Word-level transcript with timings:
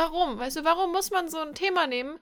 warum? 0.00 0.38
Weißt 0.38 0.56
du, 0.56 0.64
warum 0.64 0.92
muss 0.92 1.10
man 1.10 1.28
so 1.28 1.38
ein 1.38 1.54
Thema 1.54 1.86
nehmen, 1.86 2.18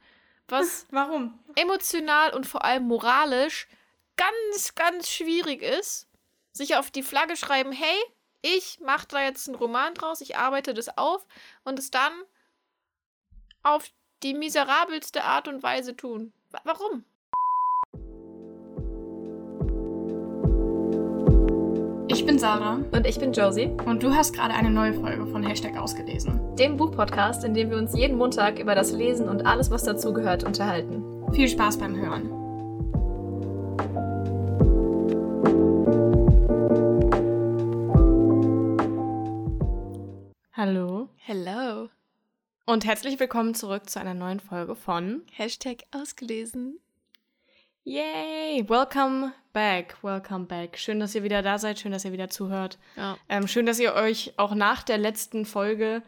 was 0.49 0.87
Warum? 0.91 1.39
emotional 1.55 2.35
und 2.35 2.47
vor 2.47 2.65
allem 2.65 2.85
moralisch 2.89 3.69
ganz, 4.17 4.75
ganz 4.75 5.09
schwierig 5.09 5.63
ist, 5.63 6.09
sich 6.53 6.75
auf 6.77 6.91
die 6.91 7.03
Flagge 7.05 7.37
schreiben, 7.37 7.71
hey, 7.73 7.97
ich 8.43 8.81
mache 8.81 9.07
da 9.09 9.23
jetzt 9.23 9.49
einen 9.49 9.55
Roman 9.57 9.95
draus, 9.95 10.21
ich 10.21 10.37
arbeite 10.37 10.75
das 10.75 10.97
auf 10.99 11.25
und 11.65 11.79
es 11.79 11.91
dann 11.91 12.13
auf 13.63 13.89
die 14.23 14.35
miserabelste 14.35 15.23
Art 15.25 15.47
und 15.49 15.63
Weise 15.63 15.95
tun. 15.97 16.33
Wa- 16.51 16.61
Warum? 16.65 17.05
Bin 22.29 22.39
Sarah 22.39 22.79
Und 22.93 23.07
ich 23.07 23.19
bin 23.19 23.33
Josie, 23.33 23.71
und 23.87 24.03
du 24.03 24.15
hast 24.15 24.35
gerade 24.35 24.53
eine 24.53 24.69
neue 24.69 24.93
Folge 24.93 25.27
von 25.29 25.43
Hashtag 25.43 25.79
ausgelesen. 25.79 26.39
dem 26.57 26.77
Buchpodcast, 26.77 27.43
in 27.43 27.55
dem 27.55 27.71
wir 27.71 27.79
uns 27.79 27.97
jeden 27.97 28.19
Montag 28.19 28.59
über 28.59 28.75
das 28.75 28.93
Lesen 28.93 29.31
und 29.31 29.47
alles, 29.47 29.71
was 29.71 29.85
dazugehört, 29.85 30.45
unterhalten. 30.45 31.03
Viel 31.33 31.49
Spaß 31.49 31.79
beim 31.79 31.97
Hören. 31.97 32.29
Hallo 40.53 41.09
Hello. 41.17 41.89
und 42.67 42.85
herzlich 42.85 43.19
willkommen 43.19 43.55
zurück 43.55 43.89
zu 43.89 44.01
einer 44.01 44.13
neuen 44.13 44.41
Folge 44.41 44.75
von 44.75 45.23
Hashtag 45.33 45.85
ausgelesen. 45.93 46.79
Yay! 47.89 48.69
Welcome 48.69 49.33
back, 49.55 49.97
welcome 50.03 50.45
back. 50.45 50.77
Schön, 50.77 51.01
dass 51.01 51.15
ihr 51.15 51.23
wieder 51.23 51.41
da 51.41 51.59
seid, 51.59 51.79
schön, 51.79 51.91
dass 51.91 52.05
ihr 52.05 52.13
wieder 52.13 52.29
zuhört. 52.29 52.77
Ja. 52.97 53.17
Ähm, 53.31 53.49
schön, 53.49 53.65
dass 53.65 53.79
ihr 53.79 53.95
euch 53.95 54.35
auch 54.37 54.55
nach 54.55 54.83
der 54.83 54.99
letzten 54.99 55.47
Folge, 55.47 56.03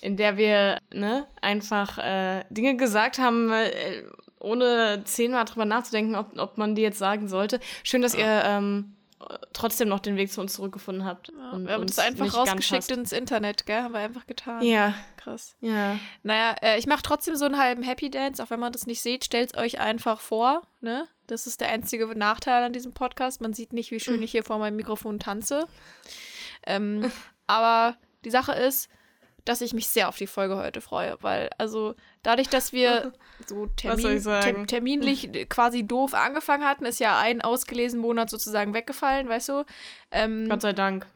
in 0.00 0.16
der 0.16 0.38
wir 0.38 0.78
ne, 0.90 1.26
einfach 1.42 1.98
äh, 1.98 2.44
Dinge 2.48 2.78
gesagt 2.78 3.18
haben, 3.18 3.52
äh, 3.52 4.04
ohne 4.40 5.02
zehnmal 5.04 5.44
drüber 5.44 5.66
nachzudenken, 5.66 6.14
ob, 6.14 6.38
ob 6.38 6.56
man 6.56 6.74
die 6.74 6.80
jetzt 6.80 6.98
sagen 6.98 7.28
sollte. 7.28 7.60
Schön, 7.82 8.00
dass 8.00 8.14
ihr 8.14 8.42
ähm, 8.46 8.96
trotzdem 9.52 9.90
noch 9.90 10.00
den 10.00 10.16
Weg 10.16 10.32
zu 10.32 10.40
uns 10.40 10.54
zurückgefunden 10.54 11.04
habt. 11.04 11.28
und 11.28 11.66
wir 11.66 11.74
haben 11.74 11.82
uns 11.82 11.96
das 11.96 12.06
einfach 12.06 12.32
rausgeschickt 12.32 12.90
ins 12.90 13.12
Internet, 13.12 13.66
gell? 13.66 13.82
Haben 13.82 13.92
wir 13.92 14.00
einfach 14.00 14.26
getan. 14.26 14.62
Ja, 14.62 14.94
Krass. 15.18 15.56
ja. 15.60 15.98
Naja, 16.22 16.56
äh, 16.62 16.78
ich 16.78 16.86
mache 16.86 17.02
trotzdem 17.02 17.36
so 17.36 17.44
einen 17.44 17.58
halben 17.58 17.82
Happy 17.82 18.10
Dance, 18.10 18.42
auch 18.42 18.48
wenn 18.48 18.60
man 18.60 18.72
das 18.72 18.86
nicht 18.86 19.02
sieht. 19.02 19.26
Stellt 19.26 19.58
euch 19.58 19.78
einfach 19.78 20.20
vor, 20.20 20.62
ne? 20.80 21.06
Das 21.28 21.46
ist 21.46 21.60
der 21.60 21.68
einzige 21.68 22.06
Nachteil 22.06 22.64
an 22.64 22.72
diesem 22.72 22.92
Podcast. 22.92 23.40
Man 23.40 23.52
sieht 23.52 23.72
nicht, 23.72 23.90
wie 23.90 24.00
schön 24.00 24.22
ich 24.22 24.32
hier 24.32 24.42
vor 24.42 24.58
meinem 24.58 24.76
Mikrofon 24.76 25.20
tanze. 25.20 25.68
Ähm, 26.66 27.12
aber 27.46 27.96
die 28.24 28.30
Sache 28.30 28.52
ist, 28.52 28.88
dass 29.44 29.60
ich 29.60 29.72
mich 29.72 29.88
sehr 29.88 30.08
auf 30.08 30.16
die 30.16 30.26
Folge 30.26 30.56
heute 30.56 30.80
freue, 30.80 31.16
weil, 31.20 31.50
also, 31.56 31.94
dadurch, 32.22 32.48
dass 32.48 32.72
wir 32.72 33.12
so 33.46 33.66
Termin, 33.76 34.22
ter 34.22 34.66
terminlich 34.66 35.30
quasi 35.48 35.86
doof 35.86 36.14
angefangen 36.14 36.64
hatten, 36.64 36.84
ist 36.84 36.98
ja 36.98 37.18
ein 37.18 37.42
ausgelesen 37.42 38.00
Monat 38.00 38.30
sozusagen 38.30 38.74
weggefallen, 38.74 39.28
weißt 39.28 39.50
du? 39.50 39.64
Ähm, 40.10 40.48
Gott 40.48 40.62
sei 40.62 40.72
Dank. 40.72 41.06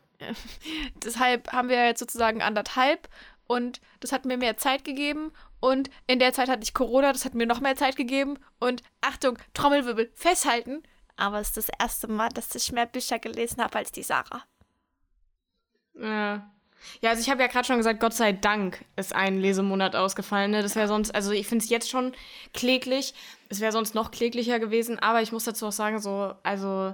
deshalb 1.04 1.52
haben 1.52 1.68
wir 1.68 1.84
jetzt 1.84 1.98
sozusagen 1.98 2.42
anderthalb 2.42 3.08
und 3.46 3.80
das 4.00 4.12
hat 4.12 4.24
mir 4.24 4.36
mehr 4.36 4.56
Zeit 4.56 4.84
gegeben 4.84 5.32
und 5.62 5.90
in 6.08 6.18
der 6.18 6.32
Zeit 6.32 6.48
hatte 6.48 6.64
ich 6.64 6.74
Corona, 6.74 7.12
das 7.12 7.24
hat 7.24 7.34
mir 7.34 7.46
noch 7.46 7.60
mehr 7.60 7.76
Zeit 7.76 7.94
gegeben 7.94 8.36
und 8.58 8.82
Achtung, 9.00 9.38
Trommelwirbel, 9.54 10.10
festhalten. 10.12 10.82
Aber 11.14 11.38
es 11.38 11.48
ist 11.48 11.56
das 11.56 11.68
erste 11.78 12.08
Mal, 12.08 12.30
dass 12.30 12.52
ich 12.56 12.72
mehr 12.72 12.86
Bücher 12.86 13.20
gelesen 13.20 13.62
habe 13.62 13.78
als 13.78 13.92
die 13.92 14.02
Sarah. 14.02 14.42
Ja. 15.94 16.50
Ja, 17.00 17.10
also 17.10 17.22
ich 17.22 17.30
habe 17.30 17.40
ja 17.40 17.46
gerade 17.46 17.64
schon 17.64 17.76
gesagt, 17.76 18.00
Gott 18.00 18.12
sei 18.12 18.32
Dank 18.32 18.84
ist 18.96 19.14
ein 19.14 19.38
Lesemonat 19.38 19.94
ausgefallen. 19.94 20.50
Ne? 20.50 20.62
Das 20.62 20.74
wäre 20.74 20.88
sonst, 20.88 21.14
also 21.14 21.30
ich 21.30 21.46
finde 21.46 21.62
es 21.62 21.70
jetzt 21.70 21.88
schon 21.88 22.12
kläglich. 22.52 23.14
Es 23.48 23.60
wäre 23.60 23.70
sonst 23.70 23.94
noch 23.94 24.10
kläglicher 24.10 24.58
gewesen, 24.58 24.98
aber 24.98 25.22
ich 25.22 25.30
muss 25.30 25.44
dazu 25.44 25.68
auch 25.68 25.72
sagen, 25.72 26.00
so, 26.00 26.34
also 26.42 26.92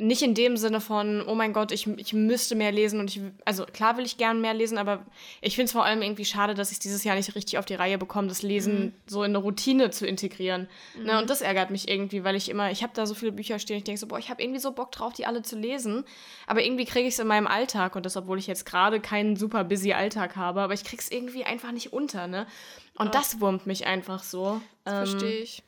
nicht 0.00 0.22
in 0.22 0.34
dem 0.34 0.56
Sinne 0.56 0.80
von, 0.80 1.22
oh 1.26 1.34
mein 1.34 1.52
Gott, 1.52 1.72
ich, 1.72 1.86
ich 1.86 2.12
müsste 2.12 2.54
mehr 2.54 2.72
lesen 2.72 2.98
und 3.00 3.14
ich, 3.14 3.20
also 3.44 3.64
klar 3.64 3.96
will 3.96 4.04
ich 4.04 4.16
gern 4.16 4.40
mehr 4.40 4.54
lesen, 4.54 4.78
aber 4.78 5.04
ich 5.40 5.54
finde 5.54 5.66
es 5.66 5.72
vor 5.72 5.84
allem 5.84 6.02
irgendwie 6.02 6.24
schade, 6.24 6.54
dass 6.54 6.72
ich 6.72 6.78
dieses 6.78 7.04
Jahr 7.04 7.16
nicht 7.16 7.34
richtig 7.34 7.58
auf 7.58 7.66
die 7.66 7.74
Reihe 7.74 7.98
bekomme, 7.98 8.28
das 8.28 8.42
Lesen 8.42 8.94
so 9.06 9.22
in 9.22 9.30
eine 9.30 9.38
Routine 9.38 9.90
zu 9.90 10.06
integrieren. 10.06 10.68
Ne? 11.04 11.18
Und 11.18 11.28
das 11.28 11.42
ärgert 11.42 11.70
mich 11.70 11.88
irgendwie, 11.88 12.24
weil 12.24 12.34
ich 12.34 12.48
immer, 12.48 12.70
ich 12.70 12.82
habe 12.82 12.92
da 12.94 13.06
so 13.06 13.14
viele 13.14 13.32
Bücher 13.32 13.58
stehen, 13.58 13.76
ich 13.76 13.84
denke 13.84 14.00
so, 14.00 14.06
boah, 14.06 14.18
ich 14.18 14.30
habe 14.30 14.42
irgendwie 14.42 14.60
so 14.60 14.72
Bock 14.72 14.90
drauf, 14.90 15.12
die 15.12 15.26
alle 15.26 15.42
zu 15.42 15.56
lesen, 15.56 16.04
aber 16.46 16.64
irgendwie 16.64 16.86
kriege 16.86 17.06
ich 17.06 17.14
es 17.14 17.20
in 17.20 17.26
meinem 17.26 17.46
Alltag 17.46 17.94
und 17.94 18.06
das, 18.06 18.16
obwohl 18.16 18.38
ich 18.38 18.46
jetzt 18.46 18.64
gerade 18.66 19.00
keinen 19.00 19.36
super 19.36 19.64
busy 19.64 19.92
Alltag 19.92 20.36
habe, 20.36 20.62
aber 20.62 20.74
ich 20.74 20.84
kriege 20.84 21.02
es 21.02 21.10
irgendwie 21.10 21.44
einfach 21.44 21.72
nicht 21.72 21.92
unter, 21.92 22.26
ne? 22.26 22.46
Und 22.96 23.14
das 23.14 23.40
wurmt 23.40 23.66
mich 23.66 23.86
einfach 23.86 24.22
so. 24.22 24.60
Das 24.84 25.10
Ähm, 25.10 25.18
verstehe 25.18 25.38
ich. 25.40 25.62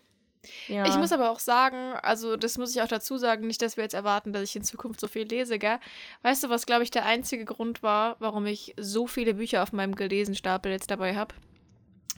Ja. 0.67 0.87
Ich 0.87 0.97
muss 0.97 1.13
aber 1.13 1.31
auch 1.31 1.39
sagen, 1.39 1.95
also 2.03 2.37
das 2.37 2.59
muss 2.59 2.75
ich 2.75 2.83
auch 2.83 2.89
dazu 2.89 3.17
sagen, 3.17 3.47
nicht, 3.47 3.63
dass 3.63 3.77
wir 3.77 3.85
jetzt 3.85 3.95
erwarten, 3.95 4.33
dass 4.33 4.43
ich 4.43 4.57
in 4.57 4.65
Zukunft 4.65 5.01
so 5.01 5.07
viel 5.07 5.27
lese, 5.27 5.59
gell? 5.59 5.79
Weißt 6.23 6.43
du, 6.43 6.49
was, 6.49 6.67
glaube 6.67 6.83
ich, 6.83 6.91
der 6.91 7.05
einzige 7.05 7.45
Grund 7.45 7.83
war, 7.83 8.17
warum 8.19 8.47
ich 8.47 8.75
so 8.79 9.07
viele 9.07 9.35
Bücher 9.35 9.63
auf 9.63 9.73
meinem 9.73 9.95
Gelesenstapel 9.95 10.73
jetzt 10.73 10.91
dabei 10.91 11.15
habe? 11.15 11.35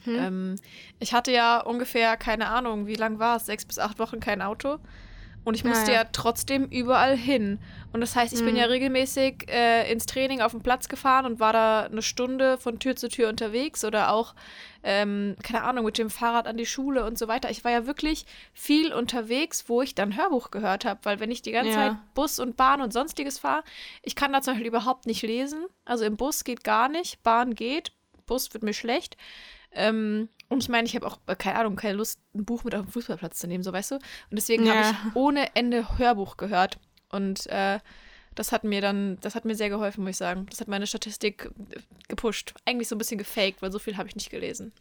Hm? 0.05 0.15
Ähm, 0.15 0.55
ich 0.99 1.13
hatte 1.13 1.31
ja 1.31 1.59
ungefähr, 1.59 2.17
keine 2.17 2.47
Ahnung, 2.47 2.87
wie 2.87 2.95
lang 2.95 3.19
war 3.19 3.37
es, 3.37 3.45
sechs 3.45 3.65
bis 3.65 3.79
acht 3.79 3.99
Wochen 3.99 4.19
kein 4.19 4.41
Auto. 4.41 4.79
Und 5.45 5.53
ich 5.55 5.63
musste 5.63 5.91
ja. 5.91 5.99
ja 6.01 6.07
trotzdem 6.11 6.65
überall 6.65 7.15
hin. 7.15 7.59
Und 7.93 8.01
das 8.01 8.15
heißt, 8.15 8.33
ich 8.33 8.39
bin 8.43 8.55
Mhm. 8.55 8.59
ja 8.59 8.65
regelmäßig 8.65 9.45
äh, 9.47 9.89
ins 9.91 10.05
Training 10.07 10.41
auf 10.41 10.51
den 10.51 10.61
Platz 10.61 10.89
gefahren 10.89 11.25
und 11.25 11.39
war 11.39 11.53
da 11.53 11.83
eine 11.83 12.01
Stunde 12.01 12.57
von 12.57 12.79
Tür 12.79 12.95
zu 12.97 13.07
Tür 13.07 13.29
unterwegs 13.29 13.85
oder 13.85 14.11
auch, 14.11 14.33
ähm, 14.83 15.35
keine 15.43 15.63
Ahnung, 15.63 15.85
mit 15.85 15.97
dem 15.99 16.09
Fahrrad 16.09 16.47
an 16.47 16.57
die 16.57 16.65
Schule 16.65 17.05
und 17.05 17.17
so 17.17 17.27
weiter. 17.27 17.49
Ich 17.51 17.63
war 17.63 17.71
ja 17.71 17.85
wirklich 17.85 18.25
viel 18.53 18.91
unterwegs, 18.91 19.65
wo 19.69 19.81
ich 19.83 19.93
dann 19.95 20.17
Hörbuch 20.17 20.51
gehört 20.51 20.83
habe, 20.83 20.99
weil 21.03 21.19
wenn 21.19 21.31
ich 21.31 21.41
die 21.43 21.51
ganze 21.51 21.69
Ja. 21.71 21.75
Zeit 21.75 21.97
Bus 22.15 22.39
und 22.39 22.57
Bahn 22.57 22.81
und 22.81 22.91
sonstiges 22.91 23.39
fahre, 23.39 23.63
ich 24.01 24.15
kann 24.15 24.33
da 24.33 24.41
zum 24.41 24.53
Beispiel 24.55 24.67
überhaupt 24.67 25.05
nicht 25.05 25.21
lesen. 25.21 25.65
Also 25.85 26.05
im 26.05 26.17
Bus 26.17 26.43
geht 26.43 26.63
gar 26.63 26.89
nicht, 26.89 27.21
Bahn 27.23 27.53
geht, 27.53 27.91
Bus 28.25 28.51
wird 28.53 28.63
mir 28.63 28.73
schlecht. 28.73 29.15
Ähm, 29.71 30.29
und 30.49 30.63
ich 30.63 30.69
meine, 30.69 30.87
ich 30.87 30.95
habe 30.95 31.07
auch, 31.07 31.17
äh, 31.27 31.35
keine 31.35 31.59
Ahnung, 31.59 31.75
keine 31.75 31.95
Lust, 31.95 32.19
ein 32.33 32.45
Buch 32.45 32.63
mit 32.63 32.75
auf 32.75 32.81
den 32.83 32.91
Fußballplatz 32.91 33.39
zu 33.39 33.47
nehmen, 33.47 33.63
so 33.63 33.73
weißt 33.73 33.91
du. 33.91 33.95
Und 33.95 34.03
deswegen 34.31 34.67
habe 34.69 34.79
Ja. 34.79 34.91
ich 34.91 35.15
ohne 35.15 35.55
Ende 35.55 35.97
Hörbuch 35.97 36.37
gehört. 36.37 36.77
Und 37.09 37.47
äh, 37.47 37.79
das 38.35 38.51
hat 38.51 38.63
mir 38.63 38.81
dann, 38.81 39.17
das 39.21 39.35
hat 39.35 39.45
mir 39.45 39.55
sehr 39.55 39.69
geholfen, 39.69 40.01
muss 40.03 40.11
ich 40.11 40.17
sagen. 40.17 40.45
Das 40.49 40.59
hat 40.59 40.67
meine 40.67 40.87
Statistik 40.87 41.49
äh, 41.71 41.79
gepusht. 42.07 42.53
Eigentlich 42.65 42.87
so 42.87 42.95
ein 42.95 42.99
bisschen 42.99 43.17
gefaked, 43.17 43.61
weil 43.61 43.71
so 43.71 43.79
viel 43.79 43.97
habe 43.97 44.07
ich 44.09 44.15
nicht 44.15 44.29
gelesen. 44.29 44.71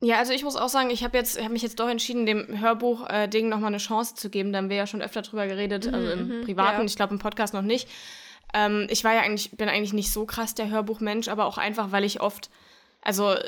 Ja, 0.00 0.18
also 0.18 0.32
ich 0.32 0.44
muss 0.44 0.56
auch 0.56 0.68
sagen, 0.68 0.90
ich 0.90 1.02
habe 1.04 1.16
jetzt, 1.16 1.40
habe 1.40 1.52
mich 1.52 1.62
jetzt 1.62 1.80
doch 1.80 1.88
entschieden, 1.88 2.26
dem 2.26 2.60
Hörbuch-Ding 2.60 3.48
nochmal 3.48 3.68
eine 3.68 3.78
Chance 3.78 4.14
zu 4.14 4.28
geben. 4.28 4.52
Da 4.52 4.58
haben 4.58 4.68
wir 4.68 4.76
ja 4.76 4.86
schon 4.86 5.00
öfter 5.00 5.22
drüber 5.22 5.46
geredet, 5.46 5.92
also 5.92 6.10
im 6.10 6.40
mhm, 6.40 6.44
Privaten, 6.44 6.80
ja. 6.80 6.84
ich 6.84 6.96
glaube 6.96 7.14
im 7.14 7.18
Podcast 7.18 7.54
noch 7.54 7.62
nicht. 7.62 7.88
Ähm, 8.52 8.86
ich 8.90 9.04
war 9.04 9.14
ja 9.14 9.22
eigentlich, 9.22 9.52
bin 9.52 9.68
eigentlich 9.70 9.94
nicht 9.94 10.12
so 10.12 10.26
krass 10.26 10.54
der 10.54 10.68
Hörbuchmensch, 10.68 11.28
aber 11.28 11.46
auch 11.46 11.56
einfach, 11.56 11.92
weil 11.92 12.04
ich 12.04 12.20
oft, 12.20 12.50
also 13.00 13.32
äh, 13.32 13.46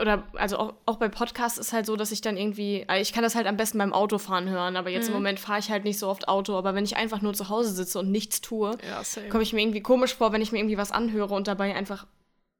oder 0.00 0.24
also 0.34 0.58
auch, 0.58 0.74
auch 0.86 0.96
bei 0.96 1.08
Podcasts 1.08 1.58
ist 1.58 1.72
halt 1.72 1.86
so, 1.86 1.96
dass 1.96 2.12
ich 2.12 2.20
dann 2.20 2.36
irgendwie, 2.36 2.84
äh, 2.88 3.00
ich 3.00 3.12
kann 3.12 3.22
das 3.22 3.34
halt 3.34 3.46
am 3.46 3.56
besten 3.56 3.78
beim 3.78 3.92
Autofahren 3.92 4.48
hören, 4.48 4.76
aber 4.76 4.90
jetzt 4.90 5.08
im 5.08 5.14
Moment 5.14 5.38
fahre 5.40 5.58
ich 5.60 5.70
halt 5.70 5.84
nicht 5.84 5.98
so 5.98 6.08
oft 6.08 6.28
Auto, 6.28 6.56
aber 6.56 6.74
wenn 6.74 6.84
ich 6.84 6.96
einfach 6.96 7.20
nur 7.22 7.34
zu 7.34 7.48
Hause 7.48 7.70
sitze 7.70 7.98
und 7.98 8.10
nichts 8.10 8.40
tue, 8.40 8.76
Ja, 8.88 9.02
komme 9.30 9.42
ich 9.42 9.52
mir 9.52 9.60
irgendwie 9.62 9.82
komisch 9.82 10.14
vor, 10.14 10.32
wenn 10.32 10.42
ich 10.42 10.52
mir 10.52 10.58
irgendwie 10.58 10.78
was 10.78 10.90
anhöre 10.92 11.34
und 11.34 11.46
dabei 11.48 11.74
einfach 11.74 12.06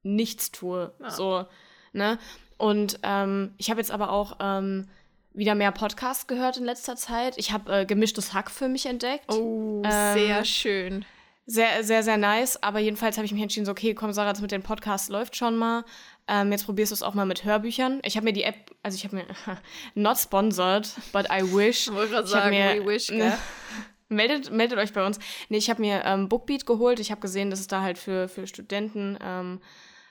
nichts 0.03 0.51
tue. 0.51 0.93
So, 1.09 1.45
ne? 1.93 2.19
Und 2.57 2.99
ähm, 3.03 3.53
ich 3.57 3.69
habe 3.69 3.79
jetzt 3.79 3.91
aber 3.91 4.11
auch 4.11 4.37
ähm, 4.39 4.87
wieder 5.33 5.55
mehr 5.55 5.71
Podcasts 5.71 6.27
gehört 6.27 6.57
in 6.57 6.63
letzter 6.63 6.95
Zeit. 6.95 7.37
Ich 7.37 7.51
habe 7.51 7.79
äh, 7.81 7.85
gemischtes 7.85 8.33
Hack 8.33 8.49
für 8.49 8.67
mich 8.69 8.85
entdeckt. 8.85 9.25
Oh, 9.31 9.81
Ähm, 9.85 10.13
sehr 10.17 10.45
schön. 10.45 11.05
Sehr, 11.47 11.83
sehr, 11.83 12.01
sehr 12.01 12.17
nice. 12.17 12.61
Aber 12.63 12.79
jedenfalls 12.79 13.17
habe 13.17 13.25
ich 13.25 13.31
mich 13.33 13.41
entschieden, 13.41 13.65
so, 13.65 13.71
okay, 13.71 13.93
komm, 13.93 14.13
Sarah, 14.13 14.31
das 14.31 14.41
mit 14.41 14.51
den 14.51 14.63
Podcasts 14.63 15.09
läuft 15.09 15.35
schon 15.35 15.57
mal. 15.57 15.83
Ähm, 16.27 16.51
jetzt 16.51 16.65
probierst 16.65 16.91
du 16.91 16.95
es 16.95 17.03
auch 17.03 17.13
mal 17.13 17.25
mit 17.25 17.43
Hörbüchern. 17.43 17.99
Ich 18.03 18.15
habe 18.17 18.23
mir 18.25 18.33
die 18.33 18.43
App, 18.43 18.71
also 18.81 18.95
ich 18.95 19.03
habe 19.03 19.15
mir, 19.17 19.25
not 19.95 20.17
sponsored, 20.17 20.89
but 21.13 21.27
I 21.31 21.43
wish. 21.43 21.87
Ich 21.87 21.93
wollte 21.93 22.25
sagen, 22.25 22.49
mir- 22.49 22.81
we 22.83 22.85
wish, 22.85 23.07
gell? 23.07 23.37
Meldet, 24.09 24.51
meldet 24.51 24.77
euch 24.77 24.93
bei 24.93 25.03
uns. 25.05 25.17
Nee, 25.49 25.57
ich 25.57 25.69
habe 25.69 25.81
mir 25.81 26.03
ähm, 26.05 26.29
Bookbeat 26.29 26.65
geholt. 26.67 26.99
Ich 26.99 27.09
habe 27.11 27.21
gesehen, 27.21 27.49
dass 27.49 27.59
es 27.59 27.67
da 27.67 27.81
halt 27.81 27.97
für, 27.97 28.27
für 28.27 28.45
Studenten 28.45 29.17
ähm, 29.21 29.61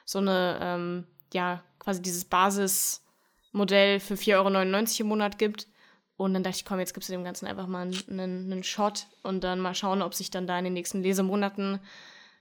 so 0.05 0.19
eine, 0.19 0.59
ähm, 0.61 1.07
ja, 1.33 1.63
quasi 1.79 2.03
dieses 2.03 2.25
Basismodell 2.25 4.01
für 4.01 4.15
4,99 4.15 4.35
Euro 4.37 5.01
im 5.03 5.07
Monat 5.07 5.39
gibt. 5.39 5.69
Und 6.17 6.35
dann 6.35 6.43
dachte 6.43 6.57
ich, 6.59 6.65
komm, 6.65 6.79
jetzt 6.79 6.95
gibst 6.95 7.09
du 7.09 7.13
dem 7.13 7.25
Ganzen 7.25 7.47
einfach 7.47 7.67
mal 7.67 7.83
einen, 8.09 8.53
einen 8.53 8.63
Shot 8.65 9.07
und 9.23 9.43
dann 9.43 9.59
mal 9.61 9.75
schauen, 9.75 10.03
ob 10.03 10.15
sich 10.15 10.31
dann 10.31 10.47
da 10.47 10.59
in 10.59 10.65
den 10.65 10.73
nächsten 10.75 11.03
Lesemonaten, 11.03 11.81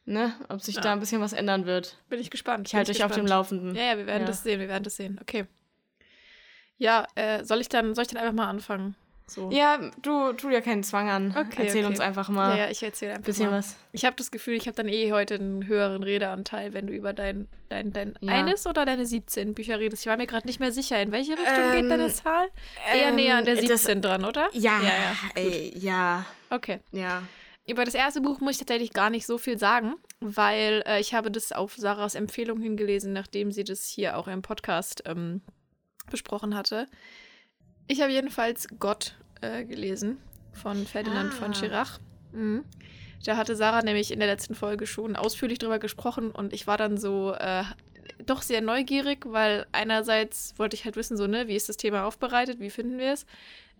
ne, 0.05 0.33
ob 0.49 0.61
sich 0.61 0.75
da 0.75 0.93
ein 0.93 0.99
bisschen 0.99 1.21
was 1.21 1.33
ändern 1.33 1.65
wird. 1.65 1.97
Bin 2.09 2.19
ich 2.19 2.29
gespannt. 2.31 2.67
Ich 2.67 2.75
halte 2.75 2.91
euch 2.91 3.03
auf 3.03 3.11
dem. 3.13 3.25
Laufenden. 3.25 3.75
Ja, 3.75 3.83
ja, 3.83 3.97
wir 3.97 4.07
werden 4.07 4.21
Ja. 4.21 4.27
das 4.27 4.43
sehen, 4.43 4.59
wir 4.59 4.67
werden 4.67 4.83
das 4.83 4.95
sehen. 4.95 5.17
Okay. 5.21 5.45
Ja, 6.77 7.07
äh, 7.15 7.43
soll 7.43 7.61
ich 7.61 7.69
dann, 7.69 7.93
soll 7.95 8.03
ich 8.03 8.07
dann 8.09 8.17
einfach 8.21 8.33
mal 8.33 8.47
anfangen? 8.49 8.95
So. 9.25 9.49
Ja, 9.51 9.79
du 10.01 10.33
tu 10.33 10.49
dir 10.49 10.61
keinen 10.61 10.83
Zwang 10.83 11.09
an. 11.09 11.29
Okay, 11.31 11.63
Erzähl 11.63 11.83
okay. 11.85 11.91
uns 11.93 12.01
einfach 12.01 12.27
mal 12.27 12.57
Ja, 12.57 12.65
ja, 12.65 12.71
ich 12.71 12.83
erzähle 12.83 13.11
ein 13.11 13.17
einfach 13.17 13.25
bisschen 13.27 13.49
mal. 13.49 13.59
was. 13.59 13.77
Ich 13.93 14.03
habe 14.03 14.17
das 14.17 14.31
Gefühl, 14.31 14.55
ich 14.55 14.67
habe 14.67 14.75
dann 14.75 14.89
eh 14.89 15.13
heute 15.13 15.35
einen 15.35 15.65
höheren 15.65 16.03
Redeanteil, 16.03 16.73
wenn 16.73 16.87
du 16.87 16.93
über 16.93 17.13
dein, 17.13 17.47
dein, 17.69 17.93
dein 17.93 18.15
Ja. 18.19 18.33
eines 18.33 18.67
oder 18.67 18.85
deine 18.85 19.05
17 19.05 19.53
Bücher 19.53 19.79
redest. 19.79 20.03
Ich 20.03 20.07
war 20.09 20.17
mir 20.17 20.27
gerade 20.27 20.45
nicht 20.45 20.59
mehr 20.59 20.73
sicher, 20.73 21.01
in 21.01 21.13
welche 21.13 21.31
Richtung 21.33 21.71
geht 21.71 21.79
Ähm, 21.83 21.89
deine 21.89 22.09
Zahl? 22.09 22.47
Eher 22.93 23.07
ähm, 23.09 23.15
näher 23.15 23.37
an 23.37 23.45
der 23.45 23.55
das- 23.55 23.65
17 23.65 24.01
dran, 24.01 24.25
oder? 24.25 24.49
Ja, 24.51 24.81
Ja, 24.81 24.89
ja, 24.89 25.15
ey, 25.35 25.73
ja, 25.77 26.25
Okay. 26.49 26.79
ja. 26.91 27.23
Über 27.65 27.85
das 27.85 27.93
erste 27.93 28.19
Buch 28.21 28.41
muss 28.41 28.53
ich 28.53 28.57
tatsächlich 28.57 28.91
gar 28.91 29.09
nicht 29.09 29.25
so 29.25 29.37
viel 29.37 29.57
sagen, 29.57 29.95
weil 30.19 30.83
äh, 30.85 30.99
ich 30.99 31.13
habe 31.13 31.31
das 31.31 31.53
auf 31.53 31.75
Sarahs 31.77 32.15
Empfehlung 32.15 32.59
hingelesen, 32.59 33.13
nachdem 33.13 33.51
sie 33.51 33.63
das 33.63 33.85
hier 33.87 34.17
auch 34.17 34.27
im 34.27 34.41
Podcast 34.41 35.03
ähm, 35.05 35.41
besprochen 36.11 36.55
hatte. 36.55 36.87
Ich 37.87 38.01
habe 38.01 38.11
jedenfalls 38.11 38.67
Gott 38.79 39.15
äh, 39.41 39.63
gelesen 39.63 40.17
von 40.51 40.85
Ferdinand 40.85 41.31
Ah. 41.33 41.35
von 41.37 41.53
Schirach. 41.53 41.99
Mhm. 42.33 42.65
Da 43.25 43.37
hatte 43.37 43.55
Sarah 43.55 43.81
nämlich 43.81 44.11
in 44.11 44.19
der 44.19 44.27
letzten 44.27 44.55
Folge 44.55 44.85
schon 44.85 45.15
ausführlich 45.15 45.59
drüber 45.59 45.79
gesprochen 45.79 46.31
und 46.31 46.51
ich 46.51 46.67
war 46.67 46.77
dann 46.77 46.97
so 46.97 47.31
äh, 47.33 47.63
doch 48.25 48.41
sehr 48.41 48.59
neugierig, 48.59 49.25
weil 49.25 49.65
einerseits 49.71 50.53
wollte 50.57 50.75
ich 50.75 50.83
halt 50.83 50.97
wissen, 50.97 51.15
so, 51.15 51.27
ne, 51.27 51.47
wie 51.47 51.55
ist 51.55 51.69
das 51.69 51.77
Thema 51.77 52.03
aufbereitet, 52.05 52.59
wie 52.59 52.69
finden 52.69 52.97
wir 52.97 53.13
es? 53.13 53.25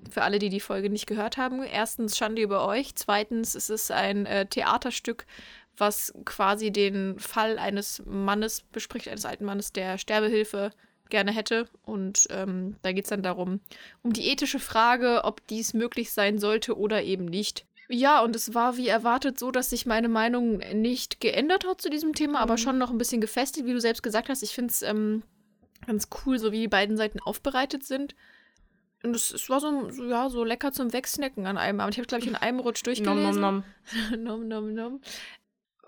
Für 0.10 0.24
alle, 0.24 0.40
die 0.40 0.50
die 0.50 0.60
Folge 0.60 0.90
nicht 0.90 1.08
gehört 1.08 1.38
haben. 1.38 1.64
Erstens 1.64 2.18
Schande 2.18 2.42
über 2.42 2.68
euch. 2.68 2.96
Zweitens 2.96 3.56
ist 3.56 3.70
es 3.70 3.92
ein 3.92 4.26
äh, 4.26 4.46
Theaterstück, 4.46 5.26
was 5.78 6.14
quasi 6.26 6.72
den 6.72 7.20
Fall 7.20 7.58
eines 7.58 8.04
Mannes 8.06 8.62
bespricht, 8.62 9.08
eines 9.08 9.26
alten 9.26 9.46
Mannes, 9.46 9.72
der 9.74 9.98
Sterbehilfe 9.98 10.72
gerne 11.10 11.32
hätte. 11.32 11.68
Und 11.84 12.28
ähm, 12.30 12.76
da 12.82 12.92
geht 12.92 13.06
es 13.06 13.10
dann 13.10 13.24
darum, 13.24 13.60
um 14.02 14.14
die 14.14 14.28
ethische 14.30 14.60
Frage, 14.60 15.22
ob 15.24 15.46
dies 15.48 15.74
möglich 15.74 16.12
sein 16.12 16.40
sollte 16.40 16.78
oder 16.78 17.04
eben 17.04 17.26
nicht. 17.26 17.66
Ja, 17.90 18.22
und 18.22 18.36
es 18.36 18.54
war 18.54 18.78
wie 18.78 18.88
erwartet 18.88 19.38
so, 19.38 19.52
dass 19.52 19.70
sich 19.70 19.86
meine 19.86 20.10
Meinung 20.10 20.58
nicht 20.74 21.20
geändert 21.20 21.66
hat 21.68 21.82
zu 21.82 21.90
diesem 21.90 22.14
Thema, 22.14 22.40
aber 22.40 22.58
schon 22.58 22.78
noch 22.78 22.90
ein 22.90 22.98
bisschen 22.98 23.22
gefestigt, 23.22 23.68
wie 23.68 23.74
du 23.74 23.82
selbst 23.82 24.04
gesagt 24.04 24.30
hast. 24.30 24.42
Ich 24.42 24.56
finde 24.56 24.72
es 24.72 24.82
ähm, 24.82 25.24
ganz 25.86 26.08
cool, 26.26 26.40
so 26.40 26.52
wie 26.52 26.62
die 26.62 26.68
beiden 26.68 26.98
Seiten 26.98 27.20
aufbereitet 27.20 27.84
sind. 27.84 28.16
Und 29.04 29.16
es, 29.16 29.32
es 29.32 29.50
war 29.50 29.60
so, 29.60 29.90
so, 29.92 30.06
ja, 30.06 30.30
so 30.30 30.44
lecker 30.44 30.72
zum 30.72 30.94
Wegsnacken 30.94 31.46
an 31.46 31.58
einem 31.58 31.80
Abend. 31.82 31.94
Ich 31.96 32.00
habe, 32.00 32.08
glaube 32.08 32.24
ich, 32.24 32.30
in 32.30 32.36
einem 32.36 32.60
Rutsch 32.60 32.84
Nom, 32.86 32.96
durchgelesen. 32.96 33.42
nom, 33.42 33.64
nom. 34.12 34.24
nom, 34.24 34.48
nom, 34.48 34.74
nom. 34.74 35.02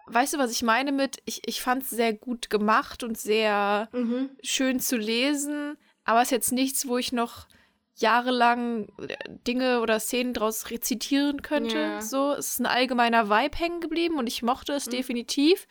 Weißt 0.08 0.34
du, 0.34 0.38
was 0.38 0.52
ich 0.52 0.62
meine 0.64 0.92
mit, 0.92 1.18
ich, 1.26 1.48
ich 1.48 1.62
fand 1.62 1.84
es 1.84 1.90
sehr 1.90 2.14
gut 2.14 2.50
gemacht 2.50 3.04
und 3.04 3.18
sehr 3.18 3.90
Mhm. 3.92 4.30
schön 4.44 4.80
zu 4.80 4.98
lesen, 4.98 5.78
aber 6.04 6.20
es 6.22 6.28
ist 6.28 6.32
jetzt 6.32 6.52
nichts, 6.52 6.88
wo 6.88 6.98
ich 6.98 7.12
noch 7.12 7.48
jahrelang 7.96 8.88
äh, 9.08 9.16
Dinge 9.48 9.80
oder 9.82 10.00
Szenen 10.00 10.34
draus 10.34 10.70
rezitieren 10.70 11.42
könnte. 11.42 11.78
Ja. 11.80 12.02
So, 12.02 12.34
es 12.34 12.50
ist 12.50 12.60
ein 12.60 12.66
allgemeiner 12.66 13.30
Vibe 13.30 13.58
hängen 13.58 13.80
geblieben 13.82 14.18
und 14.20 14.28
ich 14.28 14.44
mochte 14.44 14.74
es 14.74 14.86
Mhm. 14.88 14.92
definitiv. 14.92 15.68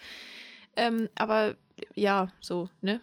Ähm, 0.76 1.08
aber 1.14 1.55
ja, 1.94 2.29
so, 2.40 2.69
ne? 2.81 3.00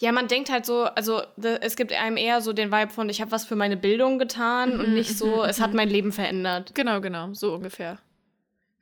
Ja, 0.00 0.12
man 0.12 0.28
denkt 0.28 0.50
halt 0.50 0.66
so, 0.66 0.84
also 0.84 1.22
es 1.60 1.76
gibt 1.76 1.92
einem 1.92 2.16
eher 2.16 2.40
so 2.40 2.52
den 2.52 2.70
Vibe 2.72 2.92
von, 2.92 3.08
ich 3.08 3.20
habe 3.20 3.30
was 3.30 3.44
für 3.44 3.56
meine 3.56 3.76
Bildung 3.76 4.18
getan 4.18 4.78
und 4.80 4.88
Mhm, 4.88 4.94
nicht 4.94 5.16
so, 5.16 5.36
mhm, 5.36 5.48
es 5.48 5.60
hat 5.60 5.70
mhm. 5.70 5.76
mein 5.76 5.88
Leben 5.90 6.12
verändert. 6.12 6.74
Genau, 6.74 7.00
genau, 7.00 7.32
so 7.34 7.54
ungefähr. 7.54 7.98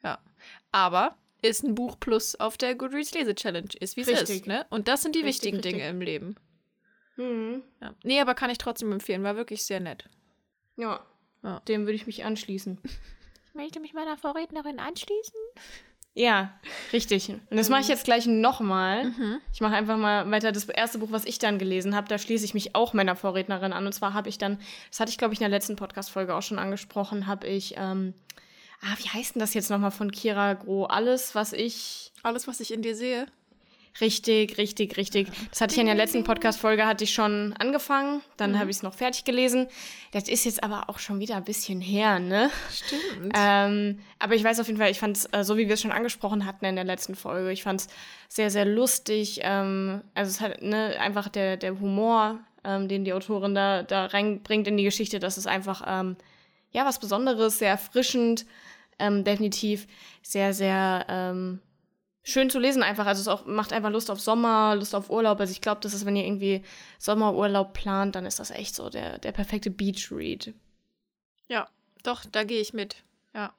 Ja. 0.02 0.18
Aber 0.70 1.16
ist 1.42 1.64
ein 1.64 1.74
Buch 1.74 1.98
plus 1.98 2.34
auf 2.36 2.56
der 2.56 2.74
Goodreads 2.74 3.12
Lese 3.14 3.34
Challenge. 3.34 3.68
Ist 3.80 3.96
wie 3.96 4.02
es 4.02 4.08
ist, 4.08 4.20
Richtig. 4.28 4.46
ne? 4.46 4.64
Und 4.70 4.88
das 4.88 5.02
sind 5.02 5.14
die 5.14 5.20
Richtig, 5.20 5.52
wichtigen 5.52 5.56
richtig. 5.56 5.72
Dinge 5.74 5.88
im 5.88 6.00
Leben. 6.00 6.36
Mhm. 7.16 7.62
Ja. 7.80 7.94
Nee, 8.04 8.20
aber 8.20 8.34
kann 8.34 8.50
ich 8.50 8.58
trotzdem 8.58 8.92
empfehlen. 8.92 9.22
War 9.22 9.36
wirklich 9.36 9.64
sehr 9.64 9.80
nett. 9.80 10.08
Ja. 10.76 11.04
Ja. 11.42 11.60
Dem 11.68 11.82
würde 11.82 11.94
ich 11.94 12.06
mich 12.06 12.24
anschließen. 12.24 12.78
Ich 13.44 13.54
möchte 13.54 13.80
mich 13.80 13.92
meiner 13.92 14.16
Vorrednerin 14.16 14.78
anschließen. 14.78 15.38
Ja, 16.14 16.52
richtig. 16.92 17.30
Und 17.30 17.56
das 17.56 17.70
mache 17.70 17.80
ich 17.80 17.88
jetzt 17.88 18.04
gleich 18.04 18.26
nochmal. 18.26 19.04
Mhm. 19.04 19.38
Ich 19.52 19.62
mache 19.62 19.74
einfach 19.74 19.96
mal 19.96 20.30
weiter. 20.30 20.52
Das 20.52 20.68
erste 20.68 20.98
Buch, 20.98 21.10
was 21.10 21.24
ich 21.24 21.38
dann 21.38 21.58
gelesen 21.58 21.96
habe, 21.96 22.06
da 22.08 22.18
schließe 22.18 22.44
ich 22.44 22.52
mich 22.52 22.74
auch 22.74 22.92
meiner 22.92 23.16
Vorrednerin 23.16 23.72
an. 23.72 23.86
Und 23.86 23.92
zwar 23.92 24.12
habe 24.12 24.28
ich 24.28 24.36
dann, 24.36 24.58
das 24.90 25.00
hatte 25.00 25.10
ich, 25.10 25.16
glaube 25.16 25.32
ich, 25.32 25.40
in 25.40 25.44
der 25.44 25.50
letzten 25.50 25.76
Podcast-Folge 25.76 26.34
auch 26.34 26.42
schon 26.42 26.58
angesprochen, 26.58 27.26
habe 27.26 27.46
ich, 27.46 27.76
ähm, 27.78 28.12
ah, 28.82 28.94
wie 28.98 29.08
heißt 29.08 29.36
denn 29.36 29.40
das 29.40 29.54
jetzt 29.54 29.70
nochmal 29.70 29.90
von 29.90 30.10
Kira 30.10 30.52
Groh? 30.52 30.84
Alles, 30.84 31.34
was 31.34 31.54
ich 31.54 32.12
Alles, 32.22 32.46
was 32.46 32.60
ich 32.60 32.72
in 32.72 32.82
dir 32.82 32.94
sehe. 32.94 33.26
Richtig, 34.00 34.56
richtig, 34.56 34.96
richtig. 34.96 35.28
Das 35.50 35.60
hatte 35.60 35.74
ich 35.74 35.80
in 35.80 35.86
der 35.86 35.94
letzten 35.94 36.24
Podcast-Folge, 36.24 36.86
hatte 36.86 37.04
ich 37.04 37.12
schon 37.12 37.54
angefangen. 37.58 38.22
Dann 38.38 38.58
habe 38.58 38.70
ich 38.70 38.78
es 38.78 38.82
noch 38.82 38.94
fertig 38.94 39.24
gelesen. 39.24 39.66
Das 40.12 40.28
ist 40.28 40.44
jetzt 40.44 40.64
aber 40.64 40.88
auch 40.88 40.98
schon 40.98 41.20
wieder 41.20 41.36
ein 41.36 41.44
bisschen 41.44 41.80
her, 41.80 42.18
ne? 42.18 42.50
Stimmt. 42.72 43.34
Ähm, 43.36 43.98
aber 44.18 44.34
ich 44.34 44.42
weiß 44.42 44.60
auf 44.60 44.66
jeden 44.66 44.78
Fall, 44.78 44.90
ich 44.90 44.98
fand 44.98 45.18
es, 45.18 45.26
äh, 45.32 45.44
so 45.44 45.58
wie 45.58 45.68
wir 45.68 45.74
es 45.74 45.82
schon 45.82 45.92
angesprochen 45.92 46.46
hatten 46.46 46.64
in 46.64 46.74
der 46.74 46.84
letzten 46.84 47.14
Folge, 47.14 47.52
ich 47.52 47.62
fand 47.62 47.82
es 47.82 47.88
sehr, 48.28 48.50
sehr 48.50 48.64
lustig. 48.64 49.40
Ähm, 49.42 50.02
also 50.14 50.30
es 50.30 50.40
hat 50.40 50.62
ne, 50.62 50.96
einfach 50.98 51.28
der, 51.28 51.58
der 51.58 51.78
Humor, 51.78 52.40
ähm, 52.64 52.88
den 52.88 53.04
die 53.04 53.12
Autorin 53.12 53.54
da, 53.54 53.82
da 53.82 54.06
reinbringt 54.06 54.66
in 54.68 54.78
die 54.78 54.84
Geschichte, 54.84 55.18
das 55.18 55.36
ist 55.36 55.46
einfach, 55.46 55.82
ähm, 55.86 56.16
ja, 56.70 56.86
was 56.86 56.98
Besonderes, 56.98 57.58
sehr 57.58 57.70
erfrischend, 57.70 58.46
ähm, 58.98 59.24
definitiv 59.24 59.86
sehr, 60.22 60.54
sehr 60.54 61.04
ähm, 61.08 61.60
schön 62.22 62.50
zu 62.50 62.58
lesen 62.58 62.82
einfach. 62.82 63.06
Also 63.06 63.20
es 63.20 63.28
auch, 63.28 63.46
macht 63.46 63.72
einfach 63.72 63.90
Lust 63.90 64.10
auf 64.10 64.20
Sommer, 64.20 64.74
Lust 64.76 64.94
auf 64.94 65.10
Urlaub. 65.10 65.40
Also 65.40 65.52
ich 65.52 65.60
glaube, 65.60 65.80
das 65.80 65.94
ist, 65.94 66.06
wenn 66.06 66.16
ihr 66.16 66.24
irgendwie 66.24 66.62
Sommerurlaub 66.98 67.72
plant, 67.72 68.14
dann 68.14 68.26
ist 68.26 68.38
das 68.38 68.50
echt 68.50 68.74
so 68.74 68.90
der, 68.90 69.18
der 69.18 69.32
perfekte 69.32 69.70
Beach-Read. 69.70 70.54
ja, 71.48 71.68
doch, 72.02 72.24
da 72.24 72.44
gehe 72.44 72.60
ich 72.60 72.72
mit. 72.72 72.96
Ja. 73.34 73.52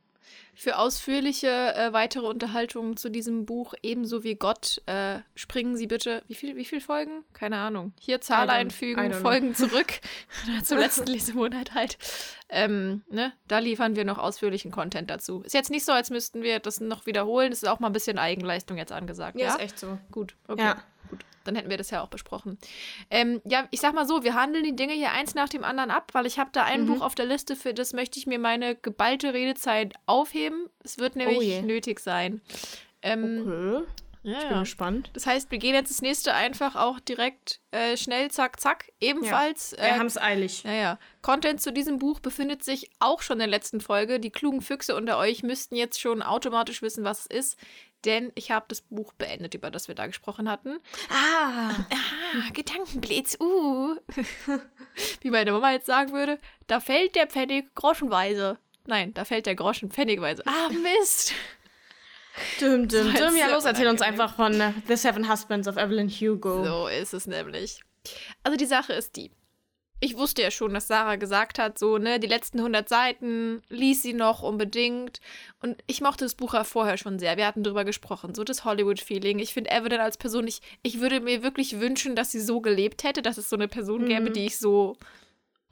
Für 0.55 0.77
ausführliche 0.77 1.47
äh, 1.75 1.93
weitere 1.93 2.27
Unterhaltungen 2.27 2.95
zu 2.95 3.09
diesem 3.09 3.45
Buch, 3.45 3.73
ebenso 3.81 4.23
wie 4.23 4.35
Gott, 4.35 4.81
äh, 4.85 5.19
springen 5.35 5.75
Sie 5.75 5.87
bitte. 5.87 6.23
Wie 6.27 6.35
viel, 6.35 6.55
wie 6.55 6.65
viel 6.65 6.79
Folgen? 6.81 7.23
Keine 7.33 7.57
Ahnung. 7.57 7.93
Hier 7.99 8.21
Zahl 8.21 8.49
einfügen. 8.49 9.13
Folgen 9.13 9.55
zurück. 9.55 9.99
Zum 10.63 10.77
letzten 10.77 11.07
Lesemonat 11.07 11.73
halt. 11.73 11.97
Ähm, 12.49 13.03
ne? 13.09 13.33
Da 13.47 13.59
liefern 13.59 13.95
wir 13.95 14.05
noch 14.05 14.19
ausführlichen 14.19 14.71
Content 14.71 15.09
dazu. 15.09 15.41
Ist 15.41 15.53
jetzt 15.53 15.71
nicht 15.71 15.85
so, 15.85 15.91
als 15.91 16.09
müssten 16.11 16.43
wir 16.43 16.59
das 16.59 16.79
noch 16.79 17.05
wiederholen. 17.05 17.51
Es 17.51 17.63
ist 17.63 17.69
auch 17.69 17.79
mal 17.79 17.87
ein 17.87 17.93
bisschen 17.93 18.19
Eigenleistung 18.19 18.77
jetzt 18.77 18.91
angesagt. 18.91 19.39
Ja, 19.39 19.49
ist 19.55 19.59
echt 19.59 19.79
so. 19.79 19.97
Gut, 20.11 20.35
okay. 20.47 20.61
Ja. 20.61 20.83
Gut. 21.09 21.19
Dann 21.43 21.55
hätten 21.55 21.69
wir 21.69 21.75
das 21.77 21.89
ja 21.89 22.01
auch 22.01 22.07
besprochen. 22.07 22.57
Ähm, 23.09 23.41
ja, 23.43 23.67
ich 23.71 23.81
sag 23.81 23.93
mal 23.93 24.07
so, 24.07 24.23
wir 24.23 24.33
handeln 24.33 24.63
die 24.63 24.75
Dinge 24.77 24.93
hier 24.93 25.11
eins 25.11 25.35
nach 25.35 25.49
dem 25.49 25.65
anderen 25.65 25.91
ab, 25.91 26.11
weil 26.13 26.25
ich 26.25 26.39
habe 26.39 26.51
da 26.53 26.63
ein 26.63 26.83
Mhm. 26.83 26.87
Buch 26.87 27.01
auf 27.01 27.15
der 27.15 27.25
Liste, 27.25 27.57
für 27.57 27.73
das 27.73 27.91
möchte 27.91 28.17
ich 28.17 28.27
mir 28.27 28.39
meine 28.39 28.75
geballte 28.75 29.33
Redezeit 29.33 29.93
aufheben. 30.05 30.42
Es 30.83 30.97
wird 30.97 31.15
nämlich 31.15 31.61
Oh 31.61 31.65
nötig 31.65 31.99
sein. 31.99 32.41
Ähm, 33.01 33.43
Okay. 33.45 33.83
ja, 34.23 34.37
Ich 34.37 34.43
bin 34.43 34.51
ja. 34.51 34.59
gespannt. 34.61 35.09
Das 35.13 35.25
heißt, 35.25 35.51
wir 35.51 35.57
gehen 35.57 35.73
jetzt 35.75 35.89
das 35.89 36.01
nächste 36.01 36.33
einfach 36.33 36.75
auch 36.75 36.99
direkt 37.01 37.59
äh, 37.71 37.97
schnell, 37.97 38.31
zack, 38.31 38.59
zack. 38.59 38.91
Ebenfalls. 39.01 39.73
Wir 39.73 39.83
äh, 39.83 39.91
haben 39.91 40.05
es 40.05 40.17
eilig. 40.17 40.63
naja, 40.63 40.97
Content 41.21 41.61
zu 41.61 41.73
diesem 41.73 41.99
Buch 41.99 42.19
befindet 42.21 42.63
sich 42.63 42.89
auch 42.99 43.21
schon 43.21 43.35
in 43.35 43.39
der 43.39 43.47
letzten 43.47 43.81
Folge. 43.81 44.19
Die 44.19 44.29
klugen 44.31 44.61
Füchse 44.61 44.95
unter 44.95 45.17
euch 45.17 45.43
müssten 45.43 45.75
jetzt 45.75 45.99
schon 45.99 46.21
automatisch 46.21 46.81
wissen, 46.81 47.03
was 47.03 47.21
es 47.21 47.25
ist, 47.25 47.57
denn 48.05 48.31
ich 48.35 48.51
habe 48.51 48.65
das 48.67 48.81
Buch 48.81 49.13
beendet, 49.13 49.53
über 49.55 49.71
das 49.71 49.87
wir 49.87 49.95
da 49.95 50.07
gesprochen 50.07 50.49
hatten. 50.49 50.79
Ah. 51.09 51.71
Ah, 51.71 52.49
Gedankenblitz, 52.53 53.37
uh. 53.39 53.95
Wie 55.21 55.29
meine 55.31 55.51
Mama 55.51 55.71
jetzt 55.71 55.85
sagen 55.85 56.11
würde, 56.11 56.37
da 56.67 56.79
fällt 56.79 57.15
der 57.15 57.27
Pfennig 57.27 57.73
groschenweise. 57.75 58.57
Nein, 58.85 59.13
da 59.13 59.25
fällt 59.25 59.45
der 59.45 59.55
Groschen 59.55 59.89
pfennigweise. 59.91 60.43
Ah, 60.45 60.69
Mist. 60.99 61.33
Düm, 62.59 62.87
düm, 62.87 63.13
war 63.13 63.29
düm. 63.29 63.37
Ja, 63.37 63.47
so 63.49 63.53
los, 63.55 63.65
erzähl 63.65 63.87
uns 63.87 64.01
einfach 64.01 64.35
von 64.35 64.59
äh, 64.59 64.73
The 64.87 64.95
Seven 64.95 65.29
Husbands 65.31 65.67
of 65.67 65.77
Evelyn 65.77 66.09
Hugo. 66.09 66.63
So 66.65 66.87
ist 66.87 67.13
es 67.13 67.27
nämlich. 67.27 67.81
Also 68.43 68.57
die 68.57 68.65
Sache 68.65 68.93
ist 68.93 69.15
die. 69.15 69.31
Ich 69.99 70.17
wusste 70.17 70.41
ja 70.41 70.51
schon, 70.51 70.73
dass 70.73 70.87
Sarah 70.87 71.15
gesagt 71.15 71.59
hat, 71.59 71.79
so, 71.79 71.97
ne, 71.97 72.19
die 72.19 72.27
letzten 72.27 72.57
100 72.57 72.89
Seiten 72.89 73.61
lies 73.69 74.01
sie 74.01 74.11
noch 74.13 74.41
unbedingt. 74.41 75.21
Und 75.61 75.81
ich 75.87 76.01
mochte 76.01 76.25
das 76.25 76.35
Buch 76.35 76.55
ja 76.55 76.65
vorher 76.65 76.97
schon 76.97 77.19
sehr. 77.19 77.37
Wir 77.37 77.45
hatten 77.47 77.63
drüber 77.63 77.85
gesprochen, 77.85 78.35
so 78.35 78.43
das 78.43 78.65
Hollywood-Feeling. 78.65 79.39
Ich 79.39 79.53
finde 79.53 79.69
Evelyn 79.71 80.01
als 80.01 80.17
Person, 80.17 80.45
ich, 80.45 80.59
ich 80.81 80.99
würde 80.99 81.21
mir 81.21 81.41
wirklich 81.43 81.79
wünschen, 81.79 82.17
dass 82.17 82.31
sie 82.31 82.41
so 82.41 82.59
gelebt 82.59 83.03
hätte, 83.05 83.21
dass 83.21 83.37
es 83.37 83.49
so 83.49 83.55
eine 83.55 83.69
Person 83.69 84.05
gäbe, 84.07 84.29
Mhm. 84.29 84.33
die 84.33 84.45
ich 84.47 84.57
so 84.57 84.97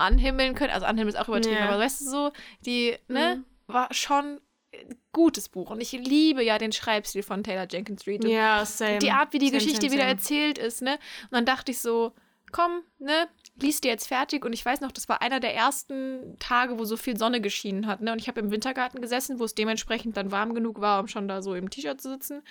anhimmeln 0.01 0.55
könnte. 0.55 0.73
Also 0.73 0.85
anhimmeln 0.85 1.15
ist 1.15 1.19
auch 1.21 1.27
übertrieben, 1.29 1.55
Ja. 1.57 1.69
aber 1.69 1.79
weißt 1.79 2.01
du 2.01 2.05
so, 2.09 2.31
die, 2.65 2.97
ne, 3.07 3.37
Mhm. 3.37 3.45
war 3.73 3.93
schon 3.93 4.41
ein 4.73 4.97
gutes 5.11 5.49
Buch. 5.49 5.69
Und 5.69 5.81
ich 5.81 5.91
liebe 5.91 6.43
ja 6.43 6.57
den 6.57 6.71
Schreibstil 6.71 7.23
von 7.23 7.43
Taylor 7.43 7.67
Jenkins 7.69 8.07
Reid. 8.07 8.23
Ja, 8.25 8.65
same. 8.65 8.99
die 8.99 9.11
Art, 9.11 9.33
wie 9.33 9.39
die 9.39 9.47
Same, 9.47 9.57
Geschichte 9.59 9.81
same, 9.81 9.91
wieder 9.91 10.03
same. 10.03 10.11
erzählt 10.13 10.57
ist, 10.57 10.81
ne? 10.81 10.93
Und 11.23 11.31
dann 11.31 11.45
dachte 11.45 11.71
ich 11.71 11.79
so, 11.79 12.13
komm, 12.53 12.81
ne, 12.99 13.27
liest 13.61 13.83
dir 13.83 13.89
jetzt 13.89 14.07
fertig. 14.07 14.45
Und 14.45 14.53
ich 14.53 14.65
weiß 14.65 14.79
noch, 14.81 14.91
das 14.93 15.07
war 15.09 15.21
einer 15.21 15.39
der 15.41 15.53
ersten 15.55 16.37
Tage, 16.39 16.79
wo 16.79 16.85
so 16.85 16.95
viel 16.97 17.17
Sonne 17.17 17.41
geschienen 17.41 17.85
hat, 17.87 17.99
ne? 18.01 18.11
Und 18.13 18.19
ich 18.19 18.27
habe 18.29 18.39
im 18.39 18.49
Wintergarten 18.51 19.01
gesessen, 19.01 19.39
wo 19.39 19.43
es 19.45 19.55
dementsprechend 19.55 20.15
dann 20.17 20.31
warm 20.31 20.53
genug 20.53 20.79
war, 20.81 20.99
um 21.01 21.07
schon 21.09 21.27
da 21.27 21.41
so 21.41 21.53
im 21.53 21.69
T-Shirt 21.69 21.99
zu 22.01 22.09
sitzen. 22.09 22.41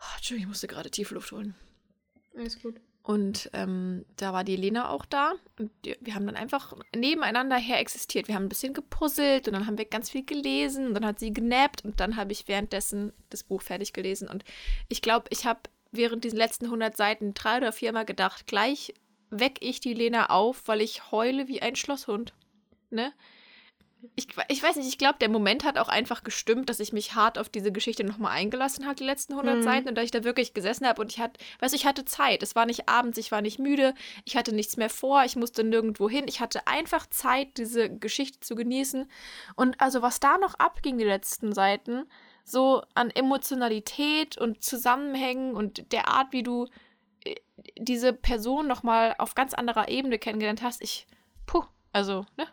Oh, 0.00 0.04
Entschuldigung, 0.16 0.42
ich 0.44 0.48
musste 0.48 0.66
gerade 0.66 0.90
Tiefluft 0.90 1.30
holen. 1.32 1.54
Alles 2.36 2.60
gut. 2.60 2.80
Und 3.04 3.50
ähm, 3.52 4.06
da 4.16 4.32
war 4.32 4.44
die 4.44 4.56
Lena 4.56 4.88
auch 4.88 5.04
da. 5.04 5.34
Und 5.58 5.70
wir 6.00 6.14
haben 6.14 6.24
dann 6.24 6.36
einfach 6.36 6.74
nebeneinander 6.96 7.56
her 7.56 7.78
existiert. 7.78 8.28
Wir 8.28 8.34
haben 8.34 8.46
ein 8.46 8.48
bisschen 8.48 8.72
gepuzzelt 8.72 9.46
und 9.46 9.52
dann 9.52 9.66
haben 9.66 9.76
wir 9.76 9.84
ganz 9.84 10.08
viel 10.08 10.24
gelesen. 10.24 10.86
Und 10.86 10.94
dann 10.94 11.04
hat 11.04 11.18
sie 11.18 11.30
genappt 11.30 11.84
und 11.84 12.00
dann 12.00 12.16
habe 12.16 12.32
ich 12.32 12.48
währenddessen 12.48 13.12
das 13.28 13.44
Buch 13.44 13.60
fertig 13.60 13.92
gelesen. 13.92 14.26
Und 14.26 14.42
ich 14.88 15.02
glaube, 15.02 15.26
ich 15.28 15.44
habe 15.44 15.60
während 15.92 16.24
diesen 16.24 16.38
letzten 16.38 16.64
100 16.64 16.96
Seiten 16.96 17.34
drei 17.34 17.58
oder 17.58 17.72
viermal 17.72 18.06
gedacht, 18.06 18.46
gleich 18.46 18.94
weck 19.28 19.58
ich 19.60 19.80
die 19.80 19.92
Lena 19.92 20.30
auf, 20.30 20.62
weil 20.66 20.80
ich 20.80 21.12
heule 21.12 21.46
wie 21.46 21.60
ein 21.60 21.76
Schlosshund. 21.76 22.32
Ne? 22.88 23.12
Ich, 24.16 24.28
ich 24.48 24.62
weiß 24.62 24.76
nicht, 24.76 24.88
ich 24.88 24.98
glaube, 24.98 25.18
der 25.20 25.28
Moment 25.28 25.64
hat 25.64 25.78
auch 25.78 25.88
einfach 25.88 26.24
gestimmt, 26.24 26.68
dass 26.68 26.80
ich 26.80 26.92
mich 26.92 27.14
hart 27.14 27.38
auf 27.38 27.48
diese 27.48 27.72
Geschichte 27.72 28.04
nochmal 28.04 28.32
eingelassen 28.32 28.84
habe, 28.84 28.96
die 28.96 29.04
letzten 29.04 29.34
100 29.34 29.56
mhm. 29.56 29.62
Seiten, 29.62 29.88
und 29.88 29.94
dass 29.96 30.04
ich 30.04 30.10
da 30.10 30.24
wirklich 30.24 30.54
gesessen 30.54 30.86
habe 30.86 31.00
und 31.02 31.12
ich 31.12 31.20
hatte, 31.20 31.40
weißt 31.60 31.72
du, 31.72 31.76
ich 31.76 31.86
hatte 31.86 32.04
Zeit. 32.04 32.42
Es 32.42 32.54
war 32.54 32.66
nicht 32.66 32.88
abends, 32.88 33.18
ich 33.18 33.32
war 33.32 33.42
nicht 33.42 33.58
müde, 33.58 33.94
ich 34.24 34.36
hatte 34.36 34.54
nichts 34.54 34.76
mehr 34.76 34.90
vor, 34.90 35.24
ich 35.24 35.36
musste 35.36 35.64
nirgendwo 35.64 36.08
hin. 36.08 36.26
Ich 36.28 36.40
hatte 36.40 36.66
einfach 36.66 37.06
Zeit, 37.08 37.58
diese 37.58 37.90
Geschichte 37.90 38.40
zu 38.40 38.54
genießen. 38.54 39.10
Und 39.54 39.80
also, 39.80 40.02
was 40.02 40.20
da 40.20 40.38
noch 40.38 40.54
abging, 40.54 40.98
die 40.98 41.04
letzten 41.04 41.52
Seiten, 41.52 42.06
so 42.44 42.82
an 42.94 43.10
Emotionalität 43.10 44.36
und 44.38 44.62
Zusammenhängen 44.62 45.54
und 45.54 45.92
der 45.92 46.08
Art, 46.08 46.32
wie 46.32 46.42
du 46.42 46.66
äh, 47.24 47.36
diese 47.78 48.12
Person 48.12 48.66
nochmal 48.66 49.14
auf 49.18 49.34
ganz 49.34 49.54
anderer 49.54 49.88
Ebene 49.88 50.18
kennengelernt 50.18 50.62
hast, 50.62 50.82
ich, 50.82 51.06
puh, 51.46 51.64
also, 51.92 52.26
ne? 52.36 52.46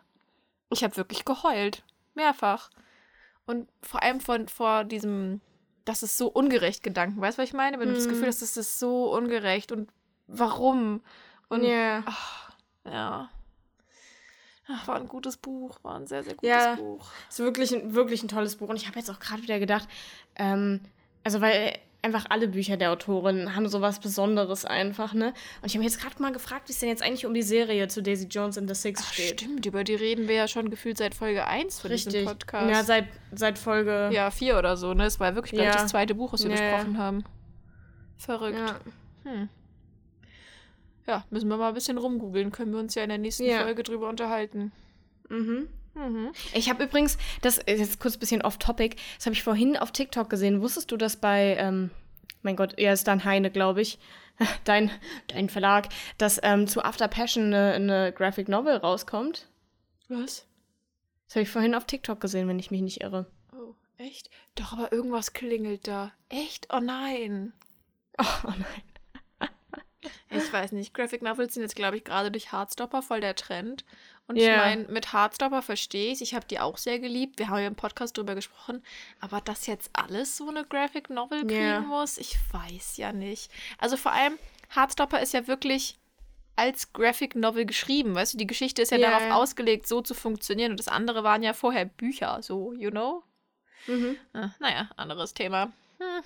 Ich 0.72 0.84
habe 0.84 0.96
wirklich 0.96 1.24
geheult. 1.24 1.84
Mehrfach. 2.14 2.70
Und 3.46 3.68
vor 3.82 4.02
allem 4.02 4.20
von, 4.20 4.48
vor 4.48 4.84
diesem, 4.84 5.40
das 5.84 6.02
ist 6.02 6.16
so 6.16 6.28
ungerecht 6.28 6.82
Gedanken. 6.82 7.20
Weißt 7.20 7.38
du, 7.38 7.42
was 7.42 7.48
ich 7.48 7.54
meine? 7.54 7.78
Wenn 7.78 7.88
du 7.88 7.94
das 7.94 8.08
Gefühl 8.08 8.24
mhm. 8.24 8.28
hast, 8.28 8.42
das 8.42 8.56
ist 8.56 8.78
so 8.78 9.14
ungerecht 9.14 9.72
und 9.72 9.90
warum? 10.26 11.02
Und 11.48 11.62
yeah. 11.62 12.02
ach, 12.06 12.52
ja. 12.84 13.30
Ach, 14.68 14.88
war 14.88 14.96
ein 14.96 15.08
gutes 15.08 15.36
Buch, 15.36 15.78
war 15.82 15.96
ein 15.96 16.06
sehr, 16.06 16.22
sehr 16.22 16.34
gutes 16.34 16.48
ja, 16.48 16.76
Buch. 16.76 17.10
Ist 17.28 17.40
wirklich, 17.40 17.72
wirklich 17.94 18.22
ein 18.22 18.28
tolles 18.28 18.56
Buch. 18.56 18.68
Und 18.68 18.76
ich 18.76 18.86
habe 18.86 18.98
jetzt 18.98 19.10
auch 19.10 19.18
gerade 19.18 19.42
wieder 19.42 19.58
gedacht, 19.58 19.88
ähm, 20.36 20.80
also 21.24 21.40
weil 21.40 21.78
einfach 22.02 22.26
alle 22.28 22.48
Bücher 22.48 22.76
der 22.76 22.90
Autorin 22.90 23.54
haben 23.54 23.68
sowas 23.68 24.00
Besonderes 24.00 24.64
einfach, 24.64 25.14
ne? 25.14 25.28
Und 25.60 25.66
ich 25.66 25.74
habe 25.74 25.84
mich 25.84 25.92
jetzt 25.92 26.00
gerade 26.00 26.20
mal 26.20 26.32
gefragt, 26.32 26.68
wie 26.68 26.72
es 26.72 26.80
denn 26.80 26.88
jetzt 26.88 27.02
eigentlich 27.02 27.26
um 27.26 27.32
die 27.32 27.42
Serie 27.42 27.86
zu 27.88 28.02
Daisy 28.02 28.26
Jones 28.26 28.58
and 28.58 28.68
the 28.68 28.74
Six 28.74 29.00
Ach, 29.04 29.12
steht. 29.12 29.40
Stimmt, 29.40 29.64
über 29.66 29.84
die 29.84 29.94
reden 29.94 30.26
wir 30.28 30.34
ja 30.34 30.48
schon 30.48 30.68
gefühlt 30.68 30.98
seit 30.98 31.14
Folge 31.14 31.46
1 31.46 31.80
von 31.80 31.90
Richtig. 31.90 32.12
diesem 32.12 32.26
Podcast. 32.26 32.70
Ja, 32.70 32.82
seit, 32.82 33.06
seit 33.32 33.58
Folge. 33.58 34.10
Ja, 34.12 34.30
4 34.30 34.58
oder 34.58 34.76
so, 34.76 34.94
ne? 34.94 35.06
Es 35.06 35.20
war 35.20 35.34
wirklich, 35.36 35.52
glaube 35.52 35.70
ich, 35.70 35.76
das 35.76 35.90
zweite 35.90 36.14
Buch, 36.14 36.32
was 36.32 36.44
wir 36.44 36.50
ja. 36.50 36.56
besprochen 36.56 36.98
haben. 36.98 37.24
Verrückt. 38.18 38.58
Ja. 38.58 39.30
Hm. 39.30 39.48
Ja, 41.06 41.24
müssen 41.30 41.48
wir 41.48 41.56
mal 41.56 41.68
ein 41.68 41.74
bisschen 41.74 41.98
rumgoogeln. 41.98 42.52
Können 42.52 42.72
wir 42.72 42.80
uns 42.80 42.94
ja 42.94 43.02
in 43.02 43.08
der 43.08 43.18
nächsten 43.18 43.44
ja. 43.44 43.62
Folge 43.62 43.82
drüber 43.82 44.08
unterhalten. 44.08 44.72
Mhm. 45.28 45.68
Mhm. 45.94 46.32
Ich 46.54 46.70
habe 46.70 46.84
übrigens, 46.84 47.18
das 47.42 47.58
ist 47.58 47.78
jetzt 47.80 48.00
kurz 48.00 48.16
ein 48.16 48.20
bisschen 48.20 48.42
off-topic, 48.42 48.96
das 49.16 49.26
habe 49.26 49.34
ich 49.34 49.42
vorhin 49.42 49.76
auf 49.76 49.92
TikTok 49.92 50.30
gesehen. 50.30 50.62
Wusstest 50.62 50.90
du, 50.90 50.96
dass 50.96 51.16
bei, 51.16 51.56
ähm, 51.58 51.90
mein 52.42 52.56
Gott, 52.56 52.74
er 52.78 52.92
ist 52.92 53.06
dann 53.06 53.24
Heine, 53.24 53.50
glaube 53.50 53.82
ich, 53.82 53.98
dein, 54.64 54.90
dein 55.28 55.48
Verlag, 55.48 55.88
dass 56.18 56.40
ähm, 56.42 56.66
zu 56.66 56.82
After 56.82 57.08
Passion 57.08 57.46
eine, 57.46 57.72
eine 57.74 58.12
Graphic 58.12 58.48
Novel 58.48 58.76
rauskommt? 58.76 59.48
Was? 60.08 60.46
Das 61.26 61.36
habe 61.36 61.42
ich 61.42 61.50
vorhin 61.50 61.74
auf 61.74 61.86
TikTok 61.86 62.20
gesehen, 62.20 62.48
wenn 62.48 62.58
ich 62.58 62.70
mich 62.70 62.82
nicht 62.82 63.00
irre. 63.02 63.26
Oh, 63.52 63.74
echt? 63.96 64.30
Doch, 64.54 64.72
aber 64.72 64.92
irgendwas 64.92 65.32
klingelt 65.32 65.86
da. 65.88 66.12
Echt? 66.28 66.68
Oh 66.72 66.80
nein. 66.80 67.52
Oh, 68.18 68.24
oh 68.44 68.50
nein. 68.50 69.50
ich 70.30 70.52
weiß 70.52 70.72
nicht. 70.72 70.92
Graphic 70.92 71.22
Novels 71.22 71.54
sind 71.54 71.62
jetzt, 71.62 71.76
glaube 71.76 71.96
ich, 71.96 72.04
gerade 72.04 72.30
durch 72.30 72.52
Hardstopper 72.52 73.02
voll 73.02 73.20
der 73.20 73.34
Trend. 73.34 73.84
Und 74.26 74.36
yeah. 74.36 74.54
ich 74.54 74.56
meine, 74.76 74.92
mit 74.92 75.12
Hardstopper 75.12 75.62
verstehe 75.62 76.12
ich 76.12 76.22
Ich 76.22 76.34
habe 76.34 76.46
die 76.46 76.60
auch 76.60 76.78
sehr 76.78 76.98
geliebt. 76.98 77.38
Wir 77.38 77.48
haben 77.48 77.58
ja 77.58 77.66
im 77.66 77.74
Podcast 77.74 78.16
drüber 78.16 78.34
gesprochen. 78.34 78.82
Aber 79.20 79.40
dass 79.40 79.66
jetzt 79.66 79.90
alles 79.92 80.36
so 80.36 80.48
eine 80.48 80.64
Graphic 80.64 81.10
Novel 81.10 81.40
kriegen 81.40 81.54
yeah. 81.54 81.80
muss, 81.80 82.18
ich 82.18 82.36
weiß 82.52 82.96
ja 82.96 83.12
nicht. 83.12 83.50
Also 83.78 83.96
vor 83.96 84.12
allem, 84.12 84.38
Hardstopper 84.70 85.20
ist 85.20 85.34
ja 85.34 85.46
wirklich 85.46 85.98
als 86.56 86.92
Graphic 86.92 87.34
Novel 87.34 87.66
geschrieben. 87.66 88.14
Weißt 88.14 88.34
du, 88.34 88.38
die 88.38 88.46
Geschichte 88.46 88.82
ist 88.82 88.90
ja 88.90 88.98
yeah. 88.98 89.10
darauf 89.10 89.42
ausgelegt, 89.42 89.86
so 89.86 90.00
zu 90.02 90.14
funktionieren. 90.14 90.72
Und 90.72 90.80
das 90.80 90.88
andere 90.88 91.24
waren 91.24 91.42
ja 91.42 91.52
vorher 91.52 91.84
Bücher, 91.84 92.42
so, 92.42 92.72
you 92.72 92.90
know? 92.90 93.24
Mhm. 93.86 94.16
Ah, 94.32 94.50
naja, 94.60 94.90
anderes 94.96 95.34
Thema. 95.34 95.72
Hm. 95.98 96.22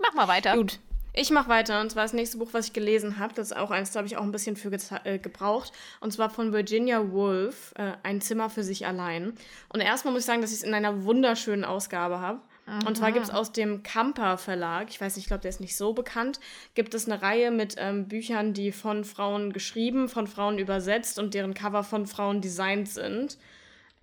Mach 0.00 0.14
mal 0.14 0.28
weiter. 0.28 0.54
Gut. 0.54 0.80
Ich 1.18 1.30
mache 1.30 1.48
weiter 1.48 1.80
und 1.80 1.90
zwar 1.90 2.04
das 2.04 2.12
nächste 2.12 2.36
Buch, 2.36 2.50
was 2.52 2.66
ich 2.66 2.72
gelesen 2.74 3.18
habe, 3.18 3.32
das 3.32 3.50
ist 3.50 3.56
auch 3.56 3.70
eins, 3.70 3.90
da 3.90 4.00
habe 4.00 4.06
ich 4.06 4.18
auch 4.18 4.22
ein 4.22 4.32
bisschen 4.32 4.54
für 4.54 4.70
äh, 5.04 5.18
gebraucht 5.18 5.72
und 6.00 6.12
zwar 6.12 6.28
von 6.28 6.52
Virginia 6.52 7.10
Woolf, 7.10 7.72
äh, 7.76 7.92
Ein 8.02 8.20
Zimmer 8.20 8.50
für 8.50 8.62
sich 8.62 8.86
allein. 8.86 9.32
Und 9.70 9.80
erstmal 9.80 10.12
muss 10.12 10.20
ich 10.20 10.26
sagen, 10.26 10.42
dass 10.42 10.50
ich 10.52 10.58
es 10.58 10.62
in 10.62 10.74
einer 10.74 11.04
wunderschönen 11.04 11.64
Ausgabe 11.64 12.20
habe. 12.20 12.40
Und 12.84 12.96
zwar 12.96 13.12
gibt 13.12 13.24
es 13.24 13.30
aus 13.30 13.52
dem 13.52 13.84
Kamper 13.84 14.38
Verlag, 14.38 14.88
ich 14.90 15.00
weiß 15.00 15.14
nicht, 15.14 15.24
ich 15.24 15.28
glaube, 15.28 15.42
der 15.42 15.50
ist 15.50 15.60
nicht 15.60 15.76
so 15.76 15.94
bekannt, 15.94 16.40
gibt 16.74 16.94
es 16.94 17.06
eine 17.06 17.22
Reihe 17.22 17.52
mit 17.52 17.76
ähm, 17.78 18.08
Büchern, 18.08 18.54
die 18.54 18.72
von 18.72 19.04
Frauen 19.04 19.52
geschrieben, 19.52 20.08
von 20.08 20.26
Frauen 20.26 20.58
übersetzt 20.58 21.20
und 21.20 21.32
deren 21.32 21.54
Cover 21.54 21.84
von 21.84 22.06
Frauen 22.06 22.40
designt 22.40 22.88
sind. 22.88 23.38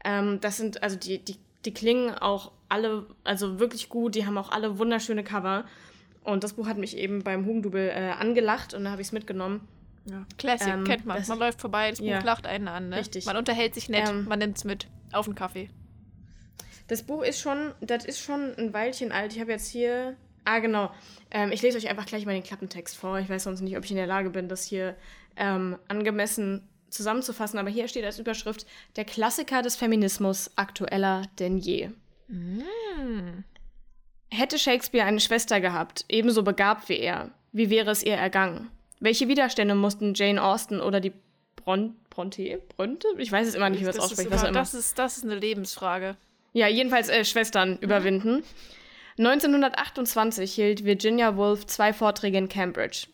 Ähm, 0.05 0.39
das 0.39 0.57
sind, 0.57 0.81
also 0.81 0.95
die, 0.95 1.19
die, 1.19 1.37
die 1.65 1.73
klingen 1.73 2.15
auch 2.15 2.53
alle, 2.69 3.05
also 3.25 3.59
wirklich 3.59 3.89
gut, 3.89 4.15
die 4.15 4.25
haben 4.25 4.37
auch 4.37 4.49
alle 4.49 4.79
wunderschöne 4.79 5.25
Cover. 5.25 5.65
Und 6.23 6.43
das 6.43 6.53
Buch 6.53 6.67
hat 6.67 6.77
mich 6.77 6.97
eben 6.97 7.23
beim 7.23 7.45
Hugendubel 7.45 7.89
äh, 7.89 8.11
angelacht 8.17 8.73
und 8.73 8.85
da 8.85 8.91
habe 8.91 9.01
ich 9.01 9.07
es 9.07 9.11
mitgenommen. 9.11 9.67
Ja. 10.05 10.25
Classic, 10.37 10.73
ähm, 10.73 10.83
kennt 10.83 11.05
man. 11.05 11.21
Man 11.27 11.39
läuft 11.39 11.61
vorbei, 11.61 11.89
das 11.89 11.99
Buch 11.99 12.07
ja, 12.07 12.19
lacht 12.21 12.45
einen 12.45 12.67
an. 12.67 12.89
Ne? 12.89 12.97
Richtig. 12.97 13.25
Man 13.25 13.37
unterhält 13.37 13.73
sich 13.73 13.89
nett, 13.89 14.09
ähm, 14.09 14.25
man 14.25 14.39
nimmt 14.39 14.57
es 14.57 14.63
mit 14.63 14.87
auf 15.11 15.25
den 15.25 15.35
Kaffee. 15.35 15.69
Das 16.87 17.03
Buch 17.03 17.23
ist 17.23 17.39
schon, 17.39 17.73
das 17.81 18.05
ist 18.05 18.19
schon 18.19 18.53
ein 18.57 18.73
Weilchen 18.73 19.11
alt. 19.11 19.33
Ich 19.33 19.39
habe 19.39 19.51
jetzt 19.51 19.69
hier. 19.69 20.17
Ah, 20.45 20.59
genau. 20.59 20.91
Ähm, 21.31 21.51
ich 21.53 21.61
lese 21.61 21.77
euch 21.77 21.89
einfach 21.89 22.05
gleich 22.05 22.25
mal 22.25 22.33
den 22.33 22.43
Klappentext 22.43 22.97
vor. 22.97 23.19
Ich 23.19 23.29
weiß 23.29 23.43
sonst 23.43 23.61
nicht, 23.61 23.77
ob 23.77 23.85
ich 23.85 23.91
in 23.91 23.97
der 23.97 24.07
Lage 24.07 24.29
bin, 24.29 24.49
das 24.49 24.65
hier 24.65 24.95
ähm, 25.37 25.77
angemessen 25.87 26.67
zusammenzufassen. 26.89 27.57
Aber 27.57 27.69
hier 27.69 27.87
steht 27.87 28.03
als 28.03 28.19
Überschrift: 28.19 28.65
Der 28.97 29.05
Klassiker 29.05 29.61
des 29.61 29.77
Feminismus 29.77 30.51
aktueller 30.57 31.23
denn 31.39 31.57
je. 31.57 31.89
Mm. 32.27 33.43
Hätte 34.35 34.57
Shakespeare 34.57 35.05
eine 35.05 35.19
Schwester 35.19 35.61
gehabt, 35.61 36.05
ebenso 36.09 36.41
begabt 36.41 36.89
wie 36.89 36.97
er, 36.97 37.29
wie 37.51 37.69
wäre 37.69 37.91
es 37.91 38.01
ihr 38.01 38.15
ergangen? 38.15 38.71
Welche 38.99 39.27
Widerstände 39.27 39.75
mussten 39.75 40.15
Jane 40.15 40.41
Austen 40.41 40.81
oder 40.81 40.99
die 40.99 41.13
Bron 41.55 41.95
Bronte? 42.09 42.59
Bronte? 42.75 43.07
Ich 43.19 43.31
weiß 43.31 43.47
es 43.47 43.53
immer 43.53 43.69
nicht, 43.69 43.81
wie 43.81 43.85
man 43.85 43.93
es 43.93 43.99
ausspricht. 43.99 44.31
Immer, 44.31 44.51
das, 44.51 44.73
ist, 44.73 44.97
das 44.97 45.17
ist 45.17 45.23
eine 45.23 45.35
Lebensfrage. 45.35 46.17
Ja, 46.51 46.67
jedenfalls 46.67 47.09
äh, 47.09 47.23
Schwestern 47.25 47.73
mhm. 47.73 47.77
überwinden. 47.81 48.43
1928 49.19 50.51
hielt 50.51 50.83
Virginia 50.83 51.37
Woolf 51.37 51.67
zwei 51.67 51.93
Vorträge 51.93 52.39
in 52.39 52.49
Cambridge. 52.49 53.05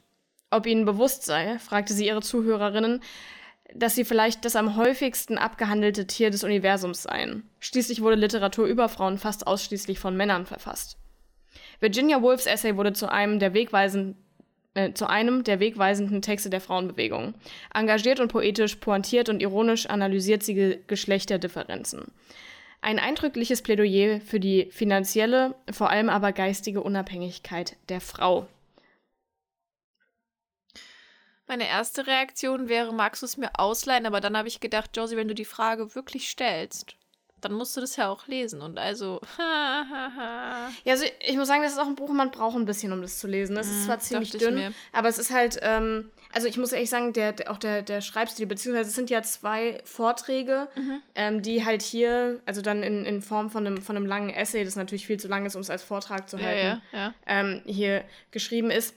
Ob 0.51 0.65
ihnen 0.65 0.85
bewusst 0.85 1.25
sei, 1.25 1.59
fragte 1.59 1.93
sie 1.93 2.07
ihre 2.07 2.21
Zuhörerinnen, 2.21 3.01
dass 3.73 3.95
sie 3.95 4.05
vielleicht 4.05 4.45
das 4.45 4.55
am 4.55 4.77
häufigsten 4.77 5.37
abgehandelte 5.37 6.07
Tier 6.07 6.29
des 6.29 6.45
Universums 6.45 7.03
seien. 7.03 7.43
Schließlich 7.59 8.01
wurde 8.01 8.15
Literatur 8.15 8.67
über 8.67 8.87
Frauen 8.87 9.17
fast 9.17 9.47
ausschließlich 9.47 9.99
von 9.99 10.15
Männern 10.15 10.45
verfasst. 10.45 10.97
Virginia 11.79 12.21
Woolfs 12.21 12.45
Essay 12.45 12.75
wurde 12.75 12.93
zu 12.93 13.09
einem 13.09 13.39
der 13.39 13.53
wegweisenden 13.53 14.17
äh, 14.75 14.93
zu 14.93 15.07
einem 15.09 15.43
der 15.43 15.59
wegweisenden 15.59 16.21
Texte 16.21 16.49
der 16.49 16.61
Frauenbewegung. 16.61 17.33
Engagiert 17.73 18.19
und 18.19 18.31
poetisch, 18.31 18.75
pointiert 18.75 19.29
und 19.29 19.41
ironisch 19.41 19.87
analysiert 19.87 20.43
sie 20.43 20.79
Geschlechterdifferenzen. 20.87 22.11
Ein 22.81 22.99
eindrückliches 22.99 23.61
Plädoyer 23.61 24.21
für 24.21 24.39
die 24.39 24.69
finanzielle, 24.71 25.55
vor 25.71 25.89
allem 25.89 26.07
aber 26.07 26.31
geistige 26.31 26.81
Unabhängigkeit 26.81 27.75
der 27.89 27.99
Frau. 27.99 28.47
Meine 31.47 31.67
erste 31.67 32.05
Reaktion 32.05 32.69
wäre, 32.69 32.93
magst 32.93 33.23
du 33.23 33.25
es 33.25 33.37
mir 33.37 33.49
ausleihen? 33.57 34.05
Aber 34.05 34.21
dann 34.21 34.37
habe 34.37 34.47
ich 34.47 34.59
gedacht, 34.59 34.95
Josie, 34.95 35.17
wenn 35.17 35.27
du 35.27 35.33
die 35.33 35.45
Frage 35.45 35.95
wirklich 35.95 36.29
stellst, 36.29 36.95
dann 37.41 37.53
musst 37.53 37.75
du 37.75 37.81
das 37.81 37.95
ja 37.95 38.09
auch 38.09 38.27
lesen. 38.27 38.61
Und 38.61 38.77
also. 38.77 39.21
ja, 39.37 40.93
also 40.93 41.05
ich 41.25 41.37
muss 41.37 41.47
sagen, 41.47 41.63
das 41.63 41.73
ist 41.73 41.79
auch 41.79 41.87
ein 41.87 41.95
Buch, 41.95 42.09
man 42.09 42.31
braucht 42.31 42.55
ein 42.55 42.65
bisschen, 42.65 42.91
um 42.91 43.01
das 43.01 43.19
zu 43.19 43.27
lesen. 43.27 43.55
Das 43.55 43.67
ist 43.67 43.81
mhm, 43.81 43.85
zwar 43.85 43.99
ziemlich 43.99 44.31
dünn, 44.31 44.73
aber 44.91 45.09
es 45.09 45.17
ist 45.17 45.31
halt, 45.31 45.59
ähm, 45.61 46.11
also 46.33 46.47
ich 46.47 46.57
muss 46.57 46.71
ehrlich 46.71 46.89
sagen, 46.89 47.13
der, 47.13 47.33
der, 47.33 47.51
auch 47.51 47.57
der, 47.57 47.81
der 47.81 48.01
Schreibstil, 48.01 48.45
beziehungsweise 48.45 48.89
es 48.89 48.95
sind 48.95 49.09
ja 49.09 49.21
zwei 49.23 49.81
Vorträge, 49.83 50.67
mhm. 50.75 51.01
ähm, 51.15 51.41
die 51.41 51.65
halt 51.65 51.81
hier, 51.81 52.39
also 52.45 52.61
dann 52.61 52.83
in, 52.83 53.05
in 53.05 53.21
Form 53.21 53.49
von 53.49 53.65
einem, 53.65 53.81
von 53.81 53.95
einem 53.95 54.05
langen 54.05 54.29
Essay, 54.29 54.63
das 54.63 54.75
natürlich 54.75 55.07
viel 55.07 55.19
zu 55.19 55.27
lang 55.27 55.45
ist, 55.45 55.55
um 55.55 55.61
es 55.61 55.69
als 55.69 55.83
Vortrag 55.83 56.29
zu 56.29 56.39
halten, 56.39 56.81
ja, 56.91 56.99
ja, 56.99 57.13
ähm, 57.25 57.61
hier 57.65 58.03
geschrieben 58.31 58.71
ist. 58.71 58.93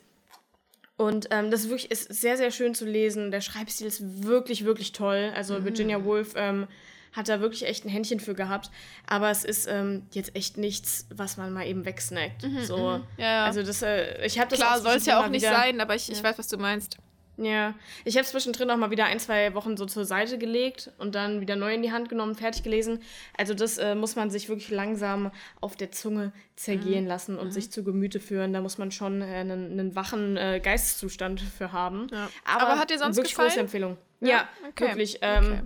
Und 0.96 1.28
ähm, 1.30 1.50
das 1.50 1.62
ist 1.62 1.70
wirklich 1.70 1.90
ist 1.90 2.12
sehr, 2.14 2.37
sehr 2.37 2.50
schön 2.50 2.75
zu 2.75 2.84
lesen. 2.84 3.30
Der 3.30 3.40
Schreibstil 3.40 3.87
ist 3.87 4.25
wirklich, 4.25 4.64
wirklich 4.64 4.92
toll. 4.92 5.32
Also 5.34 5.58
mhm. 5.58 5.64
Virginia 5.64 6.04
Woolf 6.04 6.34
ähm, 6.37 6.68
hat 7.12 7.28
da 7.28 7.40
wirklich 7.40 7.66
echt 7.66 7.85
ein 7.85 7.88
Händchen 7.88 8.21
für 8.21 8.35
gehabt. 8.35 8.71
Aber 9.07 9.31
es 9.31 9.45
ist 9.45 9.66
ähm, 9.69 10.07
jetzt 10.12 10.35
echt 10.35 10.57
nichts, 10.57 11.07
was 11.14 11.37
man 11.37 11.52
mal 11.52 11.66
eben 11.66 11.85
wegsnackt. 11.85 12.42
Mhm, 12.42 12.64
so. 12.64 12.99
Mhm. 12.99 13.04
Ja. 13.19 13.45
Also 13.45 13.62
das, 13.62 13.83
äh, 13.83 14.25
ich 14.25 14.38
habe 14.38 14.50
das 14.50 14.59
Klar, 14.59 14.81
soll 14.81 14.97
es 14.97 15.07
ja 15.07 15.23
auch 15.23 15.28
nicht 15.28 15.45
sein, 15.45 15.81
aber 15.81 15.95
ich, 15.95 16.09
ja. 16.09 16.14
ich 16.14 16.23
weiß, 16.23 16.38
was 16.38 16.49
du 16.49 16.57
meinst. 16.57 16.99
Ja, 17.38 17.75
ich 18.04 18.16
habe 18.16 18.26
zwischendrin 18.26 18.71
auch 18.71 18.76
mal 18.76 18.90
wieder 18.90 19.07
ein, 19.07 19.19
zwei 19.19 19.54
Wochen 19.54 19.76
so 19.76 19.87
zur 19.87 20.04
Seite 20.04 20.37
gelegt 20.37 20.90
und 20.99 21.14
dann 21.14 21.40
wieder 21.40 21.57
neu 21.57 21.75
in 21.75 21.83
die 21.83 21.90
Hand 21.90 22.11
genommen, 22.11 22.35
fertig 22.35 22.62
gelesen. 22.62 23.00
Also 23.38 23.54
das 23.54 23.78
äh, 23.78 23.95
muss 23.95 24.16
man 24.16 24.31
sich 24.31 24.49
wirklich 24.50 24.71
langsam 24.71 25.33
auf 25.61 25.75
der 25.75 25.90
Zunge 25.90 26.33
zergehen 26.57 27.04
mhm. 27.04 27.09
lassen 27.09 27.38
und 27.38 27.47
mhm. 27.47 27.52
sich 27.52 27.73
zu 27.73 27.85
Gemüte 27.85 28.21
führen. 28.21 28.52
Da 28.52 28.61
muss 28.61 28.76
man 28.76 28.90
schon 28.90 29.23
äh, 29.23 29.25
einen, 29.25 29.73
einen, 29.73 29.97
wachen 29.97 30.37
äh, 30.37 30.61
Geisteszustand 30.62 31.40
für 31.40 31.73
haben. 31.73 32.09
Ja. 32.12 32.28
Aber, 32.45 32.69
Aber, 32.69 32.78
hat 32.78 32.90
dir 32.90 32.99
sonst 32.99 33.16
wirklich 33.16 33.33
gefallen? 33.33 33.49
große 33.49 33.61
Empfehlung. 33.61 33.97
Ja, 34.21 34.28
ja 34.28 34.49
okay. 34.69 34.88
wirklich. 34.88 35.19
Ähm, 35.23 35.45
okay. 35.45 35.62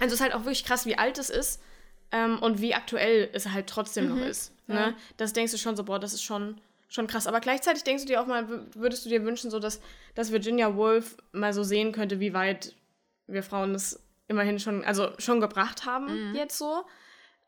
Also 0.00 0.14
es 0.14 0.14
ist 0.14 0.20
halt 0.20 0.34
auch 0.34 0.40
wirklich 0.40 0.64
krass, 0.64 0.86
wie 0.86 0.96
alt 0.96 1.18
es 1.18 1.30
ist 1.30 1.60
ähm, 2.12 2.38
und 2.40 2.60
wie 2.60 2.74
aktuell 2.74 3.28
es 3.32 3.48
halt 3.48 3.66
trotzdem 3.66 4.08
mhm. 4.08 4.16
noch 4.16 4.26
ist. 4.26 4.52
Ne? 4.66 4.74
Ja. 4.74 4.94
Das 5.16 5.32
denkst 5.32 5.52
du 5.52 5.58
schon 5.58 5.76
so, 5.76 5.84
boah, 5.84 5.98
das 5.98 6.12
ist 6.12 6.22
schon 6.22 6.60
schon 6.88 7.06
krass. 7.06 7.26
Aber 7.26 7.40
gleichzeitig 7.40 7.84
denkst 7.84 8.04
du 8.04 8.08
dir 8.08 8.20
auch 8.20 8.26
mal, 8.26 8.48
würdest 8.74 9.04
du 9.04 9.10
dir 9.10 9.24
wünschen, 9.24 9.50
so 9.50 9.58
dass, 9.58 9.80
dass 10.14 10.32
Virginia 10.32 10.74
Woolf 10.74 11.16
mal 11.32 11.52
so 11.52 11.62
sehen 11.62 11.92
könnte, 11.92 12.18
wie 12.18 12.32
weit 12.32 12.74
wir 13.26 13.42
Frauen 13.42 13.74
es 13.74 14.00
immerhin 14.26 14.58
schon, 14.58 14.84
also 14.84 15.10
schon 15.18 15.40
gebracht 15.40 15.84
haben, 15.84 16.30
mhm. 16.30 16.34
jetzt 16.34 16.58
so. 16.58 16.84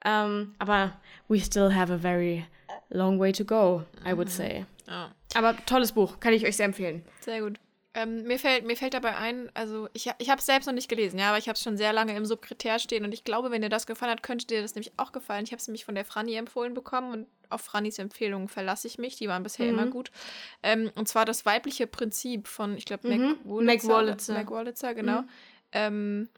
Ähm, 0.04 0.54
aber 0.58 0.92
we 1.28 1.40
still 1.40 1.74
have 1.74 1.92
a 1.92 1.98
very 1.98 2.46
long 2.88 3.18
way 3.18 3.32
to 3.32 3.44
go, 3.44 3.84
I 4.06 4.12
would 4.12 4.28
mhm. 4.28 4.32
say. 4.32 4.66
Ja. 4.86 5.14
Aber 5.34 5.56
tolles 5.66 5.92
Buch, 5.92 6.20
kann 6.20 6.32
ich 6.32 6.44
euch 6.46 6.56
sehr 6.56 6.66
empfehlen. 6.66 7.04
Sehr 7.20 7.40
gut. 7.40 7.58
Ähm, 7.92 8.22
mir, 8.22 8.38
fällt, 8.38 8.64
mir 8.64 8.76
fällt 8.76 8.94
dabei 8.94 9.16
ein, 9.16 9.50
also 9.52 9.88
ich, 9.94 10.08
ich 10.18 10.30
habe 10.30 10.38
es 10.38 10.46
selbst 10.46 10.66
noch 10.66 10.72
nicht 10.72 10.88
gelesen, 10.88 11.18
ja, 11.18 11.30
aber 11.30 11.38
ich 11.38 11.48
habe 11.48 11.56
es 11.56 11.62
schon 11.62 11.76
sehr 11.76 11.92
lange 11.92 12.16
im 12.16 12.24
Subkritär 12.24 12.78
stehen 12.78 13.04
und 13.04 13.12
ich 13.12 13.24
glaube, 13.24 13.50
wenn 13.50 13.62
dir 13.62 13.68
das 13.68 13.86
gefallen 13.86 14.12
hat, 14.12 14.22
könnte 14.22 14.46
dir 14.46 14.62
das 14.62 14.76
nämlich 14.76 14.92
auch 14.96 15.10
gefallen. 15.10 15.42
Ich 15.42 15.50
habe 15.50 15.58
es 15.58 15.66
nämlich 15.66 15.84
von 15.84 15.96
der 15.96 16.04
Franny 16.04 16.34
empfohlen 16.36 16.72
bekommen 16.72 17.12
und 17.12 17.26
auf 17.48 17.62
Frannis 17.62 17.98
Empfehlungen 17.98 18.46
verlasse 18.46 18.86
ich 18.86 18.98
mich, 18.98 19.16
die 19.16 19.28
waren 19.28 19.42
bisher 19.42 19.66
mhm. 19.66 19.72
immer 19.72 19.86
gut. 19.86 20.12
Ähm, 20.62 20.92
und 20.94 21.08
zwar 21.08 21.24
das 21.24 21.44
weibliche 21.46 21.88
Prinzip 21.88 22.46
von, 22.46 22.76
ich 22.76 22.84
glaube, 22.84 23.08
mhm. 23.08 23.38
Mac 23.64 23.84
Wallitzer. 23.84 24.34
Mac 24.34 24.50
Wallitzer, 24.50 24.94
genau. 24.94 25.22
Mhm. 25.22 25.28
Ähm, 25.72 26.28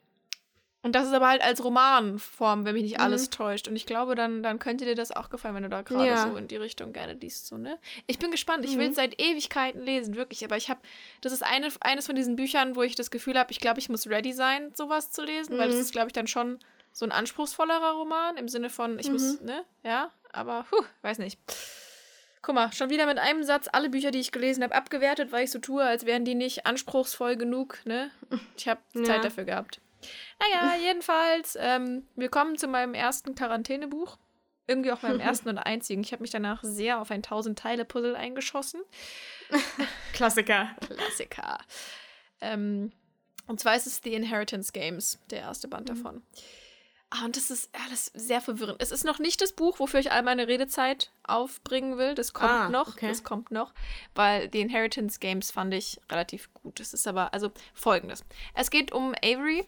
und 0.84 0.96
das 0.96 1.06
ist 1.06 1.12
aber 1.12 1.28
halt 1.28 1.42
als 1.42 1.62
Romanform, 1.62 2.64
wenn 2.64 2.74
mich 2.74 2.82
nicht 2.82 2.98
alles 2.98 3.26
mhm. 3.26 3.30
täuscht. 3.30 3.68
Und 3.68 3.76
ich 3.76 3.86
glaube, 3.86 4.16
dann, 4.16 4.42
dann 4.42 4.58
könnte 4.58 4.84
dir 4.84 4.96
das 4.96 5.12
auch 5.12 5.30
gefallen, 5.30 5.54
wenn 5.54 5.62
du 5.62 5.68
da 5.68 5.82
gerade 5.82 6.08
ja. 6.08 6.28
so 6.28 6.36
in 6.36 6.48
die 6.48 6.56
Richtung 6.56 6.92
gerne 6.92 7.12
liest. 7.12 7.46
So, 7.46 7.56
ne? 7.56 7.78
Ich 8.08 8.18
bin 8.18 8.32
gespannt. 8.32 8.64
Ich 8.64 8.74
mhm. 8.74 8.80
will 8.80 8.90
es 8.90 8.96
seit 8.96 9.20
Ewigkeiten 9.20 9.80
lesen, 9.80 10.16
wirklich. 10.16 10.44
Aber 10.44 10.56
ich 10.56 10.70
habe, 10.70 10.80
das 11.20 11.32
ist 11.32 11.44
eine, 11.44 11.68
eines 11.80 12.06
von 12.06 12.16
diesen 12.16 12.34
Büchern, 12.34 12.74
wo 12.74 12.82
ich 12.82 12.96
das 12.96 13.12
Gefühl 13.12 13.38
habe, 13.38 13.52
ich 13.52 13.60
glaube, 13.60 13.78
ich 13.78 13.88
muss 13.88 14.08
ready 14.08 14.32
sein, 14.32 14.72
sowas 14.74 15.12
zu 15.12 15.22
lesen, 15.22 15.54
mhm. 15.54 15.60
weil 15.60 15.68
das 15.68 15.78
ist, 15.78 15.92
glaube 15.92 16.08
ich, 16.08 16.14
dann 16.14 16.26
schon 16.26 16.58
so 16.90 17.06
ein 17.06 17.12
anspruchsvollerer 17.12 17.92
Roman 17.92 18.36
im 18.36 18.48
Sinne 18.48 18.68
von, 18.68 18.98
ich 18.98 19.08
muss, 19.08 19.40
mhm. 19.40 19.46
ne? 19.46 19.64
Ja, 19.84 20.10
aber, 20.32 20.66
puh, 20.68 20.82
weiß 21.02 21.18
nicht. 21.18 21.38
Guck 22.42 22.56
mal, 22.56 22.72
schon 22.72 22.90
wieder 22.90 23.06
mit 23.06 23.18
einem 23.18 23.44
Satz 23.44 23.68
alle 23.70 23.88
Bücher, 23.88 24.10
die 24.10 24.18
ich 24.18 24.32
gelesen 24.32 24.64
habe, 24.64 24.74
abgewertet, 24.74 25.30
weil 25.30 25.44
ich 25.44 25.52
so 25.52 25.60
tue, 25.60 25.84
als 25.84 26.06
wären 26.06 26.24
die 26.24 26.34
nicht 26.34 26.66
anspruchsvoll 26.66 27.36
genug, 27.36 27.78
ne? 27.84 28.10
Ich 28.56 28.66
habe 28.66 28.80
ja. 28.94 29.04
Zeit 29.04 29.24
dafür 29.24 29.44
gehabt. 29.44 29.80
Naja, 30.38 30.76
jedenfalls, 30.76 31.56
ähm, 31.60 32.06
wir 32.16 32.28
kommen 32.28 32.56
zu 32.56 32.68
meinem 32.68 32.94
ersten 32.94 33.34
Quarantänebuch. 33.34 34.18
Irgendwie 34.66 34.92
auch 34.92 35.02
meinem 35.02 35.20
ersten 35.20 35.48
und 35.48 35.58
einzigen. 35.58 36.02
Ich 36.02 36.12
habe 36.12 36.22
mich 36.22 36.30
danach 36.30 36.62
sehr 36.62 37.00
auf 37.00 37.10
ein 37.10 37.22
1000-Teile-Puzzle 37.22 38.16
eingeschossen. 38.16 38.80
Klassiker. 40.12 40.70
Klassiker. 40.80 41.58
Ähm, 42.40 42.92
und 43.46 43.60
zwar 43.60 43.76
ist 43.76 43.86
es 43.86 44.00
The 44.02 44.14
Inheritance 44.14 44.72
Games, 44.72 45.18
der 45.30 45.40
erste 45.40 45.68
Band 45.68 45.88
mhm. 45.88 45.94
davon. 45.94 46.22
Ah, 47.14 47.26
und 47.26 47.36
das 47.36 47.50
ist 47.50 47.68
alles 47.84 48.06
sehr 48.14 48.40
verwirrend. 48.40 48.80
Es 48.80 48.90
ist 48.90 49.04
noch 49.04 49.18
nicht 49.18 49.42
das 49.42 49.52
Buch, 49.52 49.78
wofür 49.80 50.00
ich 50.00 50.12
all 50.12 50.22
meine 50.22 50.48
Redezeit 50.48 51.10
aufbringen 51.24 51.98
will. 51.98 52.14
Das 52.14 52.32
kommt 52.32 52.50
ah, 52.50 52.68
noch. 52.70 52.88
Okay. 52.88 53.08
Das 53.08 53.22
kommt 53.22 53.50
noch. 53.50 53.74
Weil 54.14 54.48
The 54.50 54.62
Inheritance 54.62 55.18
Games 55.20 55.50
fand 55.50 55.74
ich 55.74 56.00
relativ 56.10 56.52
gut. 56.54 56.80
Es 56.80 56.94
ist 56.94 57.06
aber, 57.06 57.34
also 57.34 57.52
folgendes. 57.74 58.24
Es 58.54 58.70
geht 58.70 58.92
um 58.92 59.14
Avery, 59.22 59.66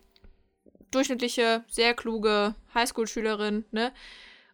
durchschnittliche, 0.94 1.64
sehr 1.70 1.94
kluge 1.94 2.54
Highschool-Schülerin, 2.74 3.64
ne? 3.70 3.92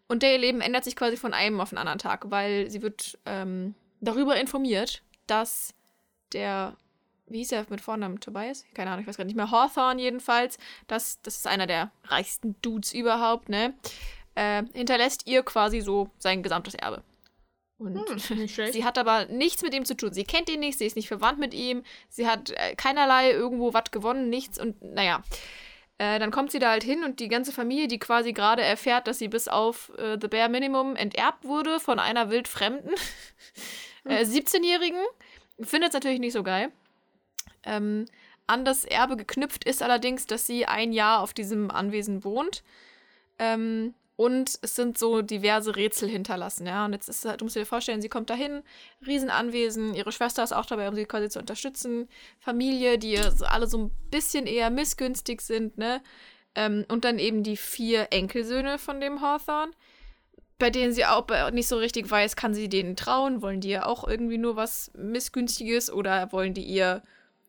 Und 0.09 0.23
der 0.25 0.33
ihr 0.33 0.39
Leben 0.39 0.61
ändert 0.61 0.83
sich 0.85 0.97
quasi 0.97 1.17
von 1.17 1.33
einem 1.33 1.61
auf 1.61 1.69
den 1.69 1.79
anderen 1.79 1.99
Tag, 2.01 2.31
weil 2.31 2.69
sie 2.69 2.83
wird 2.83 3.19
ähm, 3.27 3.75
darüber 4.01 4.41
informiert, 4.41 5.03
dass 5.29 5.73
der, 6.33 6.77
wie 7.29 7.39
hieß 7.39 7.53
er 7.53 7.67
mit 7.69 7.81
Vornamen, 7.81 8.19
Tobias? 8.19 8.65
Keine 8.75 8.91
Ahnung, 8.91 9.03
ich 9.03 9.07
weiß 9.07 9.17
gerade 9.17 9.29
nicht 9.29 9.37
mehr. 9.37 9.53
Hawthorne 9.53 10.03
jedenfalls, 10.03 10.59
das, 10.89 11.23
das 11.23 11.37
ist 11.37 11.47
einer 11.47 11.69
der 11.69 11.93
reichsten 12.05 12.57
Dudes 12.61 12.93
überhaupt, 12.93 13.49
ne? 13.49 13.75
Äh, 14.35 14.65
hinterlässt 14.73 15.29
ihr 15.29 15.43
quasi 15.43 15.81
so 15.81 16.11
sein 16.19 16.43
gesamtes 16.43 16.75
Erbe. 16.75 17.05
Und 17.81 17.99
hm, 18.29 18.49
sie 18.73 18.85
hat 18.85 18.99
aber 18.99 19.27
nichts 19.27 19.63
mit 19.63 19.75
ihm 19.75 19.85
zu 19.85 19.97
tun. 19.97 20.13
Sie 20.13 20.25
kennt 20.25 20.51
ihn 20.51 20.61
nicht, 20.61 20.79
sie 20.79 20.87
ist 20.87 20.97
nicht 20.97 21.09
verwandt 21.09 21.39
mit 21.39 21.55
ihm, 21.55 21.83
sie 22.09 22.27
hat 22.27 22.51
äh, 22.51 22.75
keinerlei 22.77 23.31
irgendwo 23.31 23.73
was 23.73 23.91
gewonnen, 23.91 24.29
nichts 24.29 24.61
und 24.61 24.83
naja. 24.83 25.23
Äh, 26.01 26.19
dann 26.19 26.31
kommt 26.31 26.51
sie 26.51 26.59
da 26.59 26.71
halt 26.71 26.83
hin 26.83 27.05
und 27.05 27.21
die 27.21 27.29
ganze 27.29 27.53
Familie, 27.53 27.87
die 27.87 27.99
quasi 27.99 28.33
gerade 28.33 28.63
erfährt, 28.63 29.07
dass 29.07 29.19
sie 29.19 29.29
bis 29.29 29.49
auf 29.49 29.93
äh, 29.99 30.17
The 30.19 30.29
Bare 30.29 30.49
Minimum 30.49 30.97
enterbt 30.97 31.45
wurde 31.45 31.79
von 31.79 31.99
einer 31.99 32.31
wildfremden 32.31 32.93
äh, 34.07 34.25
17-Jährigen, 34.25 35.03
findet 35.61 35.91
es 35.91 35.95
natürlich 35.95 36.19
nicht 36.19 36.33
so 36.33 36.43
geil. 36.43 36.73
Ähm, 37.65 38.07
an 38.47 38.65
das 38.65 38.87
Erbe 38.87 39.19
geknüpft 39.19 39.65
ist 39.65 39.83
allerdings, 39.83 40.27
dass 40.27 40.47
sie 40.47 40.65
ein 40.65 40.95
Jahr 40.95 41.21
auf 41.21 41.35
diesem 41.35 41.71
Anwesen 41.71 42.25
wohnt. 42.25 42.63
Ähm, 43.39 43.93
und 44.21 44.59
es 44.61 44.77
sind 44.77 44.99
so 44.99 45.23
diverse 45.23 45.77
Rätsel 45.77 46.07
hinterlassen, 46.07 46.67
ja. 46.67 46.85
Und 46.85 46.93
jetzt 46.93 47.09
ist 47.09 47.25
du 47.25 47.43
musst 47.43 47.57
dir 47.57 47.65
vorstellen, 47.65 48.03
sie 48.03 48.11
kommt 48.11 48.29
dahin, 48.29 48.63
Riesenanwesen, 49.07 49.95
ihre 49.95 50.13
Schwester 50.13 50.45
ist 50.45 50.53
auch 50.53 50.67
dabei, 50.67 50.91
um 50.91 50.95
sie 50.95 51.07
quasi 51.07 51.31
zu 51.31 51.39
unterstützen. 51.39 52.07
Familie, 52.39 52.99
die 52.99 53.19
alle 53.19 53.67
so 53.67 53.79
ein 53.79 53.91
bisschen 54.11 54.47
eher 54.47 54.69
missgünstig 54.69 55.41
sind, 55.41 55.79
ne? 55.79 56.03
Ähm, 56.55 56.85
und 56.89 57.07
dann 57.07 57.19
eben 57.19 57.43
die 57.43 57.57
vier 57.57 58.09
Enkelsöhne 58.11 58.79
von 58.79 59.01
dem 59.01 59.23
Hawthorne, 59.23 59.73
bei 60.59 60.69
denen 60.69 60.93
sie 60.93 61.07
auch 61.07 61.27
nicht 61.53 61.69
so 61.69 61.79
richtig 61.79 62.11
weiß, 62.11 62.37
kann 62.37 62.53
sie 62.53 62.69
denen 62.69 62.97
trauen? 62.97 63.41
Wollen 63.41 63.63
die 63.63 63.71
ja 63.71 63.87
auch 63.87 64.07
irgendwie 64.07 64.37
nur 64.37 64.55
was 64.55 64.91
Missgünstiges 64.99 65.91
oder 65.91 66.31
wollen 66.31 66.53
die 66.53 66.65
ihr 66.65 67.03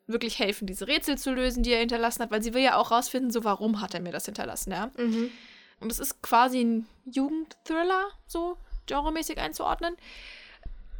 wirklich 0.07 0.39
helfen, 0.39 0.67
diese 0.67 0.87
Rätsel 0.87 1.17
zu 1.17 1.33
lösen, 1.33 1.63
die 1.63 1.73
er 1.73 1.79
hinterlassen 1.79 2.23
hat? 2.23 2.31
Weil 2.31 2.41
sie 2.41 2.53
will 2.53 2.63
ja 2.63 2.77
auch 2.77 2.91
rausfinden, 2.91 3.29
so 3.29 3.43
warum 3.43 3.81
hat 3.81 3.93
er 3.93 3.99
mir 3.99 4.13
das 4.13 4.23
hinterlassen, 4.23 4.71
ja? 4.71 4.89
Mhm. 4.95 5.31
Und 5.81 5.91
es 5.91 5.99
ist 5.99 6.21
quasi 6.21 6.63
ein 6.63 6.87
Jugendthriller, 7.05 8.09
so 8.27 8.57
genremäßig 8.85 9.39
einzuordnen. 9.39 9.97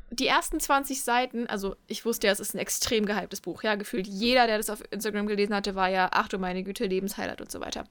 Die 0.09 0.27
ersten 0.27 0.59
20 0.59 1.03
Seiten, 1.03 1.47
also 1.47 1.77
ich 1.87 2.03
wusste 2.03 2.27
ja, 2.27 2.33
es 2.33 2.41
ist 2.41 2.53
ein 2.53 2.59
extrem 2.59 3.05
gehyptes 3.05 3.39
Buch, 3.39 3.63
ja, 3.63 3.75
gefühlt 3.75 4.07
jeder, 4.07 4.45
der 4.45 4.57
das 4.57 4.69
auf 4.69 4.83
Instagram 4.91 5.27
gelesen 5.27 5.55
hatte, 5.55 5.75
war 5.75 5.87
ja, 5.87 6.09
ach 6.11 6.27
du 6.27 6.37
meine 6.37 6.63
Güte, 6.63 6.85
Lebenshighlight 6.85 7.39
und 7.39 7.49
so 7.49 7.61
weiter. 7.61 7.85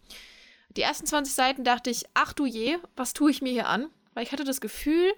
Die 0.77 0.83
ersten 0.83 1.07
20 1.07 1.33
Seiten 1.33 1.65
dachte 1.65 1.89
ich, 1.89 2.05
ach 2.13 2.35
du 2.35 2.45
je, 2.45 2.79
was 2.95 3.15
tue 3.15 3.31
ich 3.31 3.41
mir 3.41 3.53
hier 3.53 3.69
an? 3.69 3.89
Weil 4.13 4.25
ich 4.25 4.33
hatte 4.33 4.45
das 4.45 4.61
Gefühl, 4.61 5.13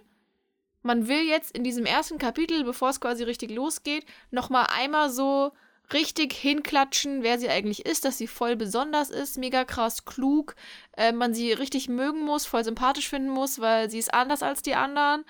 man 0.82 1.08
will 1.08 1.26
jetzt 1.26 1.56
in 1.56 1.64
diesem 1.64 1.86
ersten 1.86 2.18
Kapitel, 2.18 2.64
bevor 2.64 2.90
es 2.90 3.00
quasi 3.00 3.24
richtig 3.24 3.50
losgeht, 3.50 4.04
nochmal 4.30 4.66
einmal 4.70 5.10
so 5.10 5.52
richtig 5.92 6.32
hinklatschen, 6.32 7.22
wer 7.22 7.38
sie 7.38 7.48
eigentlich 7.48 7.86
ist, 7.86 8.04
dass 8.04 8.18
sie 8.18 8.26
voll 8.26 8.56
besonders 8.56 9.10
ist, 9.10 9.38
mega 9.38 9.64
krass 9.64 10.04
klug, 10.04 10.54
äh, 10.96 11.12
man 11.12 11.34
sie 11.34 11.52
richtig 11.52 11.88
mögen 11.88 12.24
muss, 12.24 12.46
voll 12.46 12.64
sympathisch 12.64 13.08
finden 13.08 13.30
muss, 13.30 13.60
weil 13.60 13.90
sie 13.90 13.98
ist 13.98 14.12
anders 14.12 14.42
als 14.42 14.62
die 14.62 14.74
anderen. 14.74 15.24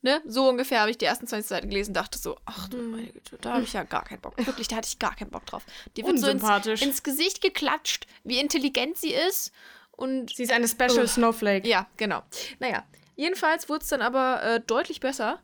Ne? 0.00 0.22
So 0.24 0.48
ungefähr 0.48 0.80
habe 0.80 0.90
ich 0.90 0.98
die 0.98 1.06
ersten 1.06 1.26
20 1.26 1.48
Seiten 1.48 1.68
gelesen 1.68 1.90
und 1.90 1.96
dachte 1.96 2.18
so, 2.18 2.38
ach 2.44 2.68
du 2.68 2.76
mhm. 2.76 2.90
meine 2.92 3.06
Güte, 3.08 3.36
da 3.40 3.54
habe 3.54 3.64
ich 3.64 3.72
ja 3.72 3.82
gar 3.82 4.04
keinen 4.04 4.20
Bock. 4.20 4.34
Wirklich, 4.46 4.68
da 4.68 4.76
hatte 4.76 4.88
ich 4.88 4.98
gar 4.98 5.16
keinen 5.16 5.30
Bock 5.30 5.44
drauf. 5.46 5.64
Die 5.96 6.04
wird 6.04 6.20
so 6.20 6.28
ins, 6.28 6.80
ins, 6.80 7.02
Gesicht 7.02 7.40
geklatscht, 7.40 8.06
wie 8.22 8.38
intelligent 8.38 8.96
sie 8.96 9.12
ist. 9.12 9.52
Und 9.90 10.36
sie 10.36 10.44
ist 10.44 10.52
eine 10.52 10.68
Special 10.68 11.02
uh, 11.02 11.06
Snowflake. 11.08 11.66
Ja, 11.66 11.88
genau. 11.96 12.22
Naja, 12.60 12.84
jedenfalls 13.16 13.68
wurde 13.68 13.82
es 13.82 13.88
dann 13.88 14.00
aber 14.00 14.40
äh, 14.44 14.60
deutlich 14.60 15.00
besser, 15.00 15.42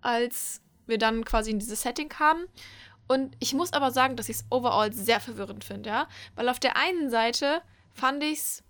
als 0.00 0.60
wir 0.86 0.98
dann 0.98 1.24
quasi 1.24 1.50
in 1.50 1.58
dieses 1.58 1.82
Setting 1.82 2.08
kamen. 2.08 2.46
Und 3.08 3.36
ich 3.38 3.54
muss 3.54 3.72
aber 3.72 3.90
sagen, 3.90 4.16
dass 4.16 4.28
ich 4.28 4.36
es 4.36 4.44
overall 4.50 4.92
sehr 4.92 5.20
verwirrend 5.20 5.64
finde, 5.64 5.90
ja. 5.90 6.08
Weil 6.34 6.48
auf 6.48 6.60
der 6.60 6.76
einen 6.76 7.10
Seite 7.10 7.62
fand 7.92 8.22
ich 8.22 8.38
es 8.38 8.64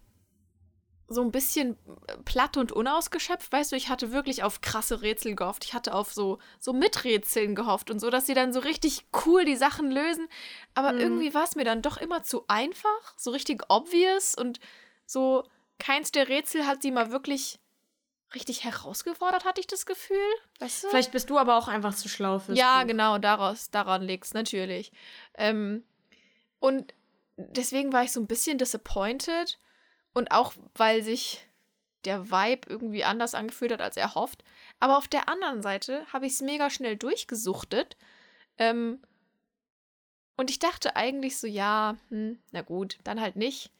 so 1.09 1.22
ein 1.22 1.31
bisschen 1.31 1.77
platt 2.25 2.57
und 2.57 2.72
unausgeschöpft. 2.72 3.51
Weißt 3.53 3.72
du, 3.72 3.77
ich 3.77 3.88
hatte 3.88 4.12
wirklich 4.12 4.42
auf 4.42 4.61
krasse 4.61 5.03
Rätsel 5.03 5.37
gehofft. 5.37 5.64
Ich 5.64 5.72
hatte 5.72 5.94
auf 5.94 6.12
so, 6.12 6.38
so 6.59 6.72
Miträtseln 6.72 7.55
gehofft 7.55 7.90
und 7.90 8.01
so, 8.01 8.11
dass 8.11 8.27
sie 8.27 8.35
dann 8.35 8.53
so 8.53 8.61
richtig 8.61 9.07
cool 9.25 9.44
die 9.44 9.57
Sachen 9.57 9.90
lösen. 9.90 10.27
Aber 10.75 10.92
mhm. 10.92 11.01
irgendwie 11.01 11.35
war 11.35 11.44
es 11.44 11.55
mir 11.55 11.64
dann 11.64 11.83
doch 11.83 11.96
immer 11.96 12.22
zu 12.22 12.44
einfach, 12.49 13.14
so 13.16 13.31
richtig 13.31 13.62
obvious 13.68 14.35
und 14.35 14.59
so 15.07 15.44
keins 15.79 16.11
der 16.11 16.29
Rätsel 16.29 16.66
hat 16.66 16.83
sie 16.83 16.90
mal 16.90 17.12
wirklich 17.12 17.61
richtig 18.37 18.62
herausgefordert, 18.64 19.44
hatte 19.44 19.61
ich 19.61 19.66
das 19.66 19.85
Gefühl. 19.87 20.16
Weißt 20.61 20.85
du? 20.85 20.88
Vielleicht 20.88 21.11
bist 21.12 21.29
du 21.31 21.38
aber 21.38 21.57
auch 21.57 21.66
einfach 21.68 21.94
zu 21.94 22.09
schlau 22.09 22.38
fürs 22.38 22.57
Ja, 22.59 22.81
Buch. 22.81 22.87
genau, 22.88 23.18
daraus, 23.18 23.70
daran 23.70 24.03
liegt 24.03 24.27
es 24.27 24.35
natürlich. 24.35 24.92
Ähm, 25.35 25.83
und 26.61 26.94
deswegen 27.37 27.92
war 27.92 28.05
ich 28.05 28.12
so 28.12 28.20
ein 28.20 28.27
bisschen 28.27 28.59
disappointed. 28.59 29.59
Und 30.14 30.31
auch, 30.31 30.55
weil 30.75 31.03
sich 31.03 31.46
der 32.05 32.31
Vibe 32.31 32.68
irgendwie 32.70 33.05
anders 33.05 33.35
angefühlt 33.35 33.72
hat, 33.72 33.83
als 33.83 33.96
er 33.96 34.14
hofft. 34.14 34.44
Aber 34.81 34.96
auf 34.96 35.09
der 35.09 35.29
anderen 35.29 35.61
Seite 35.62 36.07
habe 36.12 36.27
ich 36.27 36.35
es 36.35 36.40
mega 36.40 36.70
schnell 36.70 36.96
durchgesuchtet. 36.96 37.96
Ähm, 38.59 39.03
Und 40.37 40.51
ich 40.51 40.59
dachte 40.59 40.96
eigentlich 40.96 41.38
so, 41.38 41.46
ja, 41.46 41.96
hm, 42.11 42.38
na 42.53 42.62
gut, 42.62 42.99
dann 43.05 43.20
halt 43.20 43.37
nicht. 43.37 43.70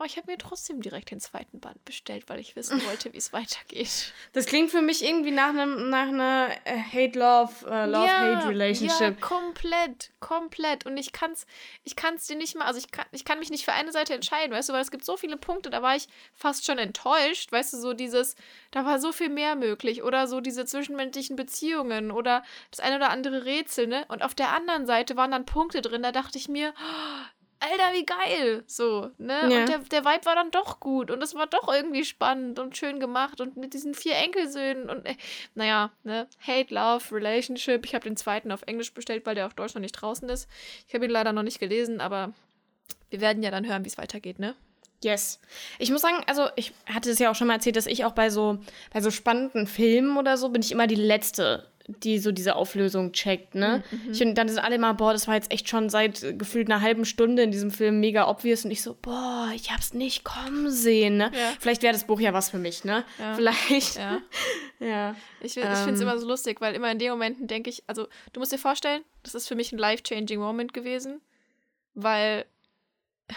Aber 0.00 0.06
ich 0.06 0.16
habe 0.16 0.30
mir 0.30 0.38
trotzdem 0.38 0.80
direkt 0.80 1.10
den 1.10 1.20
zweiten 1.20 1.60
Band 1.60 1.84
bestellt, 1.84 2.24
weil 2.28 2.40
ich 2.40 2.56
wissen 2.56 2.82
wollte, 2.86 3.12
wie 3.12 3.18
es 3.18 3.34
weitergeht. 3.34 4.14
Das 4.32 4.46
klingt 4.46 4.70
für 4.70 4.80
mich 4.80 5.04
irgendwie 5.04 5.30
nach, 5.30 5.50
einem, 5.50 5.90
nach 5.90 6.08
einer 6.08 6.48
äh, 6.64 6.78
Hate-Love, 6.78 7.70
äh, 7.70 7.84
Love-Hate-Relationship. 7.84 8.98
Ja, 8.98 9.10
komplett, 9.10 10.10
komplett. 10.18 10.86
Und 10.86 10.96
ich 10.96 11.12
kann's, 11.12 11.44
ich 11.84 11.96
kann's 11.96 12.26
dir 12.26 12.36
nicht 12.36 12.56
mal, 12.56 12.64
also 12.64 12.78
ich 12.78 12.90
kann, 12.90 13.04
ich 13.12 13.26
kann 13.26 13.40
mich 13.40 13.50
nicht 13.50 13.66
für 13.66 13.74
eine 13.74 13.92
Seite 13.92 14.14
entscheiden, 14.14 14.56
weißt 14.56 14.70
du, 14.70 14.72
weil 14.72 14.80
es 14.80 14.90
gibt 14.90 15.04
so 15.04 15.18
viele 15.18 15.36
Punkte, 15.36 15.68
da 15.68 15.82
war 15.82 15.94
ich 15.94 16.08
fast 16.32 16.64
schon 16.64 16.78
enttäuscht, 16.78 17.52
weißt 17.52 17.74
du, 17.74 17.76
so 17.76 17.92
dieses, 17.92 18.36
da 18.70 18.86
war 18.86 19.00
so 19.00 19.12
viel 19.12 19.28
mehr 19.28 19.54
möglich. 19.54 20.02
Oder 20.02 20.28
so 20.28 20.40
diese 20.40 20.64
zwischenmenschlichen 20.64 21.36
Beziehungen 21.36 22.10
oder 22.10 22.42
das 22.70 22.80
eine 22.80 22.96
oder 22.96 23.10
andere 23.10 23.44
Rätsel, 23.44 23.86
ne? 23.86 24.06
Und 24.08 24.22
auf 24.22 24.34
der 24.34 24.54
anderen 24.54 24.86
Seite 24.86 25.16
waren 25.16 25.32
dann 25.32 25.44
Punkte 25.44 25.82
drin, 25.82 26.02
da 26.02 26.10
dachte 26.10 26.38
ich 26.38 26.48
mir, 26.48 26.72
Alter, 27.60 27.92
wie 27.92 28.06
geil. 28.06 28.64
So, 28.66 29.10
ne? 29.18 29.40
Ja. 29.50 29.60
Und 29.60 29.68
der, 29.68 29.78
der 29.78 30.04
Vibe 30.04 30.24
war 30.24 30.34
dann 30.34 30.50
doch 30.50 30.80
gut 30.80 31.10
und 31.10 31.22
es 31.22 31.34
war 31.34 31.46
doch 31.46 31.72
irgendwie 31.72 32.04
spannend 32.04 32.58
und 32.58 32.76
schön 32.76 33.00
gemacht 33.00 33.40
und 33.40 33.56
mit 33.56 33.74
diesen 33.74 33.94
vier 33.94 34.16
Enkelsöhnen 34.16 34.88
und 34.88 35.04
äh, 35.04 35.14
naja, 35.54 35.92
ne? 36.02 36.26
Hate, 36.46 36.74
Love, 36.74 37.14
Relationship. 37.14 37.84
Ich 37.84 37.94
habe 37.94 38.04
den 38.04 38.16
zweiten 38.16 38.50
auf 38.50 38.62
Englisch 38.62 38.94
bestellt, 38.94 39.26
weil 39.26 39.34
der 39.34 39.46
auf 39.46 39.54
Deutsch 39.54 39.74
noch 39.74 39.82
nicht 39.82 39.92
draußen 39.92 40.28
ist. 40.30 40.48
Ich 40.88 40.94
habe 40.94 41.04
ihn 41.04 41.10
leider 41.10 41.32
noch 41.32 41.42
nicht 41.42 41.60
gelesen, 41.60 42.00
aber 42.00 42.32
wir 43.10 43.20
werden 43.20 43.42
ja 43.42 43.50
dann 43.50 43.68
hören, 43.68 43.84
wie 43.84 43.88
es 43.88 43.98
weitergeht, 43.98 44.38
ne? 44.38 44.54
Yes. 45.02 45.40
Ich 45.78 45.90
muss 45.90 46.02
sagen, 46.02 46.22
also 46.26 46.48
ich 46.56 46.72
hatte 46.86 47.10
es 47.10 47.18
ja 47.18 47.30
auch 47.30 47.34
schon 47.34 47.46
mal 47.46 47.54
erzählt, 47.54 47.76
dass 47.76 47.86
ich 47.86 48.04
auch 48.04 48.12
bei 48.12 48.28
so, 48.28 48.58
bei 48.92 49.00
so 49.00 49.10
spannenden 49.10 49.66
Filmen 49.66 50.16
oder 50.18 50.36
so 50.36 50.50
bin 50.50 50.62
ich 50.62 50.72
immer 50.72 50.86
die 50.86 50.94
Letzte, 50.94 51.69
die 51.98 52.18
so 52.18 52.32
diese 52.32 52.56
Auflösung 52.56 53.12
checkt, 53.12 53.54
ne? 53.54 53.82
Ich 54.10 54.18
finde, 54.18 54.34
dann 54.34 54.48
sind 54.48 54.58
alle 54.58 54.76
immer, 54.76 54.94
boah, 54.94 55.12
das 55.12 55.26
war 55.28 55.34
jetzt 55.34 55.50
echt 55.52 55.68
schon 55.68 55.88
seit 55.90 56.22
äh, 56.22 56.32
gefühlt 56.34 56.70
einer 56.70 56.80
halben 56.80 57.04
Stunde 57.04 57.42
in 57.42 57.50
diesem 57.50 57.70
Film 57.70 58.00
mega 58.00 58.28
obvious 58.28 58.64
und 58.64 58.70
ich 58.70 58.82
so, 58.82 58.94
boah, 59.00 59.50
ich 59.54 59.70
hab's 59.72 59.92
nicht 59.94 60.24
kommen 60.24 60.70
sehen, 60.70 61.16
ne? 61.16 61.30
Ja. 61.34 61.52
Vielleicht 61.58 61.82
wäre 61.82 61.92
das 61.92 62.04
Buch 62.04 62.20
ja 62.20 62.32
was 62.32 62.50
für 62.50 62.58
mich, 62.58 62.84
ne? 62.84 63.04
Ja. 63.18 63.34
Vielleicht. 63.34 63.96
Ja. 63.96 64.20
Ja. 64.82 65.14
Ich, 65.42 65.58
ich 65.58 65.62
finde 65.62 65.72
es 65.72 65.86
Ähm. 66.00 66.00
immer 66.08 66.18
so 66.18 66.26
lustig, 66.26 66.62
weil 66.62 66.74
immer 66.74 66.90
in 66.90 66.98
den 66.98 67.10
Momenten 67.10 67.46
denke 67.46 67.68
ich, 67.68 67.82
also 67.86 68.08
du 68.32 68.40
musst 68.40 68.50
dir 68.50 68.56
vorstellen, 68.58 69.02
das 69.22 69.34
ist 69.34 69.46
für 69.46 69.54
mich 69.54 69.72
ein 69.72 69.78
life-changing 69.78 70.40
Moment 70.40 70.72
gewesen, 70.72 71.20
weil 71.92 72.46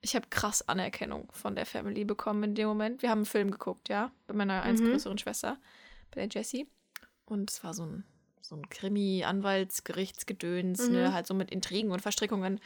ich 0.00 0.14
habe 0.16 0.26
krass 0.30 0.68
Anerkennung 0.68 1.28
von 1.32 1.54
der 1.54 1.66
Family 1.66 2.04
bekommen 2.04 2.42
in 2.42 2.54
dem 2.54 2.68
Moment. 2.68 3.02
Wir 3.02 3.10
haben 3.10 3.18
einen 3.20 3.26
Film 3.26 3.50
geguckt, 3.52 3.88
ja, 3.88 4.10
bei 4.26 4.34
meiner 4.34 4.62
eins 4.62 4.80
Mhm. 4.80 4.90
größeren 4.90 5.18
Schwester, 5.18 5.58
bei 6.10 6.26
der 6.26 6.28
Jessie. 6.28 6.66
Und 7.28 7.50
es 7.50 7.62
war 7.62 7.74
so 7.74 7.84
ein, 7.84 8.04
so 8.40 8.56
ein 8.56 8.68
Krimi, 8.70 9.24
Anwaltsgerichtsgedöns, 9.24 10.88
ne, 10.90 11.08
Mhm. 11.08 11.12
halt 11.12 11.26
so 11.26 11.34
mit 11.34 11.50
Intrigen 11.50 11.90
und 11.90 12.00
Verstrickungen. 12.02 12.60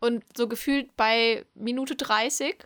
Und 0.00 0.24
so 0.36 0.48
gefühlt 0.48 0.94
bei 0.96 1.44
Minute 1.54 1.94
30 1.96 2.56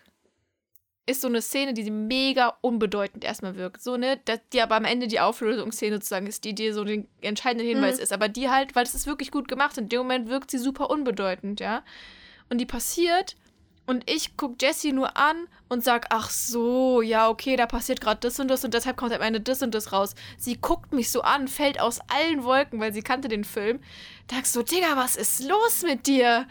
ist 1.09 1.21
so 1.21 1.29
eine 1.29 1.41
Szene, 1.41 1.73
die 1.73 1.89
mega 1.91 2.57
unbedeutend 2.63 3.23
erstmal 3.25 3.55
wirkt. 3.57 3.81
So, 3.81 3.97
ne, 3.97 4.19
dass 4.25 4.41
die 4.53 4.61
aber 4.61 4.75
am 4.75 4.85
Ende 4.85 5.07
die 5.07 5.21
Auflösungsszene 5.21 5.97
sozusagen 5.97 6.27
ist, 6.27 6.45
die 6.45 6.55
dir 6.55 6.75
so 6.75 6.83
den 6.83 7.07
entscheidenden 7.21 7.69
Hinweis 7.69 7.99
Mhm. 7.99 8.03
ist. 8.03 8.13
Aber 8.13 8.29
die 8.29 8.49
halt, 8.51 8.75
weil 8.75 8.83
es 8.85 8.95
ist 8.95 9.07
wirklich 9.07 9.31
gut 9.31 9.47
gemacht. 9.47 9.79
In 9.79 9.89
dem 9.89 9.99
Moment 10.01 10.29
wirkt 10.29 10.51
sie 10.51 10.59
super 10.59 10.91
unbedeutend, 10.91 11.61
ja. 11.61 11.85
Und 12.49 12.59
die 12.59 12.67
passiert 12.67 13.37
und 13.87 14.09
ich 14.11 14.37
guck 14.37 14.61
Jessie 14.61 14.93
nur 14.93 15.17
an 15.17 15.49
und 15.69 15.85
sag, 15.85 16.07
ach 16.11 16.31
so, 16.31 17.01
ja, 17.03 17.29
okay, 17.29 17.57
da 17.57 17.67
passiert 17.67 18.01
gerade 18.01 18.21
das 18.21 18.39
und 18.41 18.49
das 18.49 18.65
und 18.65 18.75
deshalb 18.75 18.97
kommt 18.97 19.13
am 19.13 19.23
Ende 19.23 19.41
das 19.41 19.63
und 19.63 19.75
das 19.75 19.93
raus. 19.93 20.15
Sie 20.39 20.57
guckt 20.57 20.93
mich 20.93 21.11
so 21.11 21.23
an, 21.23 21.49
fällt 21.49 21.81
aus 21.81 22.01
allen 22.09 22.45
Wolken, 22.45 22.81
weil 22.81 22.93
sie 22.93 23.03
kannte 23.03 23.29
den 23.29 23.45
Film. 23.45 23.81
Da 24.29 24.37
so, 24.45 24.63
Digga, 24.63 24.97
was 24.97 25.17
ist 25.17 25.45
los 25.45 25.83
mit 25.83 26.07
dir? 26.07 26.47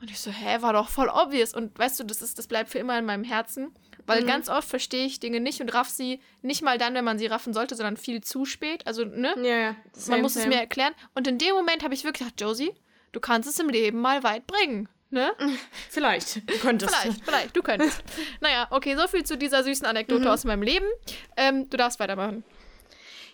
Und 0.00 0.10
ich 0.10 0.20
so, 0.20 0.30
hä, 0.30 0.58
war 0.60 0.74
doch 0.74 0.88
voll 0.90 1.08
obvious. 1.08 1.54
Und 1.54 1.78
weißt 1.78 1.98
du, 1.98 2.04
das 2.04 2.20
ist, 2.20 2.38
das 2.38 2.46
bleibt 2.46 2.68
für 2.70 2.78
immer 2.78 2.98
in 2.98 3.06
meinem 3.06 3.24
Herzen. 3.24 3.74
Weil 4.06 4.22
Mhm. 4.22 4.26
ganz 4.26 4.48
oft 4.48 4.68
verstehe 4.68 5.04
ich 5.06 5.18
Dinge 5.18 5.40
nicht 5.40 5.60
und 5.60 5.72
raff 5.74 5.88
sie 5.88 6.20
nicht 6.42 6.62
mal 6.62 6.78
dann, 6.78 6.94
wenn 6.94 7.04
man 7.04 7.18
sie 7.18 7.26
raffen 7.26 7.52
sollte, 7.54 7.74
sondern 7.74 7.96
viel 7.96 8.22
zu 8.22 8.44
spät. 8.44 8.86
Also, 8.86 9.04
ne? 9.04 9.34
Ja, 9.42 9.56
ja. 9.56 9.70
man 9.72 9.76
Same, 9.94 10.22
muss 10.22 10.36
es 10.36 10.42
same. 10.42 10.54
mir 10.54 10.60
erklären. 10.60 10.92
Und 11.14 11.26
in 11.26 11.38
dem 11.38 11.54
Moment 11.54 11.82
habe 11.82 11.94
ich 11.94 12.04
wirklich 12.04 12.28
gedacht, 12.28 12.40
Josie, 12.40 12.72
du 13.12 13.20
kannst 13.20 13.48
es 13.48 13.58
im 13.58 13.68
Leben 13.68 13.98
mal 14.00 14.22
weit 14.22 14.46
bringen. 14.46 14.88
Ne? 15.16 15.32
Vielleicht. 15.88 16.48
Du 16.48 16.58
könntest. 16.58 16.94
Vielleicht, 16.94 17.24
vielleicht, 17.24 17.56
du 17.56 17.62
könntest. 17.62 18.02
naja, 18.40 18.66
okay, 18.70 18.94
so 18.96 19.08
viel 19.08 19.24
zu 19.24 19.38
dieser 19.38 19.64
süßen 19.64 19.86
Anekdote 19.86 20.20
Mhm. 20.22 20.26
aus 20.26 20.44
meinem 20.44 20.60
Leben. 20.62 20.84
Ähm, 21.38 21.70
du 21.70 21.78
darfst 21.78 21.98
weitermachen. 22.00 22.44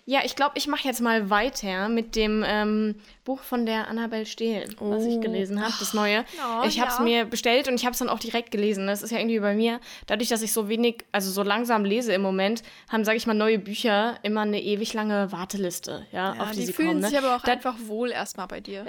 Ja, 0.04 0.20
ich 0.24 0.34
glaube, 0.34 0.52
ich 0.56 0.66
mache 0.66 0.86
jetzt 0.86 1.00
mal 1.00 1.30
weiter 1.30 1.88
mit 1.88 2.14
dem 2.16 2.44
ähm, 2.46 2.96
Buch 3.24 3.40
von 3.40 3.66
der 3.66 3.86
Annabelle 3.88 4.26
Stehlen, 4.26 4.74
was 4.80 5.04
ich 5.04 5.14
Oh. 5.16 5.20
gelesen 5.20 5.60
habe, 5.62 5.72
das 5.78 5.92
neue. 5.94 6.24
Oh, 6.38 6.64
ich 6.66 6.80
habe 6.80 6.90
es 6.90 6.98
ja. 6.98 7.04
mir 7.04 7.24
bestellt 7.24 7.66
und 7.68 7.74
ich 7.74 7.84
habe 7.84 7.92
es 7.92 7.98
dann 8.00 8.08
auch 8.08 8.18
direkt 8.18 8.50
gelesen. 8.50 8.86
Das 8.88 9.02
ist 9.02 9.10
ja 9.10 9.18
irgendwie 9.18 9.38
bei 9.40 9.54
mir, 9.54 9.80
dadurch, 10.06 10.28
dass 10.28 10.42
ich 10.42 10.52
so 10.52 10.68
wenig, 10.68 11.04
also 11.12 11.30
so 11.30 11.42
langsam 11.44 11.84
lese 11.84 12.12
im 12.12 12.22
Moment, 12.22 12.62
haben, 12.90 13.04
sage 13.04 13.16
ich 13.16 13.26
mal, 13.28 13.34
neue 13.34 13.58
Bücher 13.60 14.18
immer 14.24 14.40
eine 14.42 14.60
ewig 14.60 14.92
lange 14.92 15.30
Warteliste, 15.30 16.06
ja, 16.12 16.32
auf 16.32 16.50
die, 16.50 16.60
die 16.60 16.66
sie 16.66 16.72
fühlen 16.72 16.88
kommen. 16.88 17.00
Ne? 17.02 17.08
sich 17.08 17.18
aber 17.18 17.36
auch 17.36 17.40
Das- 17.42 17.50
einfach 17.50 17.76
wohl 17.86 18.10
erstmal 18.10 18.48
bei 18.48 18.60
dir. 18.60 18.86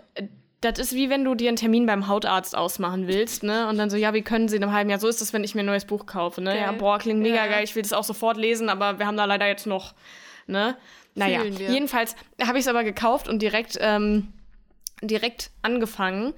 Das 0.63 0.80
ist 0.80 0.93
wie 0.93 1.10
wenn 1.10 1.23
du 1.23 1.36
dir 1.36 1.49
einen 1.49 1.58
Termin 1.58 1.86
beim 1.86 2.08
Hautarzt 2.08 2.56
ausmachen 2.56 3.08
willst, 3.08 3.43
ne? 3.43 3.67
Und 3.67 3.78
dann 3.78 3.89
so, 3.89 3.97
ja, 3.97 4.13
wie 4.13 4.21
können 4.21 4.47
sie 4.47 4.56
in 4.56 4.63
einem 4.63 4.73
halben 4.73 4.89
Jahr? 4.89 4.99
So 4.99 5.08
ist 5.08 5.21
das, 5.21 5.34
wenn 5.34 5.43
ich 5.43 5.56
mir 5.56 5.62
ein 5.62 5.65
neues 5.65 5.86
Buch 5.86 6.06
kaufe, 6.06 6.41
ne? 6.41 6.58
Ja, 6.58 6.69
Geil. 6.69 6.78
boah, 6.80 6.97
klingt 6.99 7.19
mega 7.21 7.36
Ja. 7.36 7.47
geil, 7.47 7.63
ich 7.63 7.76
will 7.76 7.84
das 7.84 7.93
auch 7.93 8.04
sofort 8.04 8.38
lesen, 8.38 8.69
aber 8.69 8.97
wir 8.99 9.06
haben 9.08 9.17
da 9.17 9.26
leider 9.26 9.47
jetzt 9.47 9.67
noch, 9.67 9.93
ne? 10.47 10.78
Naja, 11.15 11.43
jedenfalls 11.43 12.15
habe 12.43 12.58
ich 12.58 12.63
es 12.63 12.67
aber 12.67 12.84
gekauft 12.84 13.28
und 13.28 13.41
direkt, 13.41 13.78
ähm, 13.82 14.34
direkt 15.02 15.52
angefangen. 15.62 16.34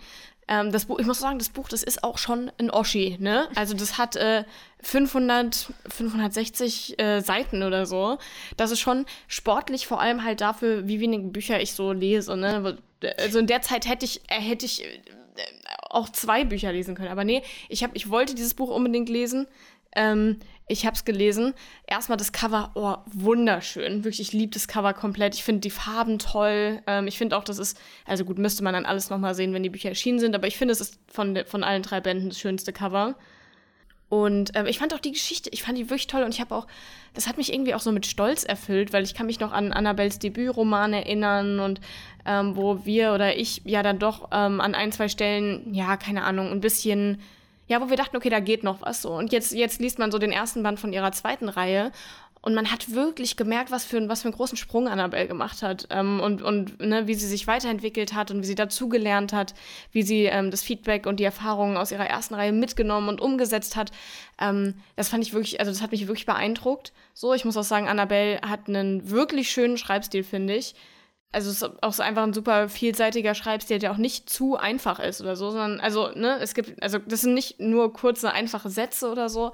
Ähm, 0.47 0.71
das 0.71 0.85
Buch, 0.85 0.99
ich 0.99 1.07
muss 1.07 1.19
sagen, 1.19 1.39
das 1.39 1.49
Buch, 1.49 1.67
das 1.69 1.81
ist 1.81 2.03
auch 2.03 2.17
schon 2.17 2.51
ein 2.59 2.69
Oschi, 2.69 3.17
ne? 3.19 3.47
Also 3.55 3.73
das 3.73 3.97
hat 3.97 4.15
äh, 4.15 4.43
500, 4.81 5.73
560 5.89 6.99
äh, 6.99 7.21
Seiten 7.21 7.63
oder 7.63 7.85
so. 7.85 8.19
Das 8.55 8.69
ist 8.71 8.79
schon 8.79 9.05
sportlich, 9.27 9.87
vor 9.87 9.99
allem 9.99 10.23
halt 10.23 10.41
dafür, 10.41 10.87
wie 10.87 10.99
wenige 10.99 11.27
Bücher 11.29 11.59
ich 11.59 11.73
so 11.73 11.91
lese, 11.91 12.37
ne? 12.37 12.77
Also 13.17 13.39
in 13.39 13.47
der 13.47 13.61
Zeit 13.61 13.87
hätte 13.87 14.05
ich, 14.05 14.21
äh, 14.29 14.39
hätte 14.39 14.65
ich 14.65 14.83
äh, 14.83 14.99
auch 15.89 16.09
zwei 16.09 16.43
Bücher 16.43 16.71
lesen 16.71 16.93
können. 16.93 17.09
Aber 17.09 17.23
nee, 17.23 17.41
ich, 17.69 17.83
hab, 17.83 17.95
ich 17.95 18.09
wollte 18.09 18.35
dieses 18.35 18.53
Buch 18.53 18.69
unbedingt 18.69 19.09
lesen. 19.09 19.47
Ähm, 19.95 20.39
ich 20.67 20.85
habe 20.85 20.95
es 20.95 21.05
gelesen. 21.05 21.53
Erstmal 21.85 22.17
das 22.17 22.31
Cover, 22.31 22.71
oh, 22.73 22.95
wunderschön. 23.13 24.03
Wirklich, 24.03 24.21
ich 24.21 24.33
liebe 24.33 24.53
das 24.53 24.67
Cover 24.67 24.93
komplett. 24.93 25.35
Ich 25.35 25.43
finde 25.43 25.61
die 25.61 25.69
Farben 25.69 26.17
toll. 26.17 26.81
Ähm, 26.87 27.07
ich 27.07 27.17
finde 27.17 27.37
auch, 27.37 27.43
das 27.43 27.59
ist, 27.59 27.79
also 28.05 28.25
gut, 28.25 28.39
müsste 28.39 28.63
man 28.63 28.73
dann 28.73 28.85
alles 28.85 29.09
nochmal 29.09 29.35
sehen, 29.35 29.53
wenn 29.53 29.63
die 29.63 29.69
Bücher 29.69 29.89
erschienen 29.89 30.19
sind. 30.19 30.35
Aber 30.35 30.47
ich 30.47 30.57
finde, 30.57 30.71
es 30.71 30.81
ist 30.81 30.99
von, 31.07 31.39
von 31.45 31.63
allen 31.63 31.83
drei 31.83 32.01
Bänden 32.01 32.29
das 32.29 32.39
schönste 32.39 32.73
Cover. 32.73 33.15
Und 34.09 34.51
ähm, 34.55 34.67
ich 34.67 34.79
fand 34.79 34.93
auch 34.93 34.99
die 34.99 35.11
Geschichte, 35.11 35.49
ich 35.51 35.63
fand 35.63 35.77
die 35.77 35.89
wirklich 35.89 36.07
toll 36.07 36.23
und 36.23 36.33
ich 36.33 36.39
habe 36.39 36.53
auch, 36.53 36.67
das 37.15 37.27
hat 37.27 37.37
mich 37.37 37.51
irgendwie 37.51 37.73
auch 37.73 37.79
so 37.79 37.91
mit 37.91 38.05
Stolz 38.05 38.43
erfüllt, 38.43 38.93
weil 38.93 39.03
ich 39.03 39.15
kann 39.15 39.25
mich 39.25 39.39
noch 39.39 39.51
an 39.51 39.73
Annabels 39.73 40.19
Debütroman 40.19 40.93
erinnern 40.93 41.59
und 41.59 41.81
ähm, 42.25 42.55
wo 42.55 42.85
wir 42.85 43.13
oder 43.13 43.35
ich 43.35 43.63
ja 43.65 43.81
dann 43.81 43.97
doch 43.97 44.29
ähm, 44.31 44.61
an 44.61 44.75
ein, 44.75 44.91
zwei 44.91 45.09
Stellen, 45.09 45.73
ja, 45.73 45.97
keine 45.97 46.23
Ahnung, 46.23 46.51
ein 46.51 46.61
bisschen, 46.61 47.19
ja, 47.67 47.81
wo 47.81 47.89
wir 47.89 47.97
dachten, 47.97 48.17
okay, 48.17 48.29
da 48.29 48.39
geht 48.39 48.63
noch 48.63 48.81
was 48.81 49.01
so. 49.01 49.13
Und 49.13 49.31
jetzt, 49.31 49.51
jetzt 49.51 49.79
liest 49.79 49.99
man 49.99 50.11
so 50.11 50.19
den 50.19 50.31
ersten 50.31 50.63
Band 50.63 50.79
von 50.79 50.93
ihrer 50.93 51.11
zweiten 51.11 51.49
Reihe 51.49 51.91
und 52.45 52.53
man 52.53 52.71
hat 52.71 52.91
wirklich 52.91 53.37
gemerkt, 53.37 53.71
was 53.71 53.85
für, 53.85 54.07
was 54.07 54.21
für 54.21 54.27
einen 54.27 54.35
großen 54.35 54.55
Sprung 54.55 54.87
Annabelle 54.87 55.27
gemacht 55.27 55.63
hat 55.63 55.87
ähm, 55.89 56.19
und, 56.19 56.43
und 56.43 56.79
ne, 56.79 57.07
wie 57.07 57.15
sie 57.15 57.25
sich 57.25 57.47
weiterentwickelt 57.47 58.13
hat 58.13 58.29
und 58.29 58.43
wie 58.43 58.45
sie 58.45 58.53
dazugelernt 58.53 59.33
hat, 59.33 59.55
wie 59.91 60.03
sie 60.03 60.25
ähm, 60.25 60.51
das 60.51 60.61
Feedback 60.61 61.07
und 61.07 61.19
die 61.19 61.23
Erfahrungen 61.23 61.75
aus 61.75 61.91
ihrer 61.91 62.05
ersten 62.05 62.35
Reihe 62.35 62.51
mitgenommen 62.51 63.09
und 63.09 63.19
umgesetzt 63.19 63.75
hat. 63.75 63.91
Ähm, 64.39 64.75
das 64.95 65.09
fand 65.09 65.23
ich 65.23 65.33
wirklich, 65.33 65.59
also 65.59 65.71
das 65.71 65.81
hat 65.81 65.91
mich 65.91 66.07
wirklich 66.07 66.27
beeindruckt. 66.27 66.93
So, 67.15 67.33
ich 67.33 67.45
muss 67.45 67.57
auch 67.57 67.63
sagen, 67.63 67.87
Annabelle 67.87 68.39
hat 68.41 68.67
einen 68.67 69.09
wirklich 69.09 69.49
schönen 69.49 69.79
Schreibstil, 69.79 70.23
finde 70.23 70.55
ich. 70.55 70.75
Also 71.31 71.49
es 71.49 71.61
ist 71.61 71.83
auch 71.83 71.93
so 71.93 72.01
einfach 72.01 72.23
ein 72.23 72.33
super 72.33 72.69
vielseitiger 72.69 73.35
Schreibstil, 73.35 73.79
der 73.79 73.91
auch 73.91 73.97
nicht 73.97 74.29
zu 74.29 74.55
einfach 74.55 74.99
ist 74.99 75.21
oder 75.21 75.35
so, 75.35 75.51
sondern 75.51 75.79
also 75.81 76.09
ne, 76.15 76.39
es 76.39 76.53
gibt 76.53 76.81
also 76.81 76.97
das 76.99 77.21
sind 77.21 77.33
nicht 77.33 77.59
nur 77.59 77.91
kurze 77.91 78.31
einfache 78.31 78.69
Sätze 78.69 79.11
oder 79.11 79.27
so. 79.27 79.51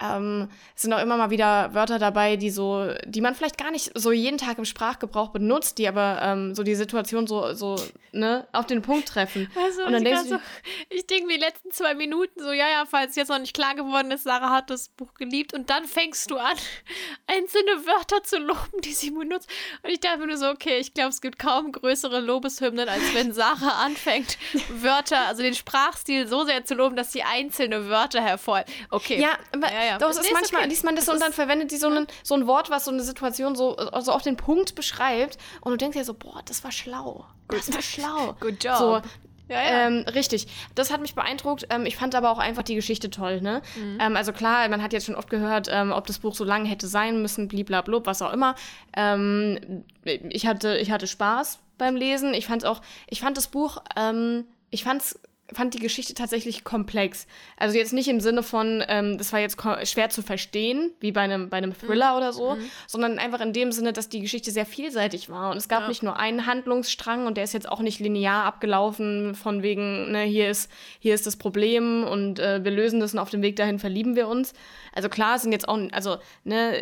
Ähm, 0.00 0.48
es 0.74 0.82
sind 0.82 0.92
auch 0.92 1.00
immer 1.00 1.16
mal 1.16 1.30
wieder 1.30 1.72
Wörter 1.72 1.98
dabei, 1.98 2.36
die 2.36 2.50
so, 2.50 2.88
die 3.04 3.20
man 3.20 3.34
vielleicht 3.34 3.56
gar 3.58 3.70
nicht 3.70 3.92
so 3.94 4.10
jeden 4.12 4.38
Tag 4.38 4.58
im 4.58 4.64
Sprachgebrauch 4.64 5.28
benutzt, 5.28 5.78
die 5.78 5.86
aber 5.86 6.18
ähm, 6.20 6.54
so 6.54 6.62
die 6.64 6.74
Situation 6.74 7.26
so, 7.28 7.52
so 7.54 7.76
ne, 8.12 8.46
auf 8.52 8.66
den 8.66 8.82
Punkt 8.82 9.08
treffen. 9.08 9.50
Also, 9.64 9.84
Und 9.84 9.92
dann 9.92 10.02
ich, 10.02 10.08
denkst 10.08 10.24
du- 10.24 10.28
so, 10.36 10.40
ich 10.90 11.06
denke 11.06 11.26
mir 11.26 11.34
die 11.38 11.44
letzten 11.44 11.70
zwei 11.70 11.94
Minuten 11.94 12.40
so, 12.42 12.50
ja, 12.52 12.68
ja, 12.68 12.84
falls 12.90 13.14
jetzt 13.16 13.28
noch 13.28 13.38
nicht 13.38 13.54
klar 13.54 13.74
geworden 13.74 14.10
ist, 14.10 14.24
Sarah 14.24 14.50
hat 14.50 14.68
das 14.68 14.88
Buch 14.88 15.14
geliebt 15.14 15.54
und 15.54 15.70
dann 15.70 15.84
fängst 15.84 16.30
du 16.30 16.36
an, 16.38 16.56
einzelne 17.26 17.86
Wörter 17.86 18.22
zu 18.22 18.38
loben, 18.38 18.80
die 18.82 18.92
sie 18.92 19.10
benutzt. 19.10 19.48
Und 19.82 19.90
ich 19.90 20.00
dachte 20.00 20.18
mir 20.18 20.26
nur 20.26 20.36
so, 20.36 20.48
okay, 20.48 20.78
ich 20.78 20.92
glaube, 20.94 21.10
es 21.10 21.20
gibt 21.20 21.38
kaum 21.38 21.72
größere 21.72 22.20
Lobeshymnen, 22.20 22.88
als 22.88 23.02
wenn 23.14 23.32
Sarah 23.32 23.84
anfängt, 23.84 24.38
Wörter, 24.68 25.26
also 25.28 25.42
den 25.42 25.54
Sprachstil 25.54 26.26
so 26.26 26.44
sehr 26.44 26.64
zu 26.64 26.74
loben, 26.74 26.96
dass 26.96 27.12
sie 27.12 27.22
einzelne 27.22 27.88
Wörter 27.88 28.20
hervor. 28.22 28.64
Okay. 28.90 29.20
Ja, 29.20 29.30
aber 29.52 29.72
Ja, 29.72 29.83
ja. 29.84 29.98
doch, 29.98 30.10
es 30.10 30.18
ist 30.18 30.32
manchmal, 30.32 30.62
okay. 30.62 30.70
liest 30.70 30.84
man 30.84 30.96
das, 30.96 31.06
Das 31.06 31.14
und 31.14 31.20
dann 31.20 31.32
verwendet 31.32 31.70
die 31.70 31.76
so, 31.76 31.88
einen, 31.88 32.06
so 32.22 32.34
ein 32.34 32.46
Wort, 32.46 32.70
was 32.70 32.84
so 32.84 32.90
eine 32.90 33.02
Situation 33.02 33.54
so 33.54 33.76
also 33.76 34.12
auf 34.12 34.22
den 34.22 34.36
Punkt 34.36 34.74
beschreibt 34.74 35.38
und 35.60 35.72
du 35.72 35.76
denkst 35.76 35.96
dir 35.96 36.04
so, 36.04 36.14
boah, 36.14 36.40
das 36.44 36.64
war 36.64 36.72
schlau. 36.72 37.26
Das 37.48 37.72
war 37.72 37.82
schlau. 37.82 38.34
Good 38.40 38.62
job. 38.62 38.76
So, 38.76 39.00
Ja, 39.48 39.62
ja. 39.62 39.86
Ähm, 39.86 40.04
richtig. 40.14 40.46
Das 40.74 40.90
hat 40.90 41.00
mich 41.00 41.14
beeindruckt. 41.14 41.66
Ähm, 41.70 41.86
ich 41.86 41.96
fand 41.96 42.14
aber 42.14 42.30
auch 42.30 42.38
einfach 42.38 42.62
die 42.62 42.74
Geschichte 42.74 43.10
toll. 43.10 43.40
Ne? 43.40 43.60
Ähm, 44.00 44.16
also 44.16 44.32
klar, 44.32 44.68
man 44.68 44.82
hat 44.82 44.92
jetzt 44.92 45.06
schon 45.06 45.14
oft 45.14 45.28
gehört, 45.28 45.68
ähm, 45.70 45.92
ob 45.92 46.06
das 46.06 46.18
Buch 46.20 46.34
so 46.34 46.44
lang 46.44 46.64
hätte 46.64 46.86
sein 46.86 47.20
müssen, 47.20 47.48
bliblablub, 47.48 48.06
was 48.06 48.22
auch 48.22 48.32
immer. 48.32 48.54
Ähm, 48.96 49.84
ich, 50.04 50.46
hatte, 50.46 50.78
ich 50.78 50.90
hatte 50.90 51.06
Spaß 51.06 51.58
beim 51.76 51.96
Lesen. 51.96 52.32
Ich 52.34 52.46
fand 52.46 52.64
auch, 52.64 52.80
ich 53.08 53.20
fand 53.20 53.36
das 53.36 53.48
Buch, 53.48 53.82
ähm, 53.96 54.46
ich 54.70 54.84
fand's 54.84 55.20
fand 55.54 55.74
die 55.74 55.78
Geschichte 55.78 56.14
tatsächlich 56.14 56.64
komplex. 56.64 57.26
Also 57.56 57.76
jetzt 57.78 57.92
nicht 57.92 58.08
im 58.08 58.20
Sinne 58.20 58.42
von, 58.42 58.82
ähm, 58.88 59.18
das 59.18 59.32
war 59.32 59.40
jetzt 59.40 59.58
schwer 59.84 60.10
zu 60.10 60.22
verstehen, 60.22 60.92
wie 61.00 61.12
bei 61.12 61.20
einem, 61.22 61.48
bei 61.48 61.56
einem 61.58 61.76
Thriller 61.76 62.16
oder 62.16 62.32
so, 62.32 62.56
sondern 62.86 63.18
einfach 63.18 63.40
in 63.40 63.52
dem 63.52 63.72
Sinne, 63.72 63.92
dass 63.92 64.08
die 64.08 64.20
Geschichte 64.20 64.50
sehr 64.50 64.66
vielseitig 64.66 65.30
war. 65.30 65.50
Und 65.50 65.56
es 65.56 65.68
gab 65.68 65.82
Ja. 65.82 65.88
nicht 65.88 66.02
nur 66.02 66.16
einen 66.18 66.46
Handlungsstrang 66.46 67.26
und 67.26 67.36
der 67.36 67.44
ist 67.44 67.52
jetzt 67.54 67.68
auch 67.68 67.80
nicht 67.80 68.00
linear 68.00 68.44
abgelaufen, 68.44 69.34
von 69.34 69.62
wegen, 69.62 70.10
ne, 70.12 70.22
hier 70.22 70.50
ist, 70.50 70.70
hier 70.98 71.14
ist 71.14 71.26
das 71.26 71.36
Problem 71.36 72.04
und 72.04 72.38
äh, 72.38 72.64
wir 72.64 72.70
lösen 72.70 73.00
das 73.00 73.12
und 73.12 73.18
auf 73.18 73.30
dem 73.30 73.42
Weg 73.42 73.56
dahin 73.56 73.78
verlieben 73.78 74.16
wir 74.16 74.28
uns. 74.28 74.52
Also 74.92 75.08
klar, 75.08 75.36
es 75.36 75.42
sind 75.42 75.52
jetzt 75.52 75.68
auch, 75.68 75.78
also, 75.92 76.18
ne, 76.44 76.76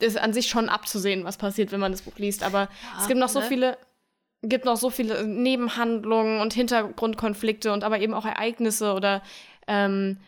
ist 0.00 0.18
an 0.18 0.32
sich 0.32 0.48
schon 0.48 0.68
abzusehen, 0.68 1.24
was 1.24 1.36
passiert, 1.36 1.72
wenn 1.72 1.80
man 1.80 1.92
das 1.92 2.02
Buch 2.02 2.18
liest, 2.18 2.42
aber 2.42 2.68
es 2.98 3.06
gibt 3.06 3.18
noch 3.20 3.28
so 3.28 3.40
ne? 3.40 3.46
viele 3.46 3.78
gibt 4.48 4.64
noch 4.64 4.76
so 4.76 4.90
viele 4.90 5.26
Nebenhandlungen 5.26 6.40
und 6.40 6.54
Hintergrundkonflikte 6.54 7.72
und 7.72 7.84
aber 7.84 8.00
eben 8.00 8.14
auch 8.14 8.24
Ereignisse 8.24 8.94
oder 8.94 9.22
ähm, 9.66 10.18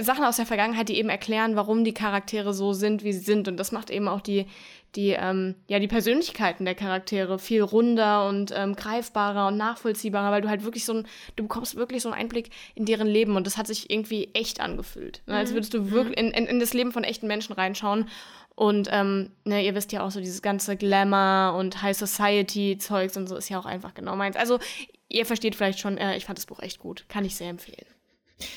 Sachen 0.00 0.24
aus 0.24 0.36
der 0.36 0.46
Vergangenheit, 0.46 0.88
die 0.88 0.98
eben 0.98 1.08
erklären, 1.08 1.56
warum 1.56 1.84
die 1.84 1.94
Charaktere 1.94 2.54
so 2.54 2.72
sind, 2.72 3.04
wie 3.04 3.12
sie 3.12 3.20
sind. 3.20 3.48
Und 3.48 3.56
das 3.58 3.72
macht 3.72 3.90
eben 3.90 4.08
auch 4.08 4.20
die, 4.20 4.46
die, 4.94 5.10
ähm, 5.10 5.56
ja, 5.66 5.78
die 5.78 5.88
Persönlichkeiten 5.88 6.64
der 6.64 6.74
Charaktere 6.74 7.38
viel 7.38 7.62
runder 7.62 8.28
und 8.28 8.52
ähm, 8.56 8.76
greifbarer 8.76 9.48
und 9.48 9.56
nachvollziehbarer, 9.56 10.30
weil 10.30 10.42
du 10.42 10.48
halt 10.48 10.64
wirklich 10.64 10.84
so 10.84 10.94
ein, 10.94 11.06
du 11.36 11.42
bekommst 11.44 11.74
wirklich 11.74 12.02
so 12.02 12.08
einen 12.08 12.20
Einblick 12.20 12.50
in 12.74 12.84
deren 12.84 13.08
Leben 13.08 13.36
und 13.36 13.46
das 13.46 13.58
hat 13.58 13.66
sich 13.66 13.90
irgendwie 13.90 14.30
echt 14.32 14.60
angefühlt. 14.60 15.22
Ne? 15.26 15.36
Als 15.36 15.52
würdest 15.52 15.74
du 15.74 15.90
wirklich 15.90 16.16
in, 16.18 16.30
in, 16.30 16.46
in 16.46 16.60
das 16.60 16.72
Leben 16.72 16.92
von 16.92 17.04
echten 17.04 17.26
Menschen 17.26 17.52
reinschauen. 17.52 18.08
Und 18.56 18.88
ähm, 18.92 19.32
ne, 19.44 19.64
ihr 19.64 19.74
wisst 19.74 19.92
ja 19.92 20.02
auch 20.02 20.10
so, 20.10 20.20
dieses 20.20 20.40
ganze 20.40 20.76
Glamour 20.76 21.58
und 21.58 21.82
High 21.82 21.96
Society-Zeugs 21.96 23.16
und 23.16 23.26
so 23.26 23.36
ist 23.36 23.48
ja 23.48 23.58
auch 23.58 23.66
einfach 23.66 23.94
genau 23.94 24.14
meins. 24.14 24.36
Also, 24.36 24.60
ihr 25.08 25.26
versteht 25.26 25.56
vielleicht 25.56 25.80
schon, 25.80 25.98
äh, 25.98 26.16
ich 26.16 26.24
fand 26.24 26.38
das 26.38 26.46
Buch 26.46 26.60
echt 26.60 26.78
gut. 26.78 27.04
Kann 27.08 27.24
ich 27.24 27.34
sehr 27.34 27.48
empfehlen. 27.50 27.86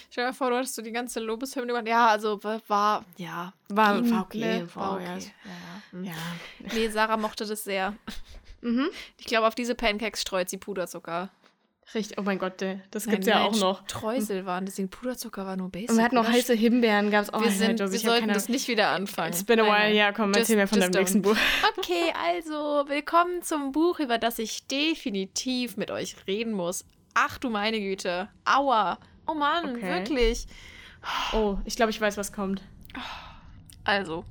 Stell 0.10 0.28
dir 0.28 0.34
vor, 0.34 0.50
du 0.50 0.58
hattest 0.58 0.76
so 0.76 0.82
die 0.82 0.92
ganze 0.92 1.20
Lobeshymne 1.20 1.68
gemacht. 1.68 1.88
Ja, 1.88 2.08
also 2.08 2.44
war, 2.44 3.06
ja. 3.18 3.54
War, 3.70 4.02
ging, 4.02 4.12
war 4.12 4.22
okay. 4.22 4.40
ne? 4.40 4.76
War, 4.76 4.94
okay. 4.94 5.04
Ja, 5.04 6.00
ja. 6.00 6.12
Ja. 6.12 6.74
Nee, 6.74 6.90
Sarah 6.90 7.18
mochte 7.18 7.46
das 7.46 7.64
sehr. 7.64 7.96
Mhm. 8.62 8.90
Ich 9.18 9.26
glaube, 9.26 9.48
auf 9.48 9.56
diese 9.56 9.76
Pancakes 9.76 10.22
streut 10.22 10.50
sie 10.50 10.58
Puderzucker. 10.58 11.30
Richtig. 11.94 12.18
Oh 12.18 12.22
mein 12.24 12.38
Gott, 12.38 12.62
äh, 12.62 12.80
das 12.92 13.06
Nein, 13.06 13.16
gibt's 13.16 13.28
ja 13.28 13.46
auch 13.46 13.56
noch. 13.58 13.88
Streusel 13.88 14.46
waren, 14.46 14.66
deswegen 14.66 14.90
Puderzucker 14.90 15.46
war 15.46 15.56
nur 15.56 15.70
basic. 15.70 15.90
Und 15.92 15.98
wir 15.98 16.04
hatten 16.04 16.16
noch 16.16 16.28
heiße 16.28 16.54
Himbeeren, 16.54 17.12
gab's 17.12 17.30
auch. 17.30 17.42
Wir, 17.42 17.50
sind, 17.52 17.80
also 17.80 17.94
wir 17.94 18.00
sollten 18.00 18.22
keine- 18.22 18.34
das 18.34 18.50
nicht 18.50 18.68
wieder 18.68 18.90
anfangen. 18.90 19.32
It's 19.32 19.44
been 19.46 19.60
a 19.62 19.64
while, 19.64 19.72
nein. 19.72 19.96
ja, 19.96 20.12
komm, 20.12 20.28
Just- 20.30 20.40
erzähl 20.40 20.56
mir 20.58 20.68
von 20.68 20.82
deinem 20.82 20.92
nächsten 20.92 21.20
don't. 21.20 21.22
Buch. 21.22 21.38
Okay, 21.78 22.14
also 22.28 22.84
willkommen 22.90 23.42
zum 23.42 23.72
Buch, 23.72 24.00
über 24.00 24.18
das 24.18 24.38
ich 24.38 24.68
definitiv 24.68 25.78
mit 25.78 25.90
euch 25.90 26.16
reden 26.28 26.52
muss. 26.52 26.84
Ach 27.14 27.38
du 27.38 27.50
meine 27.50 27.80
Güte. 27.80 28.28
Aua. 28.44 29.00
Oh 29.26 29.34
Mann, 29.34 29.76
Okay. 29.78 29.82
wirklich. 29.84 30.46
Oh, 31.32 31.58
ich 31.64 31.78
glaube, 31.78 31.92
ich 31.92 32.02
weiß, 32.02 32.18
was 32.18 32.34
kommt. 32.34 32.62
Also. 33.86 34.26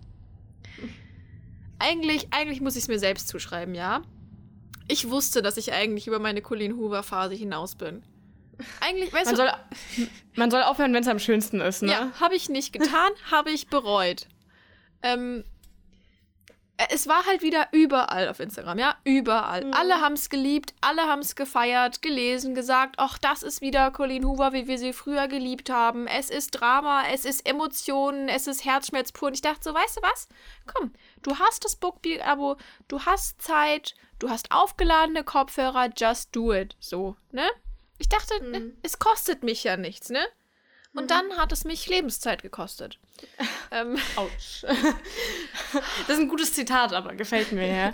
Eigentlich, 1.79 2.29
eigentlich 2.33 2.61
muss 2.61 2.77
ich 2.77 2.83
es 2.83 2.89
mir 2.89 2.99
selbst 2.99 3.29
zuschreiben, 3.29 3.75
ja. 3.75 4.03
Ich 4.89 5.11
wusste, 5.11 5.43
dass 5.43 5.57
ich 5.57 5.73
eigentlich 5.73 6.07
über 6.07 6.19
meine 6.19 6.43
Colleen 6.43 6.77
Hoover-Phase 6.77 7.35
hinaus 7.35 7.75
bin. 7.75 8.03
Eigentlich, 8.81 9.13
weißt 9.13 9.27
Man 9.27 9.35
du, 9.35 9.43
soll, 9.43 10.09
man 10.35 10.51
soll 10.51 10.63
aufhören, 10.63 10.95
wenn 10.95 11.03
es 11.03 11.09
am 11.09 11.19
schönsten 11.19 11.61
ist, 11.61 11.83
ne? 11.83 11.93
ja, 11.93 12.13
habe 12.21 12.35
ich 12.35 12.49
nicht 12.49 12.73
getan, 12.73 13.11
habe 13.31 13.51
ich 13.51 13.69
bereut. 13.69 14.27
Ähm, 15.03 15.45
äh, 16.79 16.87
es 16.91 17.07
war 17.07 17.27
halt 17.27 17.43
wieder 17.43 17.69
überall 17.73 18.29
auf 18.29 18.41
Instagram, 18.41 18.79
ja, 18.79 18.97
überall. 19.05 19.65
Mhm. 19.65 19.75
Alle 19.75 20.01
haben 20.01 20.15
es 20.15 20.29
geliebt, 20.29 20.75
alle 20.81 21.03
haben 21.03 21.21
es 21.21 21.37
gefeiert, 21.37 22.03
gelesen, 22.03 22.55
gesagt, 22.55 22.97
ach, 22.99 23.19
das 23.19 23.43
ist 23.43 23.61
wieder 23.61 23.91
Colleen 23.91 24.25
Hoover, 24.25 24.53
wie 24.53 24.67
wir 24.67 24.79
sie 24.79 24.93
früher 24.93 25.29
geliebt 25.29 25.71
haben. 25.71 26.07
Es 26.07 26.31
ist 26.31 26.51
Drama, 26.53 27.05
es 27.13 27.25
ist 27.25 27.47
Emotionen, 27.49 28.29
es 28.29 28.47
ist 28.47 28.65
Herzschmerz 28.65 29.13
pur. 29.13 29.29
Und 29.29 29.35
ich 29.35 29.43
dachte 29.43 29.63
so, 29.63 29.75
weißt 29.75 29.99
du 29.99 30.03
was? 30.03 30.29
Komm, 30.67 30.93
du 31.23 31.39
hast 31.39 31.65
das 31.65 31.77
Bookbeat-Abo, 31.77 32.57
du 32.89 33.01
hast 33.01 33.41
Zeit, 33.43 33.95
du 34.19 34.31
hast 34.31 34.53
aufgeladene 34.53 35.25
Kopfhörer, 35.25 35.91
just 35.97 36.35
do 36.35 36.53
it. 36.53 36.77
So, 36.81 37.17
ne? 37.33 37.49
Ich 37.99 38.09
dachte, 38.09 38.43
ne, 38.45 38.73
es 38.83 38.99
kostet 38.99 39.43
mich 39.43 39.65
ja 39.65 39.77
nichts, 39.77 40.11
ne? 40.11 40.27
Und 40.97 41.11
dann 41.11 41.37
hat 41.37 41.53
es 41.53 41.65
mich 41.65 41.87
Lebenszeit 41.89 42.43
gekostet. 42.43 42.99
ähm, 43.71 43.99
Autsch. 44.17 44.63
das 44.63 46.09
ist 46.09 46.19
ein 46.19 46.29
gutes 46.29 46.55
Zitat, 46.55 46.95
aber 46.95 47.15
gefällt 47.15 47.53
mir, 47.53 47.67
ja. 47.67 47.93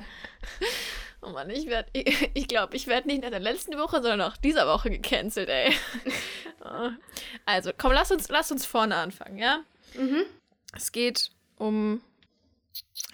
oh 1.21 1.31
Mann, 1.31 1.51
ich 1.51 1.67
werde, 1.67 1.91
ich, 1.93 2.47
glaube, 2.47 2.77
ich 2.77 2.87
werde 2.87 3.09
nicht 3.09 3.25
in 3.25 3.31
der 3.31 3.41
letzten 3.41 3.77
Woche, 3.77 4.03
sondern 4.03 4.23
auch 4.23 4.37
dieser 4.37 4.67
Woche 4.69 4.91
gecancelt, 4.91 5.49
ey. 5.49 5.75
Oh. 6.65 6.91
also, 7.45 7.73
komm, 7.77 7.91
lass 7.91 8.13
uns, 8.13 8.29
lass 8.29 8.53
uns 8.53 8.65
vorne 8.65 8.95
anfangen, 8.95 9.37
ja? 9.37 9.65
Es 10.77 10.93
geht 10.93 11.33
um. 11.59 12.01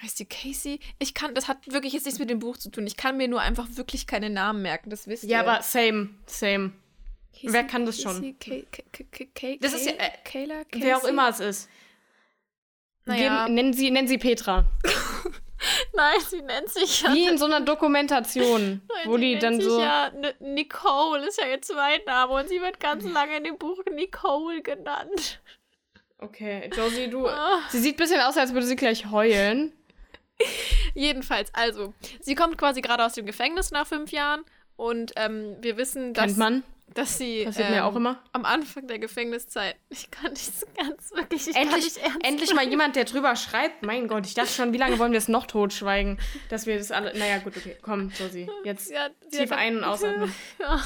Heißt 0.03 0.19
die 0.21 0.27
Casey? 0.27 0.81
Ich 0.99 1.15
kann, 1.15 1.35
das 1.35 1.49
hat 1.49 1.59
wirklich 1.73 1.93
jetzt 1.93 2.05
nichts 2.05 2.19
mit 2.21 2.31
dem 2.31 2.39
Buch 2.39 2.57
zu 2.57 2.71
tun. 2.71 2.87
Ich 2.87 2.97
kann 2.97 3.17
mir 3.17 3.27
nur 3.29 3.41
einfach 3.41 3.67
wirklich 3.71 4.07
keine 4.07 4.31
Namen 4.31 4.63
merken, 4.63 4.91
das 4.91 5.07
wisst 5.09 5.25
Ja, 5.25 5.43
ihr. 5.43 5.49
aber 5.49 5.63
same, 5.63 6.11
same. 6.27 6.73
Casey, 7.33 7.53
wer 7.53 7.65
kann 7.65 7.85
das 7.87 8.01
schon? 8.01 8.39
Casey, 8.39 8.67
Ka- 8.71 8.83
Ka- 8.93 9.57
Das 9.61 9.73
ist 9.75 9.87
ja, 9.87 9.93
äh, 9.93 10.11
Kayla, 10.25 10.63
Wer 10.73 10.97
auch 10.97 11.01
Casey? 11.01 11.13
immer 11.13 11.29
es 11.29 11.41
ist. 11.41 11.69
Naja. 13.07 13.45
Geben, 13.45 13.55
nennen, 13.55 13.73
Sie, 13.73 13.91
nennen 13.91 14.09
Sie 14.09 14.19
Petra. 14.19 14.65
Nein, 15.95 16.21
sie 16.29 16.41
nennt 16.43 16.69
sich 16.69 17.03
ja. 17.03 17.13
Wie 17.13 17.27
in 17.27 17.37
so 17.37 17.47
einer 17.47 17.61
Dokumentation, 17.61 18.81
Nein, 18.95 19.07
wo 19.07 19.17
die 19.17 19.39
dann 19.39 19.61
so. 19.61 19.81
Ja, 19.81 20.13
Nicole 20.39 21.27
ist 21.27 21.41
ja 21.41 21.49
ihr 21.49 21.61
Zweitname 21.61 22.33
und 22.33 22.49
sie 22.49 22.61
wird 22.61 22.79
ganz 22.79 23.05
lange 23.05 23.39
in 23.39 23.45
dem 23.45 23.59
Buch 23.59 23.79
Nicole 23.93 24.63
genannt. 24.63 25.41
Okay, 26.19 26.69
Josie, 26.77 27.09
du. 27.09 27.29
Ah. 27.29 27.61
Sie 27.71 27.79
sieht 27.79 27.95
ein 27.95 27.99
bisschen 27.99 28.21
aus, 28.21 28.37
als 28.37 28.53
würde 28.53 28.67
sie 28.67 28.77
gleich 28.77 29.11
heulen. 29.11 29.73
Jedenfalls, 30.95 31.53
also, 31.55 31.95
sie 32.21 32.35
kommt 32.35 32.59
quasi 32.59 32.81
gerade 32.81 33.05
aus 33.05 33.13
dem 33.15 33.27
Gefängnis 33.27 33.71
nach 33.71 33.87
fünf 33.87 34.11
Jahren 34.11 34.43
und 34.77 35.13
ähm, 35.17 35.57
wir 35.61 35.77
wissen, 35.77 36.15
dass, 36.15 36.27
Kennt 36.27 36.39
man. 36.39 36.63
dass 36.95 37.19
sie 37.19 37.45
Passiert 37.45 37.69
ähm, 37.69 37.75
mir 37.75 37.85
auch 37.85 37.95
immer. 37.97 38.23
am 38.33 38.45
Anfang 38.45 38.87
der 38.89 38.99
Gefängniszeit, 38.99 39.77
ich 39.91 40.11
kann 40.11 40.33
nicht 40.33 40.59
so 40.59 40.67
ganz 40.77 41.13
wirklich, 41.13 41.47
ich 41.49 41.55
kann 41.55 41.65
Endlich, 41.65 41.85
nicht 41.85 41.99
ernst 41.99 42.25
endlich 42.25 42.55
mal 42.55 42.69
jemand, 42.69 42.97
der 42.97 43.05
drüber 43.05 43.35
schreibt. 43.37 43.83
Mein 43.85 44.07
Gott, 44.09 44.27
ich 44.27 44.35
dachte 44.35 44.51
schon, 44.51 44.73
wie 44.73 44.79
lange 44.79 44.99
wollen 44.99 45.13
wir 45.13 45.19
es 45.19 45.29
noch 45.29 45.47
totschweigen, 45.47 46.19
dass 46.49 46.67
wir 46.67 46.79
das 46.79 46.91
alle. 46.93 47.17
Naja, 47.19 47.39
gut, 47.39 47.57
okay. 47.57 47.77
Komm, 47.83 48.11
Josie. 48.19 48.49
Jetzt 48.65 48.89
sie 48.89 48.95
tief 49.31 49.53
ein- 49.53 49.79
und 49.79 49.85
ausatmen. 49.85 50.33
Ja. 50.61 50.81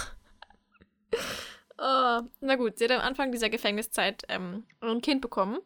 Oh, 1.84 2.20
na 2.40 2.54
gut, 2.54 2.78
sie 2.78 2.84
hat 2.84 2.92
am 2.92 3.00
Anfang 3.00 3.32
dieser 3.32 3.50
Gefängniszeit 3.50 4.22
ähm, 4.28 4.64
ein 4.80 5.00
Kind 5.00 5.20
bekommen, 5.20 5.58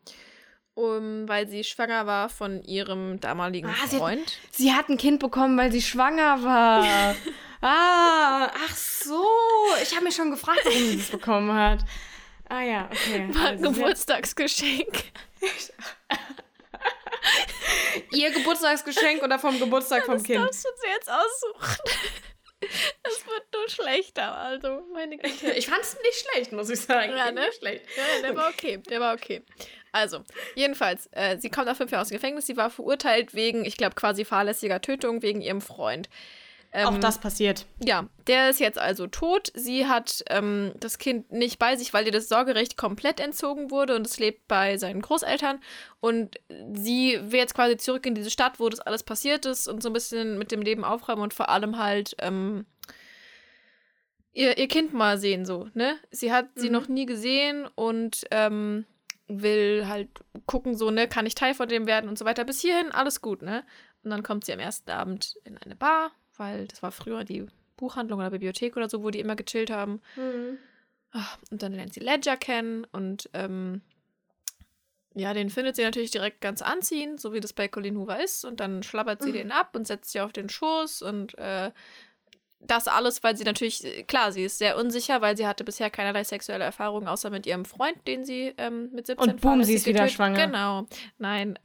um, 0.73 1.29
weil 1.29 1.47
sie 1.47 1.63
schwanger 1.63 2.07
war 2.07 2.31
von 2.31 2.63
ihrem 2.63 3.21
damaligen 3.21 3.69
Ah, 3.69 3.87
sie 3.87 3.97
hat- 3.97 4.03
Freund. 4.03 4.39
Sie 4.51 4.73
hat 4.73 4.89
ein 4.89 4.97
Kind 4.97 5.21
bekommen, 5.21 5.59
weil 5.59 5.71
sie 5.71 5.83
schwanger 5.83 6.43
war. 6.43 6.85
ah, 7.61 8.51
ach 8.51 8.75
so. 8.77 9.27
Ich 9.83 9.95
habe 9.95 10.05
mich 10.05 10.15
schon 10.17 10.31
gefragt, 10.31 10.61
warum 10.65 10.79
sie 10.79 10.97
das 10.97 11.09
bekommen 11.11 11.53
hat. 11.53 11.81
Ah 12.49 12.63
ja, 12.63 12.87
okay. 12.91 13.29
War 13.35 13.49
ein 13.49 13.59
Also, 13.59 13.73
Geburtstagsgeschenk. 13.73 15.03
ihr 18.13 18.31
Geburtstagsgeschenk 18.31 19.23
oder 19.23 19.39
vom 19.39 19.59
Geburtstag 19.59 20.05
vom 20.05 20.15
Das 20.15 20.23
Kind? 20.23 20.45
darfst 20.45 20.65
du 20.65 20.69
dir 20.83 20.93
jetzt 20.95 21.11
aussuchen. 21.11 21.77
Es 22.61 23.27
wird 23.27 23.45
nur 23.55 23.69
schlechter, 23.69 24.35
also 24.35 24.83
meine 24.93 25.19
Güte. 25.19 25.53
Ich 25.53 25.69
fand 25.69 25.83
es 25.83 25.97
nicht 26.03 26.27
schlecht, 26.27 26.53
muss 26.53 26.71
ich 26.71 26.81
sagen. 26.81 27.15
Ja, 27.17 27.31
ne? 27.31 27.47
Nicht 27.47 27.59
schlecht. 27.59 27.85
Ja, 27.97 28.23
der 28.23 28.37
war 28.37 28.49
okay, 28.49 28.79
der 28.79 29.01
war 29.01 29.15
okay. 29.15 29.43
Also, 29.93 30.25
jedenfalls, 30.55 31.09
äh, 31.13 31.39
sie 31.39 31.51
kommt 31.51 31.67
nach 31.67 31.77
fünf 31.77 31.91
Jahren 31.91 32.03
aus 32.03 32.09
dem 32.09 32.17
Gefängnis, 32.17 32.47
sie 32.47 32.57
war 32.57 32.71
verurteilt 32.71 33.35
wegen, 33.35 33.65
ich 33.65 33.77
glaube, 33.77 33.95
quasi 33.95 34.25
fahrlässiger 34.25 34.81
Tötung 34.81 35.23
wegen 35.23 35.41
ihrem 35.41 35.61
Freund. 35.61 36.09
Ähm, 36.73 36.87
Auch 36.89 36.99
das 36.99 37.19
passiert. 37.19 37.67
Ja, 37.83 38.09
der 38.27 38.51
ist 38.51 38.61
jetzt 38.61 38.79
also 38.79 39.07
tot. 39.07 39.51
Sie 39.55 39.87
hat 39.87 40.23
ähm, 40.29 40.73
das 40.79 40.99
Kind 40.99 41.33
nicht 41.33 41.59
bei 41.59 41.77
sich, 41.77 41.95
weil 41.95 42.05
ihr 42.07 42.13
das 42.13 42.29
Sorgerecht 42.29 42.77
komplett 42.77 43.19
entzogen 43.21 43.71
wurde 43.71 43.97
und 43.97 44.07
es 44.07 44.19
lebt 44.19 44.47
bei 44.49 44.77
seinen 44.77 45.01
Großeltern. 45.01 45.61
Und 46.01 46.37
sie 46.75 47.19
will 47.23 47.39
jetzt 47.39 47.55
quasi 47.55 47.77
zurück 47.77 48.05
in 48.07 48.15
diese 48.15 48.31
Stadt, 48.31 48.61
wo 48.61 48.69
das 48.69 48.81
alles 48.81 49.03
passiert 49.03 49.47
ist 49.47 49.69
und 49.69 49.83
so 49.83 49.89
ein 49.89 49.95
bisschen 49.95 50.39
mit 50.39 50.53
dem 50.53 50.61
Leben 50.63 50.85
aufräumen 50.85 51.23
und 51.23 51.35
vor 51.35 51.49
allem 51.49 51.79
halt 51.79 52.15
ähm, 52.19 52.67
ihr, 54.33 54.59
ihr 54.59 54.69
Kind 54.69 54.93
mal 54.93 55.19
sehen, 55.19 55.45
so, 55.47 55.69
ne? 55.75 55.97
Sie 56.11 56.33
hat 56.33 56.49
sie 56.57 56.67
Mhm. 56.69 56.73
noch 56.73 56.89
nie 56.89 57.07
gesehen 57.07 57.67
und 57.75 58.25
ähm, 58.31 58.85
will 59.29 59.87
halt 59.89 60.09
gucken, 60.47 60.77
so, 60.77 60.91
ne, 60.91 61.09
kann 61.09 61.27
ich 61.27 61.35
Teil 61.35 61.55
von 61.55 61.69
dem 61.69 61.87
werden 61.87 62.09
und 62.09 62.19
so 62.19 62.25
weiter. 62.25 62.45
Bis 62.45 62.61
hierhin 62.61 62.93
alles 62.93 63.21
gut, 63.23 63.43
ne? 63.43 63.65
Und 64.05 64.11
dann 64.11 64.23
kommt 64.23 64.45
sie 64.45 64.53
am 64.53 64.61
ersten 64.61 64.91
Abend 64.91 65.37
in 65.45 65.57
eine 65.59 65.75
Bar, 65.75 66.13
weil 66.39 66.67
das 66.67 66.83
war 66.83 66.93
früher 66.93 67.25
die 67.25 67.47
Buchhandlung 67.77 68.21
oder 68.21 68.31
Bibliothek 68.31 68.77
oder 68.77 68.89
so, 68.89 69.03
wo 69.03 69.11
die 69.11 69.21
immer 69.21 69.37
gechillt 69.37 69.71
haben. 69.71 70.01
Ach, 71.13 71.39
Und 71.51 71.63
dann 71.63 71.73
lernt 71.73 71.95
sie 71.95 72.01
Ledger 72.01 72.37
kennen 72.37 72.85
und 72.93 73.29
ähm, 73.33 73.83
ja, 75.15 75.33
den 75.33 75.49
findet 75.49 75.77
sie 75.77 75.83
natürlich 75.83 76.11
direkt 76.11 76.43
ganz 76.43 76.61
anziehend, 76.61 77.21
so 77.21 77.33
wie 77.33 77.41
das 77.41 77.55
bei 77.55 77.69
Colleen 77.69 77.97
Hoover 77.97 78.23
ist. 78.23 78.45
Und 78.45 78.61
dann 78.61 78.83
schlabbert 78.83 79.23
sie 79.23 79.31
Mhm. 79.31 79.35
den 79.35 79.53
ab 79.53 79.75
und 79.75 79.87
setzt 79.87 80.13
sie 80.13 80.21
auf 80.21 80.33
den 80.33 80.51
Schoß 80.51 81.01
und 81.01 81.39
äh, 81.39 81.71
das 82.61 82.89
alles, 82.89 83.23
weil 83.23 83.37
sie 83.37 83.45
natürlich, 83.45 83.85
äh, 83.85 84.03
klar, 84.03 84.33
sie 84.33 84.45
ist 84.45 84.59
sehr 84.59 84.77
unsicher, 84.77 85.21
weil 85.21 85.37
sie 85.37 85.47
hatte 85.47 85.65
bisher 85.65 85.91
keinerlei 85.91 86.25
sexuelle 86.25 86.65
Erfahrung, 86.65 87.07
außer 87.07 87.31
mit 87.31 87.47
ihrem 87.47 87.65
Freund, 87.65 87.97
den 88.07 88.25
sie 88.25 88.55
ähm, 88.59 88.91
mit 88.93 89.07
17 89.07 89.31
Und 89.31 89.41
boom, 89.41 89.63
sie 89.65 89.75
ist 89.75 89.87
wieder 89.87 90.09
schwanger. 90.09 90.47
Genau. 90.47 90.87
Nein. 91.19 91.59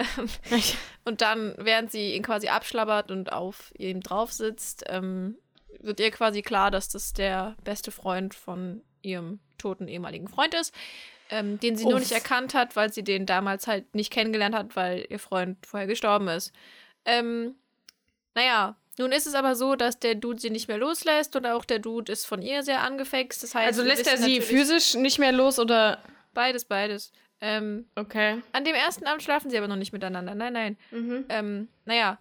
und 1.06 1.22
dann, 1.22 1.56
während 1.58 1.92
sie 1.92 2.16
ihn 2.16 2.24
quasi 2.24 2.50
abschlabbert 2.50 3.12
und 3.12 3.32
auf 3.32 3.72
ihm 3.78 4.02
drauf 4.02 4.32
sitzt, 4.32 4.84
ähm, 4.88 5.38
wird 5.80 6.00
ihr 6.00 6.12
quasi 6.12 6.42
klar, 6.42 6.72
dass 6.72 6.90
das 6.90 7.14
der 7.14 7.56
beste 7.64 7.92
Freund 7.92 8.36
von 8.36 8.82
ihrem 9.02 9.40
toten 9.58 9.88
ehemaligen 9.88 10.28
Freund 10.28 10.54
ist, 10.54 10.74
ähm, 11.30 11.60
den 11.60 11.76
sie 11.76 11.86
nur 11.86 11.96
Uff. 11.96 12.02
nicht 12.02 12.12
erkannt 12.12 12.54
hat, 12.54 12.76
weil 12.76 12.92
sie 12.92 13.04
den 13.04 13.26
damals 13.26 13.68
halt 13.68 13.96
nicht 13.96 14.12
kennengelernt 14.12 14.56
hat, 14.56 14.76
weil 14.76 15.06
ihr 15.10 15.20
Freund 15.20 15.66
vorher 15.66 15.88
gestorben 15.88 16.28
ist. 16.28 16.52
Ähm, 17.06 17.56
naja, 18.36 18.76
nun 18.98 19.12
ist 19.12 19.26
es 19.28 19.34
aber 19.36 19.56
so, 19.56 19.76
dass 19.76 20.00
der 20.00 20.16
Dude 20.16 20.40
sie 20.40 20.50
nicht 20.50 20.68
mehr 20.68 20.78
loslässt 20.78 21.36
und 21.36 21.46
auch 21.46 21.66
der 21.66 21.80
Dude 21.80 22.12
ist 22.12 22.26
von 22.26 22.42
ihr 22.42 22.64
sehr 22.64 22.82
angefixt. 22.82 23.42
Das 23.44 23.56
heißt, 23.56 23.68
Also 23.68 23.84
lässt 23.84 24.08
er 24.08 24.18
sie 24.18 24.42
physisch 24.42 24.96
nicht 24.96 25.20
mehr 25.20 25.32
los 25.32 25.60
oder. 25.60 26.00
Beides, 26.34 26.66
beides. 26.66 27.12
Ähm, 27.42 27.88
Okay. 27.96 28.42
an 28.52 28.64
dem 28.66 28.76
ersten 28.76 29.06
Abend 29.08 29.24
schlafen 29.24 29.50
sie 29.50 29.58
aber 29.58 29.68
noch 29.68 29.76
nicht 29.76 29.94
miteinander. 29.94 30.36
Nein, 30.36 30.54
nein. 30.54 30.78
Mhm. 30.92 31.26
ähm, 31.30 31.68
naja, 31.86 32.20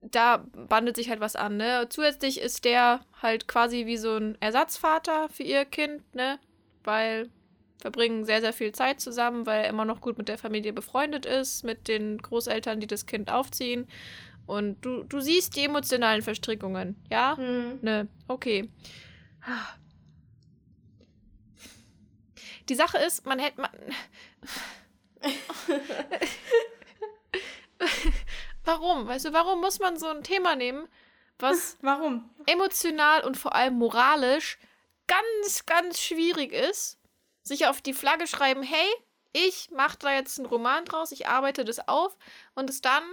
da 0.00 0.44
bandelt 0.52 0.96
sich 0.96 1.10
halt 1.10 1.20
was 1.20 1.36
an, 1.36 1.56
ne? 1.56 1.86
Zusätzlich 1.90 2.40
ist 2.40 2.64
der 2.64 3.00
halt 3.20 3.48
quasi 3.48 3.86
wie 3.86 3.96
so 3.96 4.16
ein 4.16 4.36
Ersatzvater 4.40 5.28
für 5.28 5.42
ihr 5.42 5.64
Kind, 5.64 6.14
ne? 6.14 6.38
Weil 6.84 7.28
verbringen 7.78 8.24
sehr, 8.24 8.40
sehr 8.40 8.52
viel 8.52 8.72
Zeit 8.72 9.00
zusammen, 9.00 9.46
weil 9.46 9.64
er 9.64 9.68
immer 9.68 9.84
noch 9.84 10.00
gut 10.00 10.16
mit 10.16 10.28
der 10.28 10.38
Familie 10.38 10.72
befreundet 10.72 11.26
ist, 11.26 11.62
mit 11.64 11.88
den 11.88 12.18
Großeltern, 12.18 12.80
die 12.80 12.86
das 12.86 13.06
Kind 13.06 13.30
aufziehen. 13.30 13.86
Und 14.46 14.80
du, 14.84 15.02
du 15.02 15.20
siehst 15.20 15.56
die 15.56 15.64
emotionalen 15.64 16.22
Verstrickungen, 16.22 16.96
ja? 17.10 17.34
Mhm. 17.36 17.78
Ne, 17.82 18.08
okay. 18.28 18.70
Die 22.68 22.74
Sache 22.74 22.98
ist, 22.98 23.26
man 23.26 23.38
hätte 23.38 23.60
man. 23.60 23.70
warum? 28.64 29.06
Weißt 29.06 29.26
du, 29.26 29.32
warum 29.32 29.60
muss 29.60 29.78
man 29.78 29.96
so 29.98 30.06
ein 30.08 30.22
Thema 30.22 30.56
nehmen, 30.56 30.88
was 31.38 31.76
Warum? 31.82 32.30
emotional 32.46 33.24
und 33.24 33.36
vor 33.36 33.54
allem 33.54 33.74
moralisch 33.74 34.58
ganz, 35.06 35.66
ganz 35.66 36.00
schwierig 36.00 36.52
ist? 36.52 36.98
Sich 37.42 37.66
auf 37.66 37.80
die 37.80 37.94
Flagge 37.94 38.26
schreiben, 38.26 38.62
hey, 38.62 38.88
ich 39.32 39.70
mache 39.70 39.98
da 39.98 40.12
jetzt 40.12 40.38
einen 40.38 40.46
Roman 40.46 40.84
draus, 40.84 41.12
ich 41.12 41.28
arbeite 41.28 41.64
das 41.64 41.86
auf 41.88 42.16
und 42.54 42.70
es 42.70 42.80
dann 42.80 43.04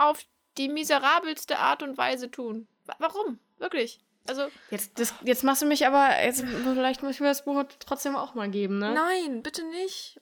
auf 0.00 0.24
die 0.58 0.68
miserabelste 0.68 1.58
Art 1.58 1.82
und 1.82 1.96
Weise 1.98 2.30
tun. 2.30 2.66
Wa- 2.86 2.96
Warum? 2.98 3.38
Wirklich? 3.58 4.00
Also, 4.28 4.48
Jetzt, 4.70 4.98
das, 4.98 5.14
jetzt 5.24 5.44
machst 5.44 5.62
du 5.62 5.66
mich 5.66 5.86
aber. 5.86 6.22
Jetzt, 6.22 6.42
vielleicht 6.42 7.02
muss 7.02 7.14
ich 7.14 7.20
mir 7.20 7.28
das 7.28 7.44
Buch 7.44 7.64
trotzdem 7.78 8.16
auch 8.16 8.34
mal 8.34 8.48
geben, 8.50 8.78
ne? 8.78 8.92
nein, 8.92 9.42
bitte 9.42 9.64
nicht. 9.70 10.20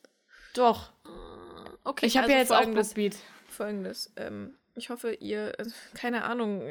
Doch. 0.55 0.91
Okay, 1.85 2.07
Ich 2.07 2.17
habe 2.17 2.25
also 2.27 2.33
ja 2.35 2.39
jetzt 2.41 2.53
auch 2.53 2.57
folgendes, 2.57 2.89
Bookbeat. 2.89 3.17
folgendes. 3.49 4.13
Ähm, 4.17 4.55
ich 4.75 4.91
hoffe, 4.91 5.13
ihr, 5.15 5.53
also, 5.59 5.73
keine 5.95 6.25
Ahnung, 6.25 6.63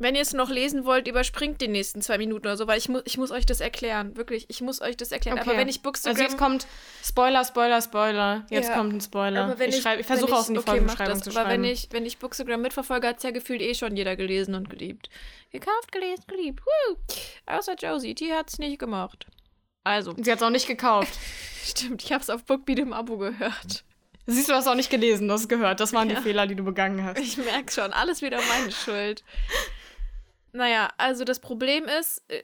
wenn 0.00 0.14
ihr 0.16 0.22
es 0.22 0.32
noch 0.32 0.50
lesen 0.50 0.84
wollt, 0.84 1.06
überspringt 1.06 1.60
die 1.60 1.68
nächsten 1.68 2.02
zwei 2.02 2.18
Minuten 2.18 2.46
oder 2.46 2.56
so, 2.56 2.66
weil 2.66 2.78
ich, 2.78 2.88
mu 2.88 3.00
ich 3.04 3.16
muss 3.18 3.30
euch 3.30 3.46
das 3.46 3.60
erklären. 3.60 4.16
Wirklich, 4.16 4.46
ich 4.48 4.60
muss 4.62 4.80
euch 4.80 4.96
das 4.96 5.12
erklären. 5.12 5.38
Okay. 5.38 5.48
Aber 5.48 5.58
wenn 5.58 5.68
ich 5.68 5.82
Bookstagram... 5.82 6.16
Also 6.16 6.22
jetzt 6.32 6.38
kommt 6.38 6.66
Spoiler, 7.04 7.44
Spoiler, 7.44 7.80
Spoiler. 7.80 8.46
Jetzt 8.50 8.68
Ja. 8.70 8.74
kommt 8.74 8.94
ein 8.94 9.00
Spoiler. 9.00 9.44
aber 9.44 9.58
wenn 9.58 9.68
ich, 9.70 9.78
ich 9.78 9.84
wenn 9.84 10.02
versuche 10.04 10.34
auch 10.34 10.48
in 10.48 10.54
die 10.54 10.60
okay, 10.60 10.70
Folgenbeschreibung 10.70 11.14
das, 11.14 11.22
zu 11.22 11.30
Aber 11.30 11.48
schreiben. 11.48 11.62
wenn 11.62 11.70
ich, 11.70 11.88
wenn 11.92 12.06
ich 12.06 12.18
Bookstagram 12.18 12.60
mitverfolge, 12.62 13.06
hat 13.08 13.18
es 13.18 13.22
ja 13.22 13.30
gefühlt 13.30 13.60
eh 13.62 13.74
schon 13.74 13.96
jeder 13.96 14.16
gelesen 14.16 14.54
und 14.54 14.68
geliebt. 14.70 15.08
Gekauft, 15.52 15.92
gelesen, 15.92 16.24
geliebt. 16.26 16.60
Woo! 16.64 16.96
Außer 17.46 17.74
Josie, 17.74 18.14
die 18.14 18.32
hat 18.32 18.48
es 18.50 18.58
nicht 18.58 18.78
gemacht. 18.78 19.26
Also, 19.84 20.14
Sie 20.20 20.30
hat 20.30 20.38
es 20.38 20.42
auch 20.42 20.50
nicht 20.50 20.66
gekauft. 20.66 21.12
stimmt, 21.64 22.02
ich 22.02 22.12
habe 22.12 22.22
es 22.22 22.30
auf 22.30 22.44
Bookbeat 22.44 22.78
im 22.78 22.92
Abo 22.92 23.18
gehört. 23.18 23.84
Siehst 24.26 24.48
du, 24.48 24.54
hast 24.54 24.68
auch 24.68 24.74
nicht 24.74 24.90
gelesen, 24.90 25.26
du 25.28 25.34
hast 25.34 25.48
gehört. 25.48 25.80
Das 25.80 25.92
waren 25.92 26.08
Ja. 26.08 26.16
die 26.16 26.22
Fehler, 26.22 26.46
die 26.46 26.54
du 26.54 26.62
begangen 26.62 27.02
hast. 27.04 27.18
Ich 27.18 27.36
merke 27.36 27.72
schon, 27.72 27.92
alles 27.92 28.22
wieder 28.22 28.38
meine 28.48 28.70
Schuld. 28.70 29.24
Naja, 30.52 30.90
also 30.96 31.24
das 31.24 31.40
Problem 31.40 31.84
ist, 31.84 32.22
äh, 32.28 32.42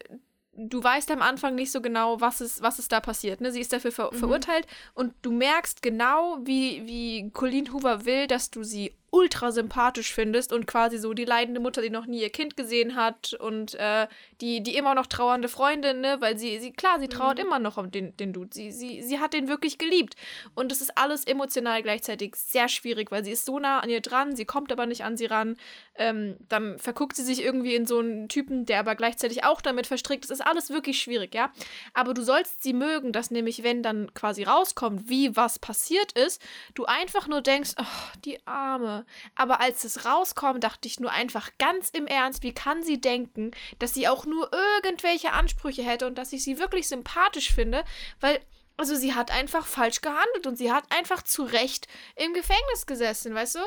du 0.56 0.82
weißt 0.82 1.10
am 1.10 1.22
Anfang 1.22 1.54
nicht 1.54 1.70
so 1.70 1.80
genau, 1.80 2.20
was 2.20 2.40
ist, 2.40 2.62
was 2.62 2.78
ist 2.78 2.92
da 2.92 3.00
passiert. 3.00 3.40
Ne? 3.40 3.52
Sie 3.52 3.60
ist 3.60 3.72
dafür 3.72 3.92
ver 3.92 4.12
verurteilt 4.12 4.66
und 4.94 5.14
du 5.22 5.32
merkst 5.32 5.82
genau, 5.82 6.38
wie, 6.42 6.86
wie 6.86 7.30
Colleen 7.30 7.72
Hoover 7.72 8.04
will, 8.04 8.26
dass 8.26 8.50
du 8.50 8.62
sie 8.62 8.92
ultra 9.16 9.50
sympathisch 9.50 10.12
findest 10.12 10.52
und 10.52 10.66
quasi 10.66 10.98
so 10.98 11.14
die 11.14 11.24
leidende 11.24 11.58
Mutter, 11.58 11.80
die 11.80 11.88
noch 11.88 12.04
nie 12.04 12.20
ihr 12.20 12.28
Kind 12.28 12.54
gesehen 12.54 12.96
hat 12.96 13.32
und 13.32 13.74
äh, 13.76 14.06
die, 14.42 14.62
die 14.62 14.76
immer 14.76 14.94
noch 14.94 15.06
trauernde 15.06 15.48
Freundin, 15.48 16.02
ne? 16.02 16.16
weil 16.20 16.36
sie, 16.36 16.58
sie 16.58 16.70
klar, 16.70 17.00
sie 17.00 17.08
trauert 17.08 17.38
immer 17.38 17.58
noch 17.58 17.78
um 17.78 17.90
den, 17.90 18.14
den 18.18 18.34
Dude. 18.34 18.50
Sie, 18.52 18.70
sie, 18.70 19.02
sie 19.02 19.18
hat 19.18 19.32
den 19.32 19.48
wirklich 19.48 19.78
geliebt. 19.78 20.16
Und 20.54 20.70
es 20.70 20.82
ist 20.82 20.98
alles 20.98 21.24
emotional 21.24 21.82
gleichzeitig 21.82 22.36
sehr 22.36 22.68
schwierig, 22.68 23.10
weil 23.10 23.24
sie 23.24 23.30
ist 23.30 23.46
so 23.46 23.58
nah 23.58 23.80
an 23.80 23.88
ihr 23.88 24.02
dran, 24.02 24.36
sie 24.36 24.44
kommt 24.44 24.70
aber 24.70 24.84
nicht 24.84 25.02
an 25.02 25.16
sie 25.16 25.26
ran. 25.26 25.56
Ähm, 25.94 26.36
dann 26.50 26.78
verguckt 26.78 27.16
sie 27.16 27.24
sich 27.24 27.42
irgendwie 27.42 27.74
in 27.74 27.86
so 27.86 28.00
einen 28.00 28.28
Typen, 28.28 28.66
der 28.66 28.80
aber 28.80 28.96
gleichzeitig 28.96 29.44
auch 29.44 29.62
damit 29.62 29.86
verstrickt 29.86 30.26
ist. 30.26 30.30
Es 30.30 30.40
ist 30.40 30.46
alles 30.46 30.68
wirklich 30.68 31.00
schwierig, 31.00 31.34
ja. 31.34 31.50
Aber 31.94 32.12
du 32.12 32.22
sollst 32.22 32.62
sie 32.62 32.74
mögen, 32.74 33.12
dass 33.12 33.30
nämlich, 33.30 33.62
wenn 33.62 33.82
dann 33.82 34.12
quasi 34.12 34.42
rauskommt, 34.42 35.08
wie 35.08 35.34
was 35.36 35.58
passiert 35.58 36.12
ist, 36.12 36.42
du 36.74 36.84
einfach 36.84 37.28
nur 37.28 37.40
denkst, 37.40 37.70
oh, 37.80 38.18
die 38.26 38.46
Arme. 38.46 39.05
Aber 39.34 39.60
als 39.60 39.84
es 39.84 40.04
rauskommt, 40.04 40.62
dachte 40.62 40.88
ich 40.88 41.00
nur 41.00 41.10
einfach 41.10 41.50
ganz 41.58 41.90
im 41.90 42.06
Ernst, 42.06 42.42
wie 42.42 42.54
kann 42.54 42.82
sie 42.82 43.00
denken, 43.00 43.50
dass 43.78 43.94
sie 43.94 44.08
auch 44.08 44.26
nur 44.26 44.50
irgendwelche 44.82 45.32
Ansprüche 45.32 45.82
hätte 45.82 46.06
und 46.06 46.16
dass 46.16 46.32
ich 46.32 46.42
sie 46.42 46.58
wirklich 46.58 46.88
sympathisch 46.88 47.52
finde, 47.52 47.84
weil 48.20 48.40
also 48.76 48.94
sie 48.94 49.14
hat 49.14 49.30
einfach 49.30 49.66
falsch 49.66 50.02
gehandelt 50.02 50.46
und 50.46 50.56
sie 50.56 50.70
hat 50.70 50.84
einfach 50.90 51.22
zu 51.22 51.44
Recht 51.44 51.88
im 52.14 52.34
Gefängnis 52.34 52.86
gesessen, 52.86 53.34
weißt 53.34 53.54
du? 53.54 53.60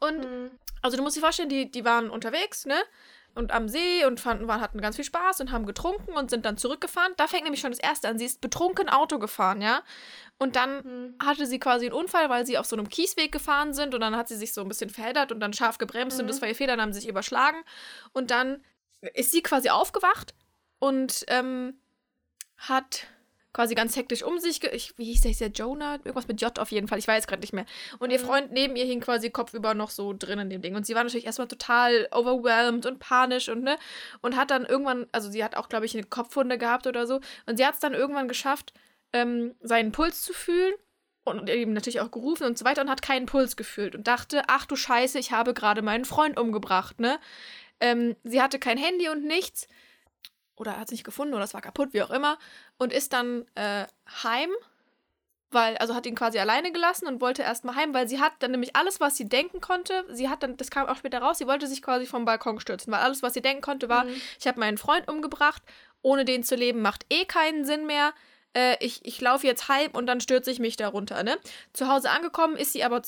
Und 0.00 0.50
also 0.82 0.96
du 0.96 1.02
musst 1.02 1.16
dir 1.16 1.20
vorstellen, 1.20 1.48
die, 1.48 1.70
die 1.70 1.84
waren 1.84 2.10
unterwegs, 2.10 2.66
ne? 2.66 2.80
Und 3.34 3.50
am 3.52 3.68
See 3.68 4.04
und 4.04 4.20
fanden, 4.20 4.46
waren, 4.46 4.60
hatten 4.60 4.80
ganz 4.80 4.96
viel 4.96 5.04
Spaß 5.04 5.40
und 5.40 5.52
haben 5.52 5.64
getrunken 5.64 6.12
und 6.12 6.30
sind 6.30 6.44
dann 6.44 6.56
zurückgefahren. 6.58 7.12
Da 7.16 7.26
fängt 7.26 7.44
nämlich 7.44 7.60
schon 7.60 7.70
das 7.70 7.80
erste 7.80 8.08
an. 8.08 8.18
Sie 8.18 8.26
ist 8.26 8.40
betrunken 8.40 8.88
Auto 8.88 9.18
gefahren, 9.18 9.62
ja? 9.62 9.82
Und 10.38 10.56
dann 10.56 11.14
hatte 11.22 11.46
sie 11.46 11.58
quasi 11.58 11.86
einen 11.86 11.94
Unfall, 11.94 12.28
weil 12.28 12.46
sie 12.46 12.58
auf 12.58 12.66
so 12.66 12.76
einem 12.76 12.88
Kiesweg 12.88 13.32
gefahren 13.32 13.72
sind 13.72 13.94
und 13.94 14.00
dann 14.00 14.16
hat 14.16 14.28
sie 14.28 14.36
sich 14.36 14.52
so 14.52 14.60
ein 14.60 14.68
bisschen 14.68 14.90
verheddert 14.90 15.32
und 15.32 15.40
dann 15.40 15.52
scharf 15.52 15.78
gebremst 15.78 16.20
und 16.20 16.26
das 16.26 16.40
war 16.42 16.48
ihr 16.48 16.54
Fehler, 16.54 16.72
dann 16.72 16.82
haben 16.82 16.92
sie 16.92 17.00
sich 17.00 17.08
überschlagen. 17.08 17.62
Und 18.12 18.30
dann 18.30 18.62
ist 19.14 19.32
sie 19.32 19.42
quasi 19.42 19.70
aufgewacht 19.70 20.34
und 20.78 21.24
ähm, 21.28 21.80
hat 22.56 23.06
quasi 23.52 23.74
ganz 23.74 23.96
hektisch 23.96 24.22
um 24.22 24.38
sich, 24.38 24.60
ge 24.60 24.70
ich, 24.70 24.96
wie 24.98 25.04
hieß 25.04 25.22
der, 25.22 25.28
hieß 25.30 25.38
der 25.38 25.48
Jonah? 25.48 25.94
Irgendwas 25.96 26.28
mit 26.28 26.40
J 26.40 26.58
auf 26.58 26.70
jeden 26.70 26.88
Fall, 26.88 26.98
ich 26.98 27.08
weiß 27.08 27.26
gerade 27.26 27.40
nicht 27.40 27.52
mehr. 27.52 27.66
Und 27.98 28.10
ihr 28.10 28.18
Freund 28.18 28.52
neben 28.52 28.76
ihr 28.76 28.84
hing 28.84 29.00
quasi 29.00 29.30
kopfüber 29.30 29.74
noch 29.74 29.90
so 29.90 30.14
drin 30.16 30.38
in 30.38 30.50
dem 30.50 30.62
Ding. 30.62 30.74
Und 30.74 30.86
sie 30.86 30.94
war 30.94 31.04
natürlich 31.04 31.26
erstmal 31.26 31.48
total 31.48 32.08
overwhelmed 32.12 32.86
und 32.86 32.98
panisch 32.98 33.48
und 33.48 33.62
ne, 33.62 33.76
und 34.20 34.36
hat 34.36 34.50
dann 34.50 34.64
irgendwann, 34.64 35.06
also 35.12 35.30
sie 35.30 35.44
hat 35.44 35.56
auch, 35.56 35.68
glaube 35.68 35.86
ich, 35.86 35.94
eine 35.94 36.04
Kopfwunde 36.04 36.58
gehabt 36.58 36.86
oder 36.86 37.06
so. 37.06 37.20
Und 37.46 37.56
sie 37.56 37.66
hat 37.66 37.74
es 37.74 37.80
dann 37.80 37.94
irgendwann 37.94 38.28
geschafft, 38.28 38.72
ähm, 39.12 39.54
seinen 39.60 39.92
Puls 39.92 40.22
zu 40.22 40.32
fühlen 40.32 40.74
und 41.24 41.48
eben 41.50 41.72
natürlich 41.72 42.00
auch 42.00 42.10
gerufen 42.10 42.44
und 42.44 42.58
so 42.58 42.64
weiter 42.64 42.82
und 42.82 42.90
hat 42.90 43.02
keinen 43.02 43.26
Puls 43.26 43.56
gefühlt 43.56 43.94
und 43.94 44.06
dachte, 44.06 44.42
ach 44.48 44.66
du 44.66 44.76
Scheiße, 44.76 45.18
ich 45.18 45.32
habe 45.32 45.54
gerade 45.54 45.82
meinen 45.82 46.04
Freund 46.04 46.38
umgebracht, 46.38 47.00
ne? 47.00 47.18
Ähm, 47.80 48.16
sie 48.24 48.40
hatte 48.40 48.58
kein 48.58 48.78
Handy 48.78 49.08
und 49.08 49.24
nichts 49.24 49.66
oder 50.56 50.78
hat 50.78 50.88
es 50.88 50.92
nicht 50.92 51.04
gefunden 51.04 51.34
oder 51.34 51.44
es 51.44 51.54
war 51.54 51.60
kaputt, 51.60 51.92
wie 51.92 52.02
auch 52.02 52.10
immer 52.10 52.38
und 52.78 52.92
ist 52.92 53.12
dann 53.12 53.46
äh, 53.54 53.86
heim, 54.22 54.50
weil, 55.50 55.76
also 55.78 55.94
hat 55.94 56.06
ihn 56.06 56.14
quasi 56.14 56.38
alleine 56.38 56.72
gelassen 56.72 57.06
und 57.06 57.20
wollte 57.20 57.42
erstmal 57.42 57.76
heim, 57.76 57.92
weil 57.94 58.08
sie 58.08 58.20
hat 58.20 58.32
dann 58.40 58.52
nämlich 58.52 58.74
alles, 58.74 59.00
was 59.00 59.16
sie 59.16 59.28
denken 59.28 59.60
konnte, 59.60 60.04
sie 60.10 60.28
hat 60.28 60.42
dann, 60.42 60.56
das 60.56 60.70
kam 60.70 60.86
auch 60.86 60.96
später 60.96 61.18
raus, 61.20 61.38
sie 61.38 61.46
wollte 61.46 61.66
sich 61.66 61.82
quasi 61.82 62.06
vom 62.06 62.24
Balkon 62.24 62.60
stürzen, 62.60 62.92
weil 62.92 63.00
alles, 63.00 63.22
was 63.22 63.34
sie 63.34 63.42
denken 63.42 63.62
konnte, 63.62 63.88
war, 63.88 64.06
ich 64.38 64.46
habe 64.46 64.60
meinen 64.60 64.78
Freund 64.78 65.08
umgebracht, 65.08 65.62
ohne 66.00 66.24
den 66.24 66.42
zu 66.42 66.56
leben 66.56 66.82
macht 66.82 67.06
eh 67.10 67.24
keinen 67.24 67.64
Sinn 67.64 67.86
mehr. 67.86 68.12
Äh, 68.54 68.76
ich 68.84 69.00
ich 69.04 69.20
laufe 69.20 69.46
jetzt 69.46 69.68
halb 69.68 69.96
und 69.96 70.06
dann 70.06 70.20
stürze 70.20 70.50
ich 70.50 70.58
mich 70.58 70.76
da 70.76 70.88
runter. 70.88 71.22
Ne? 71.22 71.38
Zu 71.72 71.88
Hause 71.88 72.10
angekommen 72.10 72.56
ist 72.56 72.72
sie 72.72 72.84
aber 72.84 73.02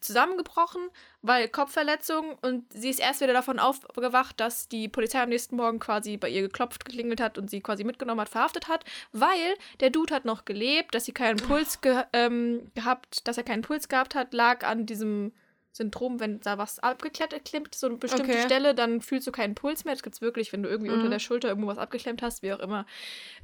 zusammengebrochen, 0.00 0.82
weil 1.22 1.48
Kopfverletzung 1.48 2.38
und 2.42 2.72
sie 2.72 2.90
ist 2.90 3.00
erst 3.00 3.20
wieder 3.20 3.32
davon 3.32 3.58
aufgewacht, 3.58 4.40
dass 4.40 4.68
die 4.68 4.88
Polizei 4.88 5.22
am 5.22 5.28
nächsten 5.28 5.56
Morgen 5.56 5.78
quasi 5.78 6.16
bei 6.16 6.28
ihr 6.28 6.42
geklopft, 6.42 6.84
geklingelt 6.84 7.20
hat 7.20 7.38
und 7.38 7.50
sie 7.50 7.60
quasi 7.60 7.84
mitgenommen 7.84 8.20
hat, 8.20 8.28
verhaftet 8.28 8.68
hat, 8.68 8.84
weil 9.12 9.54
der 9.80 9.90
Dude 9.90 10.14
hat 10.14 10.24
noch 10.24 10.44
gelebt, 10.44 10.94
dass 10.94 11.04
sie 11.04 11.12
keinen 11.12 11.36
Puls 11.36 11.80
ge 11.80 12.02
ähm, 12.12 12.70
gehabt, 12.74 13.26
dass 13.28 13.36
er 13.36 13.44
keinen 13.44 13.62
Puls 13.62 13.88
gehabt 13.88 14.14
hat, 14.14 14.32
lag 14.32 14.64
an 14.64 14.86
diesem 14.86 15.32
Syndrom, 15.76 16.18
wenn 16.20 16.40
da 16.40 16.58
was 16.58 16.78
abgeklemmt 16.78 17.74
so 17.74 17.86
eine 17.86 17.96
bestimmte 17.96 18.32
Okay. 18.32 18.42
Stelle, 18.44 18.74
dann 18.74 19.00
fühlst 19.00 19.26
du 19.26 19.32
keinen 19.32 19.54
Puls 19.54 19.84
mehr. 19.84 19.94
Das 19.94 20.02
gibt's 20.02 20.20
wirklich, 20.20 20.52
wenn 20.52 20.62
du 20.62 20.68
irgendwie 20.68 20.90
Mhm. 20.90 20.96
unter 20.98 21.08
der 21.10 21.18
Schulter 21.18 21.48
irgendwo 21.48 21.68
was 21.68 21.78
abgeklemmt 21.78 22.22
hast, 22.22 22.42
wie 22.42 22.52
auch 22.52 22.58
immer. 22.60 22.86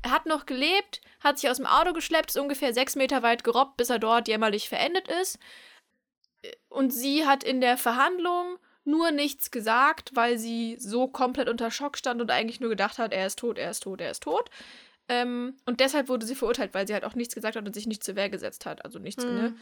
Er 0.03 0.11
hat 0.11 0.27
noch 0.27 0.47
gelebt, 0.47 1.01
hat 1.21 1.39
sich 1.39 1.49
aus 1.51 1.59
dem 1.59 1.67
Auto 1.67 1.93
geschleppt, 1.93 2.31
ist 2.31 2.39
ungefähr 2.39 2.73
sechs 2.75 2.97
Meter 2.97 3.23
weit 3.23 3.45
gerobbt, 3.45 3.77
bis 3.77 3.91
er 3.91 3.99
dort 3.99 4.29
jämmerlich 4.29 4.69
verendet 4.69 5.09
ist. 5.09 5.39
Und 6.69 6.93
sie 6.93 7.27
hat 7.27 7.45
in 7.45 7.61
der 7.61 7.77
Verhandlung 7.77 8.59
nur 8.85 9.13
nichts 9.13 9.51
gesagt, 9.53 10.11
weil 10.15 10.39
sie 10.39 10.77
so 10.79 11.07
komplett 11.07 11.49
unter 11.49 11.71
Schock 11.71 11.97
stand 11.97 12.21
und 12.21 12.31
eigentlich 12.33 12.59
nur 12.59 12.71
gedacht 12.71 12.99
hat, 12.99 13.13
er 13.13 13.27
ist 13.27 13.39
tot, 13.39 13.59
er 13.59 13.71
ist 13.71 13.85
tot, 13.85 14.01
er 14.01 14.11
ist 14.11 14.25
tot. 14.25 14.51
Ähm, 15.09 15.57
und 15.67 15.79
deshalb 15.81 16.09
wurde 16.09 16.27
sie 16.27 16.35
verurteilt, 16.35 16.75
weil 16.75 16.87
sie 16.89 16.95
halt 16.95 17.05
auch 17.05 17.15
nichts 17.15 17.35
gesagt 17.35 17.55
hat 17.57 17.65
und 17.67 17.75
sich 17.75 17.87
nicht 17.87 18.03
zur 18.03 18.17
Wehr 18.17 18.29
gesetzt 18.31 18.67
hat. 18.67 18.85
Also 18.85 18.99
nichts, 18.99 19.25
Mhm. 19.25 19.35
ne? 19.35 19.57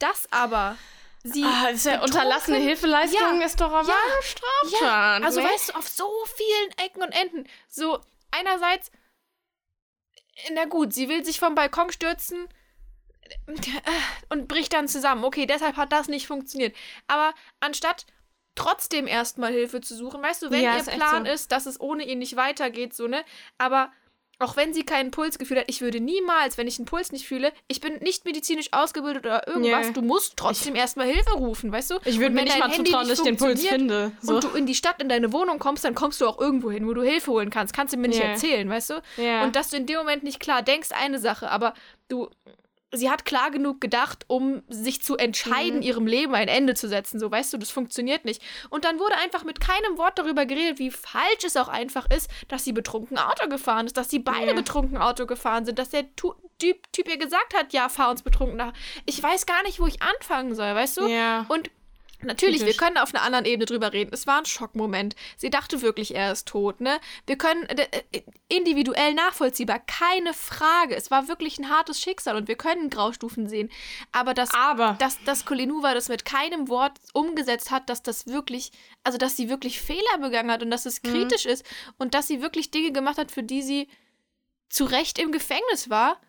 Das 0.00 0.26
aber, 0.30 0.76
sie. 1.24 1.44
Ah, 1.44 1.64
das 1.66 1.74
ist 1.76 1.86
ja 1.86 2.02
unterlassene 2.02 2.58
Hilfeleistung 2.58 3.40
Ja, 3.40 3.44
ist 3.44 3.60
doch 3.60 3.72
aber 3.72 3.88
ja, 3.88 3.94
eine 3.94 4.22
Straftat. 4.22 5.22
Also 5.24 5.40
ne? 5.40 5.48
weißt 5.48 5.70
du, 5.70 5.74
auf 5.74 5.88
so 5.88 6.10
vielen 6.36 6.86
Ecken 6.86 7.02
und 7.02 7.12
Enden. 7.12 7.48
So, 7.68 8.00
einerseits, 8.30 8.90
na 10.54 10.64
gut, 10.66 10.92
sie 10.92 11.08
will 11.08 11.24
sich 11.24 11.38
vom 11.40 11.54
Balkon 11.54 11.90
stürzen 11.92 12.48
und 14.28 14.48
bricht 14.48 14.72
dann 14.72 14.88
zusammen. 14.88 15.24
Okay, 15.24 15.46
deshalb 15.46 15.76
hat 15.76 15.92
das 15.92 16.08
nicht 16.08 16.26
funktioniert. 16.26 16.74
Aber 17.06 17.34
anstatt 17.60 18.06
trotzdem 18.54 19.06
erstmal 19.06 19.52
Hilfe 19.52 19.80
zu 19.80 19.94
suchen, 19.94 20.22
weißt 20.22 20.42
du, 20.42 20.50
wenn 20.50 20.62
Ja, 20.62 20.74
ihr 20.74 20.80
ist 20.80 20.90
Plan 20.90 21.24
so. 21.26 21.30
ist, 21.32 21.52
dass 21.52 21.66
es 21.66 21.80
ohne 21.80 22.04
ihn 22.04 22.18
nicht 22.18 22.36
weitergeht, 22.36 22.94
so, 22.94 23.06
ne? 23.06 23.24
Aber 23.56 23.92
auch 24.40 24.56
wenn 24.56 24.72
sie 24.72 24.84
keinen 24.84 25.10
Pulsgefühl 25.10 25.58
hat, 25.58 25.64
ich 25.66 25.80
würde 25.80 26.00
niemals, 26.00 26.58
wenn 26.58 26.66
ich 26.68 26.78
einen 26.78 26.86
Puls 26.86 27.10
nicht 27.12 27.26
fühle, 27.26 27.52
ich 27.66 27.80
bin 27.80 27.94
nicht 28.00 28.24
medizinisch 28.24 28.68
ausgebildet 28.72 29.26
oder 29.26 29.48
irgendwas, 29.48 29.88
Nee. 29.88 29.92
du 29.94 30.02
musst 30.02 30.36
trotzdem 30.36 30.76
erstmal 30.76 31.06
Hilfe 31.08 31.32
rufen, 31.32 31.72
weißt 31.72 31.90
du? 31.90 31.94
ich 32.04 32.20
würde 32.20 32.34
mir 32.34 32.44
nicht 32.44 32.58
mal 32.58 32.70
Handy 32.70 32.90
zutrauen, 32.90 33.08
dass 33.08 33.18
ich 33.18 33.24
den 33.24 33.36
Puls 33.36 33.66
finde. 33.66 34.12
So. 34.20 34.36
und 34.36 34.44
du 34.44 34.48
in 34.50 34.66
die 34.66 34.74
Stadt, 34.76 35.02
in 35.02 35.08
deine 35.08 35.32
Wohnung 35.32 35.58
kommst, 35.58 35.84
dann 35.84 35.94
kommst 35.94 36.20
du 36.20 36.26
auch 36.28 36.38
irgendwo 36.38 36.70
hin, 36.70 36.86
wo 36.86 36.94
du 36.94 37.02
Hilfe 37.02 37.30
holen 37.32 37.50
kannst. 37.50 37.74
Kannst 37.74 37.94
du 37.94 37.98
mir 37.98 38.08
nicht 38.08 38.20
Ja. 38.20 38.26
erzählen, 38.26 38.68
weißt 38.68 38.90
du? 38.90 38.94
Ja. 39.16 39.42
Und 39.42 39.56
dass 39.56 39.70
du 39.70 39.76
in 39.76 39.86
dem 39.86 39.96
Moment 39.98 40.22
nicht 40.22 40.38
klar 40.40 40.62
denkst, 40.62 40.90
eine 40.92 41.18
Sache, 41.18 41.50
aber 41.50 41.74
du. 42.08 42.28
Sie 42.90 43.10
hat 43.10 43.24
klar 43.26 43.50
genug 43.50 43.80
gedacht, 43.82 44.24
um 44.28 44.62
sich 44.68 45.02
zu 45.02 45.16
entscheiden, 45.18 45.76
Mhm. 45.76 45.82
ihrem 45.82 46.06
Leben 46.06 46.34
ein 46.34 46.48
Ende 46.48 46.74
zu 46.74 46.88
setzen. 46.88 47.20
So, 47.20 47.30
weißt 47.30 47.52
du, 47.52 47.58
das 47.58 47.70
funktioniert 47.70 48.24
nicht. 48.24 48.40
Und 48.70 48.84
dann 48.86 48.98
wurde 48.98 49.14
einfach 49.16 49.44
mit 49.44 49.60
keinem 49.60 49.98
Wort 49.98 50.18
darüber 50.18 50.46
geredet, 50.46 50.78
wie 50.78 50.90
falsch 50.90 51.44
es 51.44 51.56
auch 51.58 51.68
einfach 51.68 52.06
ist, 52.10 52.30
dass 52.48 52.64
sie 52.64 52.72
betrunken 52.72 53.18
Auto 53.18 53.46
gefahren 53.48 53.86
ist, 53.86 53.96
dass 53.98 54.08
sie 54.08 54.20
beide 54.20 54.48
Ja. 54.48 54.52
betrunken 54.54 54.96
Auto 54.96 55.26
gefahren 55.26 55.66
sind, 55.66 55.78
dass 55.78 55.90
der 55.90 56.14
tu 56.16 56.32
typ, 56.58 56.90
typ 56.92 57.08
ihr 57.08 57.18
gesagt 57.18 57.54
hat, 57.54 57.72
ja, 57.72 57.88
fahr 57.88 58.10
uns 58.10 58.22
betrunken 58.22 58.56
nach. 58.56 58.72
Ich 59.06 59.22
weiß 59.22 59.46
gar 59.46 59.62
nicht, 59.62 59.78
wo 59.80 59.86
ich 59.86 60.02
anfangen 60.02 60.54
soll, 60.56 60.74
weißt 60.74 60.96
du? 60.96 61.06
ja. 61.08 61.44
Und 61.48 61.70
natürlich, 62.22 62.64
wir 62.64 62.74
können 62.74 62.98
auf 62.98 63.14
einer 63.14 63.22
anderen 63.24 63.44
Ebene 63.44 63.66
drüber 63.66 63.92
reden. 63.92 64.10
Es 64.12 64.26
war 64.26 64.38
ein 64.38 64.44
Schockmoment. 64.46 65.14
Sie 65.36 65.50
dachte 65.50 65.82
wirklich, 65.82 66.14
er 66.14 66.32
ist 66.32 66.48
tot, 66.48 66.80
ne? 66.80 66.98
Wir 67.26 67.36
können 67.38 67.64
äh, 67.64 67.86
individuell 68.48 69.14
nachvollziehbar, 69.14 69.78
keine 69.80 70.34
Frage. 70.34 70.96
Es 70.96 71.10
war 71.10 71.28
wirklich 71.28 71.58
ein 71.58 71.68
hartes 71.70 72.00
Schicksal 72.00 72.36
und 72.36 72.48
wir 72.48 72.56
können 72.56 72.90
Graustufen 72.90 73.48
sehen. 73.48 73.70
Aber 74.12 74.34
dass, 74.34 74.52
Aber- 74.54 74.96
dass, 74.98 75.22
dass 75.24 75.44
Kolinuva 75.44 75.94
das 75.94 76.08
mit 76.08 76.24
keinem 76.24 76.68
Wort 76.68 76.98
umgesetzt 77.12 77.70
hat, 77.70 77.88
dass 77.88 78.02
das 78.02 78.26
wirklich, 78.26 78.72
also 79.04 79.18
dass 79.18 79.36
sie 79.36 79.48
wirklich 79.48 79.80
Fehler 79.80 80.18
begangen 80.20 80.50
hat 80.50 80.62
und 80.62 80.70
dass 80.70 80.86
es 80.86 81.02
Mhm. 81.02 81.08
kritisch 81.12 81.46
ist 81.46 81.64
und 81.98 82.14
dass 82.14 82.26
sie 82.26 82.40
wirklich 82.42 82.70
Dinge 82.70 82.92
gemacht 82.92 83.18
hat, 83.18 83.30
für 83.30 83.42
die 83.42 83.62
sie 83.62 83.88
zu 84.68 84.84
Recht 84.84 85.18
im 85.18 85.32
Gefängnis 85.32 85.88
war. 85.88 86.20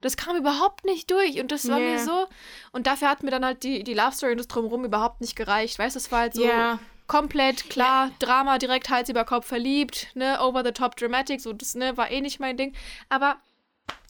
Das 0.00 0.16
kam 0.16 0.36
überhaupt 0.36 0.84
nicht 0.84 1.10
durch 1.10 1.40
und 1.40 1.52
das 1.52 1.68
war 1.68 1.78
Nee. 1.78 1.92
mir 1.92 1.98
so. 1.98 2.26
Und 2.72 2.86
dafür 2.86 3.08
hat 3.10 3.22
mir 3.22 3.30
dann 3.30 3.44
halt 3.44 3.62
die, 3.62 3.84
die 3.84 3.94
Love 3.94 4.12
Story 4.12 4.32
und 4.32 4.38
das 4.38 4.48
Drumherum 4.48 4.84
überhaupt 4.84 5.20
nicht 5.20 5.36
gereicht. 5.36 5.78
Weißt 5.78 5.94
du, 5.96 5.98
es 5.98 6.10
war 6.10 6.20
halt 6.20 6.34
so 6.34 6.44
Ja. 6.44 6.78
komplett 7.06 7.68
klar, 7.68 8.10
Drama, 8.18 8.58
direkt 8.58 8.88
Hals 8.88 9.08
über 9.08 9.24
Kopf 9.24 9.46
verliebt, 9.46 10.08
ne, 10.14 10.38
over 10.40 10.64
the 10.64 10.72
top 10.72 10.96
dramatic, 10.96 11.40
so 11.40 11.52
das, 11.52 11.74
ne, 11.74 11.96
war 11.96 12.10
eh 12.10 12.20
nicht 12.20 12.40
mein 12.40 12.56
Ding. 12.56 12.74
Aber 13.10 13.36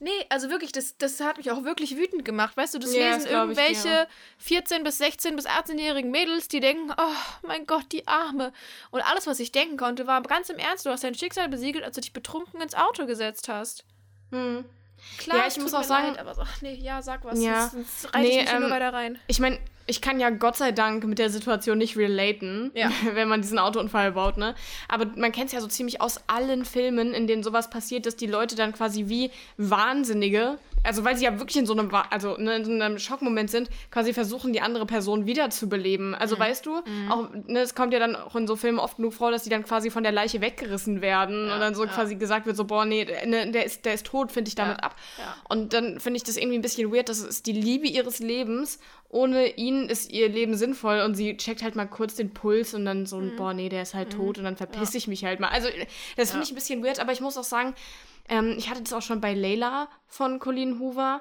nee, 0.01 0.11
also 0.29 0.49
wirklich, 0.51 0.71
das, 0.71 0.97
das 0.99 1.19
hat 1.21 1.39
mich 1.39 1.51
auch 1.51 1.65
wirklich 1.65 1.97
wütend 1.97 2.25
gemacht. 2.25 2.57
Weißt 2.57 2.75
du, 2.75 2.79
das 2.79 2.95
Ja, 2.95 3.07
lesen 3.09 3.23
das 3.23 3.29
glaub 3.31 3.51
ich 3.51 3.59
irgendwelche 3.59 4.07
14 4.39 4.85
bis 4.85 4.99
16 4.99 5.35
bis 5.35 5.47
18-jährigen 5.47 6.11
Mädels, 6.13 6.47
die 6.49 6.61
denken, 6.61 6.93
oh 6.97 7.47
mein 7.47 7.67
Gott, 7.67 7.87
die 7.91 8.07
Arme. 8.07 8.53
Und 8.93 9.01
alles, 9.01 9.27
was 9.27 9.41
ich 9.41 9.51
denken 9.51 9.77
konnte, 9.77 10.07
war 10.07 10.23
ganz 10.23 10.51
im 10.51 10.59
Ernst, 10.59 10.87
du 10.87 10.91
hast 10.91 11.03
dein 11.03 11.15
Schicksal 11.17 11.49
besiegelt, 11.49 11.83
als 11.85 11.95
du 11.97 12.01
dich 12.03 12.13
betrunken 12.13 12.61
ins 12.61 12.75
Auto 12.75 13.07
gesetzt 13.07 13.49
hast. 13.49 13.85
Hm. 14.31 14.65
Klar, 15.19 15.39
Ja, 15.39 15.45
ich 15.49 15.59
muss 15.59 15.75
auch 15.75 15.83
sagen- 15.83 16.09
leid, 16.09 16.19
aber 16.19 16.35
so, 16.35 16.43
ach 16.43 16.63
nee, 16.63 16.75
ja, 16.75 17.03
sag 17.03 17.25
was. 17.25 17.43
Ja. 17.43 17.69
Sonst, 17.69 18.03
sonst 18.03 18.15
Nee, 18.17 18.29
ich 18.29 18.37
mich 18.37 18.51
hier 18.51 18.59
nur 18.61 18.69
ähm, 18.69 18.75
weiter 18.75 18.93
rein. 18.93 19.19
Ich 19.27 19.39
meine, 19.41 19.59
ich 19.87 20.01
kann 20.01 20.21
ja 20.21 20.31
Gott 20.31 20.57
sei 20.57 20.71
Dank 20.73 21.03
mit 21.05 21.19
der 21.19 21.31
Situation 21.31 21.79
nicht 21.79 21.97
relaten, 21.97 22.71
Ja. 22.75 22.91
wenn 23.15 23.29
man 23.29 23.43
diesen 23.43 23.59
Autounfall 23.59 24.13
baut, 24.13 24.37
ne? 24.37 24.55
Aber 24.89 25.07
man 25.17 25.33
kennt 25.33 25.47
es 25.47 25.53
ja 25.53 25.61
so 25.61 25.67
ziemlich 25.67 26.01
aus 26.01 26.21
allen 26.29 26.65
Filmen, 26.65 27.13
in 27.13 27.27
denen 27.27 27.43
sowas 27.43 27.71
passiert, 27.71 28.07
dass 28.07 28.17
die 28.17 28.27
Leute 28.29 28.55
dann 28.57 28.73
quasi 28.73 29.09
wie 29.09 29.31
Wahnsinnige, 29.57 30.59
also 30.83 31.05
weil 31.05 31.17
sie 31.17 31.25
ja 31.25 31.39
wirklich 31.39 31.57
in 31.59 31.67
so 31.67 31.73
einem, 31.73 31.91
also 32.11 32.37
ne, 32.39 32.57
in 32.57 32.65
so 32.65 32.73
einem 32.73 32.99
Schockmoment 32.99 33.51
sind, 33.51 33.69
quasi 33.91 34.13
versuchen, 34.15 34.53
die 34.53 34.61
andere 34.61 34.87
Person 34.87 35.27
wiederzubeleben. 35.27 36.15
Also 36.15 36.37
Mhm. 36.37 36.41
weißt 36.41 36.67
du, 36.67 36.83
auch, 37.09 37.29
ne, 37.47 37.61
es 37.61 37.75
kommt 37.75 37.93
ja 37.93 37.99
dann 37.99 38.17
auch 38.17 38.35
in 38.37 38.47
so 38.47 38.57
Filmen 38.57 38.79
oft 38.79 38.97
genug 38.97 39.13
vor, 39.15 39.31
dass 39.31 39.43
die 39.45 39.51
dann 39.51 39.65
quasi 39.65 39.91
von 39.91 40.03
der 40.03 40.13
Leiche 40.13 40.41
weggerissen 40.41 41.01
werden 41.03 41.51
und 41.51 41.61
dann 41.61 41.75
so 41.75 41.87
quasi 41.87 42.15
gesagt 42.17 42.47
wird, 42.47 42.57
so, 42.57 42.65
boah, 42.65 42.85
nee, 42.85 43.05
ne, 43.27 43.51
der, 43.51 43.65
ist, 43.65 43.85
der 43.85 43.95
ist 43.95 44.07
tot, 44.07 44.33
finde 44.33 44.49
ich 44.49 44.55
damit 44.55 44.79
Ja. 44.79 44.85
ab. 44.85 44.97
Ja. 45.19 45.37
Und 45.49 45.73
dann 45.73 46.01
finde 46.01 46.17
ich 46.19 46.25
das 46.25 46.37
irgendwie 46.37 46.59
ein 46.59 46.63
bisschen 46.63 46.93
weird, 46.93 47.09
das 47.09 47.21
ist 47.21 47.47
die 47.47 47.53
Liebe 47.53 47.87
ihres 47.87 48.19
Lebens. 48.21 48.79
Ohne 49.13 49.57
ihn 49.57 49.89
ist 49.89 50.13
ihr 50.13 50.29
Leben 50.29 50.55
sinnvoll 50.57 51.01
und 51.01 51.17
sie 51.17 51.37
checkt 51.37 51.63
halt 51.65 51.75
mal 51.75 51.87
kurz 51.87 52.15
den 52.15 52.33
Puls 52.33 52.75
und 52.75 52.85
dann 52.85 53.07
so, 53.07 53.17
Mhm. 53.19 53.37
boah, 53.37 53.53
nee, 53.55 53.69
der 53.69 53.83
ist 53.83 53.93
halt 53.95 54.13
tot 54.13 54.39
und 54.39 54.45
dann 54.45 54.57
verpiss 54.57 54.95
ich 54.95 55.09
mich 55.09 55.25
halt 55.25 55.41
mal. 55.41 55.49
Also, 55.49 55.69
das 56.17 56.31
finde 56.31 56.43
Ja. 56.45 56.45
ich 56.45 56.53
ein 56.53 56.55
bisschen 56.55 56.85
weird, 56.85 57.01
aber 57.01 57.11
ich 57.13 57.21
muss 57.21 57.37
auch 57.37 57.43
sagen, 57.45 57.75
ähm, 58.31 58.55
ich 58.57 58.71
hatte 58.71 58.83
das 58.83 58.93
auch 58.95 59.03
schon 59.03 59.21
bei 59.21 59.35
Layla 59.35 59.89
von 60.07 60.39
Colleen 60.39 60.79
Hoover. 60.81 61.21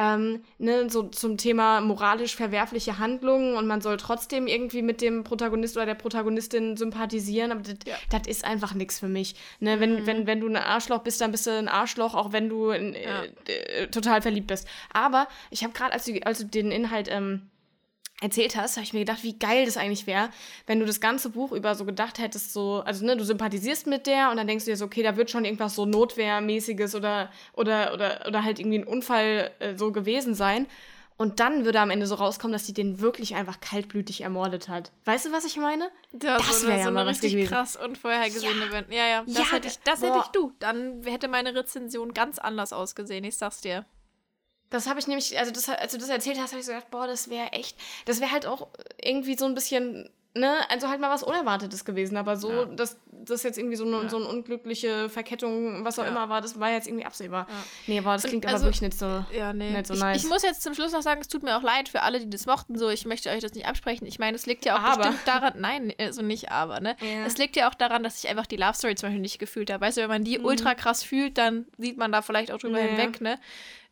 Ähm, 0.00 0.44
ne, 0.58 0.88
so 0.88 1.02
zum 1.08 1.38
Thema 1.38 1.80
moralisch 1.80 2.36
verwerfliche 2.36 2.98
Handlungen 3.00 3.56
und 3.56 3.66
man 3.66 3.80
soll 3.80 3.96
trotzdem 3.96 4.46
irgendwie 4.46 4.80
mit 4.80 5.00
dem 5.00 5.24
Protagonist 5.24 5.76
oder 5.76 5.86
der 5.86 5.96
Protagonistin 5.96 6.76
sympathisieren, 6.76 7.50
aber 7.50 7.62
das 7.62 7.74
Ja. 7.84 8.20
ist 8.28 8.44
einfach 8.44 8.74
nichts 8.74 9.00
für 9.00 9.08
mich. 9.08 9.34
Ne, 9.58 9.80
wenn, 9.80 10.06
wenn, 10.06 10.28
wenn 10.28 10.38
du 10.38 10.46
ein 10.46 10.54
Arschloch 10.56 11.00
bist, 11.00 11.20
dann 11.20 11.32
bist 11.32 11.48
du 11.48 11.50
ein 11.50 11.66
Arschloch, 11.66 12.14
auch 12.14 12.30
wenn 12.30 12.48
du 12.48 12.70
Ja. 12.70 12.76
äh, 12.76 13.28
äh, 13.48 13.86
total 13.88 14.22
verliebt 14.22 14.46
bist. 14.46 14.68
Aber 14.92 15.26
ich 15.50 15.64
habe 15.64 15.72
gerade, 15.72 15.92
als 15.94 16.04
du, 16.04 16.12
als 16.24 16.38
du 16.38 16.44
den 16.44 16.70
Inhalt 16.70 17.08
ähm, 17.10 17.50
erzählt 18.20 18.56
hast, 18.56 18.76
habe 18.76 18.84
ich 18.84 18.92
mir 18.92 19.00
gedacht, 19.00 19.22
wie 19.22 19.38
geil 19.38 19.64
das 19.64 19.76
eigentlich 19.76 20.06
wäre, 20.06 20.30
wenn 20.66 20.80
du 20.80 20.86
das 20.86 21.00
ganze 21.00 21.30
Buch 21.30 21.52
über 21.52 21.74
so 21.74 21.84
gedacht 21.84 22.18
hättest, 22.18 22.52
so, 22.52 22.82
also 22.84 23.04
ne, 23.04 23.16
du 23.16 23.24
sympathisierst 23.24 23.86
mit 23.86 24.06
der 24.06 24.30
und 24.30 24.36
dann 24.36 24.46
denkst 24.46 24.64
du 24.64 24.70
dir 24.72 24.76
so, 24.76 24.86
okay, 24.86 25.02
da 25.02 25.16
wird 25.16 25.30
schon 25.30 25.44
irgendwas 25.44 25.74
so 25.74 25.86
Notwehrmäßiges 25.86 26.94
oder, 26.94 27.30
oder, 27.52 27.92
oder, 27.94 28.24
oder 28.26 28.42
halt 28.44 28.58
irgendwie 28.58 28.78
ein 28.80 28.86
Unfall 28.86 29.52
äh, 29.60 29.74
so 29.76 29.92
gewesen 29.92 30.34
sein. 30.34 30.66
Und 31.16 31.40
dann 31.40 31.64
würde 31.64 31.80
am 31.80 31.90
Ende 31.90 32.06
so 32.06 32.14
rauskommen, 32.14 32.52
dass 32.52 32.64
sie 32.64 32.72
den 32.72 33.00
wirklich 33.00 33.34
einfach 33.34 33.60
kaltblütig 33.60 34.20
ermordet 34.20 34.68
hat. 34.68 34.92
Weißt 35.04 35.26
du, 35.26 35.32
was 35.32 35.44
ich 35.44 35.56
meine? 35.56 35.90
Das 36.12 36.60
so 36.60 36.68
wär 36.68 36.74
eine, 36.74 36.78
ja 36.80 36.86
so 36.86 36.92
mal 36.92 37.00
eine 37.00 37.10
richtig 37.10 37.32
gewesen. 37.32 37.48
krass 37.48 37.74
unvorhergesehene 37.74 38.60
Ja. 38.60 38.66
Event. 38.66 38.92
Ja, 38.92 39.06
ja, 39.08 39.22
das, 39.26 39.34
Ja, 39.34 39.52
hätte, 39.52 39.66
ich, 39.66 39.78
das 39.80 40.00
hätte 40.00 40.18
ich 40.18 40.28
du. 40.28 40.52
Dann 40.60 41.02
hätte 41.02 41.26
meine 41.26 41.56
Rezension 41.56 42.14
ganz 42.14 42.38
anders 42.38 42.72
ausgesehen, 42.72 43.24
ich 43.24 43.36
sag's 43.36 43.60
dir. 43.60 43.84
Das 44.70 44.86
habe 44.86 45.00
ich 45.00 45.06
nämlich, 45.06 45.38
also 45.38 45.50
das, 45.50 45.68
als 45.68 45.92
du 45.92 45.98
das 45.98 46.08
erzählt 46.08 46.38
hast, 46.38 46.50
habe 46.52 46.60
ich 46.60 46.66
so 46.66 46.72
gedacht, 46.72 46.90
boah, 46.90 47.06
das 47.06 47.30
wäre 47.30 47.52
echt, 47.52 47.76
das 48.04 48.20
wäre 48.20 48.30
halt 48.32 48.46
auch 48.46 48.68
irgendwie 49.02 49.36
so 49.38 49.46
ein 49.46 49.54
bisschen, 49.54 50.10
ne, 50.34 50.58
also 50.70 50.88
halt 50.88 51.00
mal 51.00 51.10
was 51.10 51.22
Unerwartetes 51.22 51.84
gewesen, 51.86 52.16
aber 52.18 52.36
so, 52.36 52.50
Ja. 52.52 52.64
dass 52.66 52.98
das 53.10 53.42
jetzt 53.42 53.56
irgendwie 53.58 53.76
so 53.76 53.84
eine, 53.86 54.02
Ja. 54.02 54.08
so 54.10 54.16
eine 54.18 54.26
unglückliche 54.26 55.08
Verkettung, 55.08 55.84
was 55.84 55.98
auch 55.98 56.04
Ja. 56.04 56.10
immer 56.10 56.28
war, 56.28 56.40
das 56.42 56.60
war 56.60 56.70
jetzt 56.70 56.86
irgendwie 56.86 57.06
absehbar. 57.06 57.46
Ja. 57.48 57.54
Nee, 57.86 58.00
boah, 58.02 58.12
das 58.14 58.24
klingt 58.24 58.44
also- 58.46 58.56
aber 58.56 58.64
wirklich 58.66 58.82
nicht 58.82 58.98
so. 58.98 59.24
Ja, 59.32 59.52
nee. 59.54 59.70
Nicht 59.70 59.86
so 59.86 59.94
ich, 59.94 60.00
nice. 60.00 60.22
ich 60.22 60.28
muss 60.28 60.42
jetzt 60.42 60.62
zum 60.62 60.74
Schluss 60.74 60.92
noch 60.92 61.02
sagen, 61.02 61.20
es 61.22 61.28
tut 61.28 61.42
mir 61.42 61.56
auch 61.56 61.62
leid 61.62 61.88
für 61.88 62.02
alle, 62.02 62.20
die 62.20 62.28
das 62.30 62.44
mochten. 62.46 62.78
So, 62.78 62.90
ich 62.90 63.06
möchte 63.06 63.30
euch 63.30 63.40
das 63.40 63.54
nicht 63.54 63.66
absprechen. 63.66 64.06
Ich 64.06 64.18
meine, 64.18 64.36
es 64.36 64.44
liegt 64.46 64.64
ja 64.66 64.76
auch 64.76 64.82
Aber. 64.82 64.96
bestimmt 64.98 65.20
daran, 65.26 65.54
nein, 65.56 65.92
also 65.98 66.20
nicht 66.22 66.52
aber, 66.52 66.80
ne? 66.80 66.94
Es 67.26 67.38
liegt 67.38 67.56
ja 67.56 67.68
auch 67.70 67.74
daran, 67.74 68.02
dass 68.02 68.22
ich 68.22 68.28
einfach 68.30 68.46
die 68.46 68.56
Love 68.56 68.74
Story 68.74 68.94
zum 68.94 69.08
Beispiel 69.08 69.22
nicht 69.22 69.38
gefühlt 69.38 69.70
habe. 69.72 69.80
Weißt 69.84 69.96
du, 69.96 70.02
wenn 70.02 70.08
man 70.08 70.24
die 70.24 70.38
ultra 70.38 70.74
krass 70.74 71.02
fühlt, 71.02 71.38
dann 71.38 71.66
sieht 71.78 71.96
man 71.96 72.12
da 72.12 72.20
vielleicht 72.22 72.52
auch 72.52 72.58
drüber 72.58 72.78
Ja. 72.80 72.86
hinweg, 72.86 73.20
ne? 73.22 73.40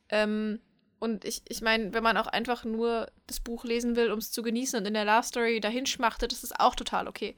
Ähm, 0.09 0.61
und 1.07 1.25
ich, 1.25 1.43
ich 1.49 1.63
meine, 1.63 1.95
wenn 1.95 2.03
man 2.03 2.17
auch 2.17 2.27
einfach 2.27 2.65
nur 2.65 3.09
das 3.27 3.41
Buch 3.41 3.65
lesen 3.65 3.97
will, 3.97 4.11
um 4.13 4.19
es 4.19 4.31
zu 4.33 4.43
genießen 4.43 4.79
und 4.79 4.87
in 4.87 4.95
der 4.95 5.05
Love 5.05 5.23
Story 5.23 5.61
dahin 5.61 5.87
schmachtet, 5.87 6.33
das 6.33 6.45
ist 6.45 6.59
auch 6.61 6.75
total 6.75 7.09
okay. 7.09 7.35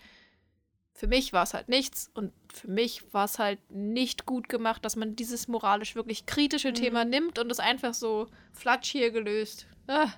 Für 0.94 1.06
mich 1.06 1.32
war 1.32 1.44
es 1.44 1.54
halt 1.54 1.68
nichts 1.68 2.10
und 2.14 2.32
für 2.52 2.68
mich 2.68 3.14
war 3.14 3.26
es 3.26 3.38
halt 3.38 3.60
nicht 3.70 4.26
gut 4.26 4.48
gemacht, 4.48 4.84
dass 4.84 4.96
man 4.96 5.14
dieses 5.14 5.46
moralisch 5.46 5.94
wirklich 5.94 6.26
kritische 6.26 6.72
Thema 6.72 7.04
nimmt 7.04 7.38
und 7.38 7.52
es 7.52 7.60
einfach 7.60 7.94
so 7.94 8.26
flatsch 8.52 8.90
hier 8.90 9.12
gelöst. 9.12 9.66
Ah, 9.86 10.08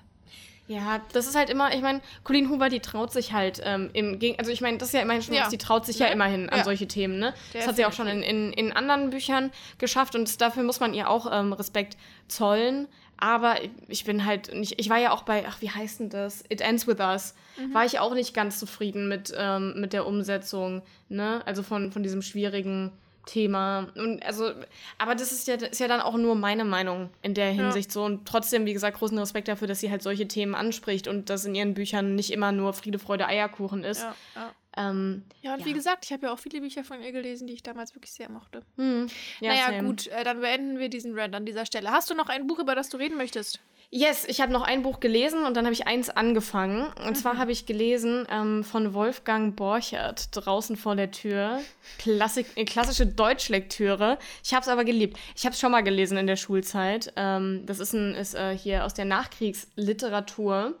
Ja, 0.67 1.01
das 1.13 1.27
ist 1.27 1.35
halt 1.35 1.49
immer, 1.49 1.73
ich 1.75 1.81
meine, 1.81 2.01
Colleen 2.23 2.49
Hoover, 2.49 2.69
die 2.69 2.79
traut 2.79 3.11
sich 3.11 3.33
halt 3.33 3.61
ähm, 3.63 3.89
im 3.93 4.19
Gegen 4.19 4.39
also 4.39 4.51
ich 4.51 4.61
meine, 4.61 4.77
das 4.77 4.87
ist 4.89 4.93
ja 4.93 5.01
immerhin 5.01 5.21
schon, 5.21 5.35
Ja. 5.35 5.43
was, 5.43 5.49
die 5.49 5.57
traut 5.57 5.85
sich 5.85 5.99
ja, 5.99 6.07
Ja. 6.07 6.13
immerhin 6.13 6.49
an 6.49 6.59
Ja. 6.59 6.63
solche 6.63 6.87
Themen, 6.87 7.19
ne? 7.19 7.33
Das 7.53 7.67
hat 7.67 7.75
sie 7.75 7.85
auch 7.85 7.91
schon 7.93 8.07
in, 8.07 8.23
in, 8.23 8.53
in 8.53 8.71
anderen 8.71 9.09
Büchern 9.11 9.51
geschafft 9.77 10.15
und 10.15 10.39
dafür 10.41 10.63
muss 10.63 10.79
man 10.79 10.93
ihr 10.95 11.09
auch 11.09 11.27
ähm, 11.31 11.51
Respekt 11.53 11.97
zollen. 12.27 12.87
Aber 13.21 13.57
ich 13.87 14.03
bin 14.03 14.25
halt 14.25 14.53
nicht, 14.53 14.79
ich 14.79 14.89
war 14.89 14.97
ja 14.97 15.11
auch 15.11 15.21
bei, 15.21 15.45
ach, 15.47 15.61
wie 15.61 15.69
heißt 15.69 15.99
denn 15.99 16.09
das? 16.09 16.43
It 16.49 16.59
Ends 16.59 16.87
With 16.87 16.99
Us. 16.99 17.35
War 17.71 17.85
ich 17.85 17.99
auch 17.99 18.15
nicht 18.15 18.33
ganz 18.33 18.59
zufrieden 18.59 19.07
mit, 19.07 19.31
ähm, 19.37 19.79
mit 19.79 19.93
der 19.93 20.07
Umsetzung, 20.07 20.81
ne? 21.07 21.41
Also 21.45 21.61
von, 21.61 21.91
von 21.91 22.01
diesem 22.01 22.23
schwierigen 22.23 22.91
Thema. 23.27 23.89
Und 23.95 24.25
also, 24.25 24.51
aber 24.97 25.13
das 25.13 25.31
ist 25.31 25.47
ja, 25.47 25.53
ist 25.53 25.79
ja 25.79 25.87
dann 25.87 26.01
auch 26.01 26.17
nur 26.17 26.33
meine 26.33 26.65
Meinung 26.65 27.11
in 27.21 27.35
der 27.35 27.51
Hinsicht 27.51 27.91
so. 27.91 28.03
Und 28.03 28.27
trotzdem, 28.27 28.65
wie 28.65 28.73
gesagt, 28.73 28.97
großen 28.97 29.17
Respekt 29.19 29.47
dafür, 29.47 29.67
dass 29.67 29.79
sie 29.79 29.91
halt 29.91 30.01
solche 30.01 30.27
Themen 30.27 30.55
anspricht 30.55 31.07
und 31.07 31.29
dass 31.29 31.45
in 31.45 31.53
ihren 31.53 31.75
Büchern 31.75 32.15
nicht 32.15 32.31
immer 32.31 32.51
nur 32.51 32.73
Friede, 32.73 32.97
Freude, 32.97 33.27
Eierkuchen 33.27 33.83
ist. 33.83 34.01
Ja, 34.01 34.15
ja. 34.35 34.51
Ähm, 34.77 35.23
ja 35.41 35.53
und 35.53 35.59
Ja. 35.61 35.65
wie 35.65 35.73
gesagt, 35.73 36.05
ich 36.05 36.13
habe 36.13 36.27
ja 36.27 36.33
auch 36.33 36.39
viele 36.39 36.61
Bücher 36.61 36.83
von 36.83 37.01
ihr 37.01 37.11
gelesen, 37.11 37.45
die 37.47 37.53
ich 37.53 37.63
damals 37.63 37.93
wirklich 37.95 38.11
sehr 38.13 38.29
mochte. 38.29 38.61
hm, 38.77 39.07
ja, 39.41 39.49
naja, 39.49 39.65
same. 39.67 39.83
gut, 39.83 40.07
äh, 40.07 40.23
dann 40.23 40.39
beenden 40.41 40.79
wir 40.79 40.87
diesen 40.89 41.17
Rant 41.17 41.35
an 41.35 41.45
dieser 41.45 41.65
Stelle. 41.65 41.91
Hast 41.91 42.09
du 42.09 42.13
noch 42.15 42.29
ein 42.29 42.47
Buch, 42.47 42.59
über 42.59 42.73
das 42.75 42.89
du 42.89 42.97
reden 42.97 43.17
möchtest? 43.17 43.59
Yes, 43.93 44.23
ich 44.25 44.39
habe 44.39 44.53
noch 44.53 44.61
ein 44.61 44.83
Buch 44.83 45.01
gelesen 45.01 45.43
und 45.43 45.57
dann 45.57 45.65
habe 45.65 45.73
ich 45.73 45.85
eins 45.85 46.09
angefangen. 46.09 46.83
Und 47.05 47.09
Mhm. 47.09 47.15
zwar 47.15 47.37
habe 47.37 47.51
ich 47.51 47.65
gelesen 47.65 48.25
ähm, 48.31 48.63
von 48.63 48.93
Wolfgang 48.93 49.53
Borchert, 49.57 50.29
Draußen 50.33 50.77
vor 50.77 50.95
der 50.95 51.11
Tür. 51.11 51.59
Klassik, 51.97 52.45
äh, 52.55 52.63
klassische 52.63 53.05
Deutschlektüre. 53.05 54.17
Ich 54.45 54.53
habe 54.53 54.61
es 54.61 54.69
aber 54.69 54.85
geliebt. 54.85 55.19
Ich 55.35 55.43
habe 55.43 55.51
es 55.53 55.59
schon 55.59 55.73
mal 55.73 55.81
gelesen 55.81 56.17
in 56.17 56.25
der 56.27 56.37
Schulzeit. 56.37 57.11
Ähm, 57.17 57.63
das 57.65 57.79
ist, 57.79 57.91
ein, 57.91 58.15
ist 58.15 58.33
äh, 58.33 58.57
hier 58.57 58.85
aus 58.85 58.93
der 58.93 59.03
Nachkriegsliteratur. 59.03 60.75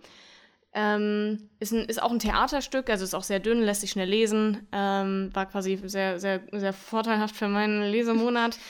Ähm, 0.73 1.49
ist, 1.59 1.73
ein, 1.73 1.85
ist 1.85 2.01
auch 2.01 2.11
ein 2.11 2.19
Theaterstück, 2.19 2.89
also 2.89 3.03
ist 3.03 3.13
auch 3.13 3.23
sehr 3.23 3.39
dünn, 3.39 3.61
lässt 3.61 3.81
sich 3.81 3.91
schnell 3.91 4.09
lesen. 4.09 4.67
Ähm, 4.71 5.29
war 5.33 5.45
quasi 5.45 5.79
sehr, 5.83 6.19
sehr, 6.19 6.41
sehr 6.51 6.73
vorteilhaft 6.73 7.35
für 7.35 7.47
meinen 7.47 7.83
Lesemonat. 7.83 8.57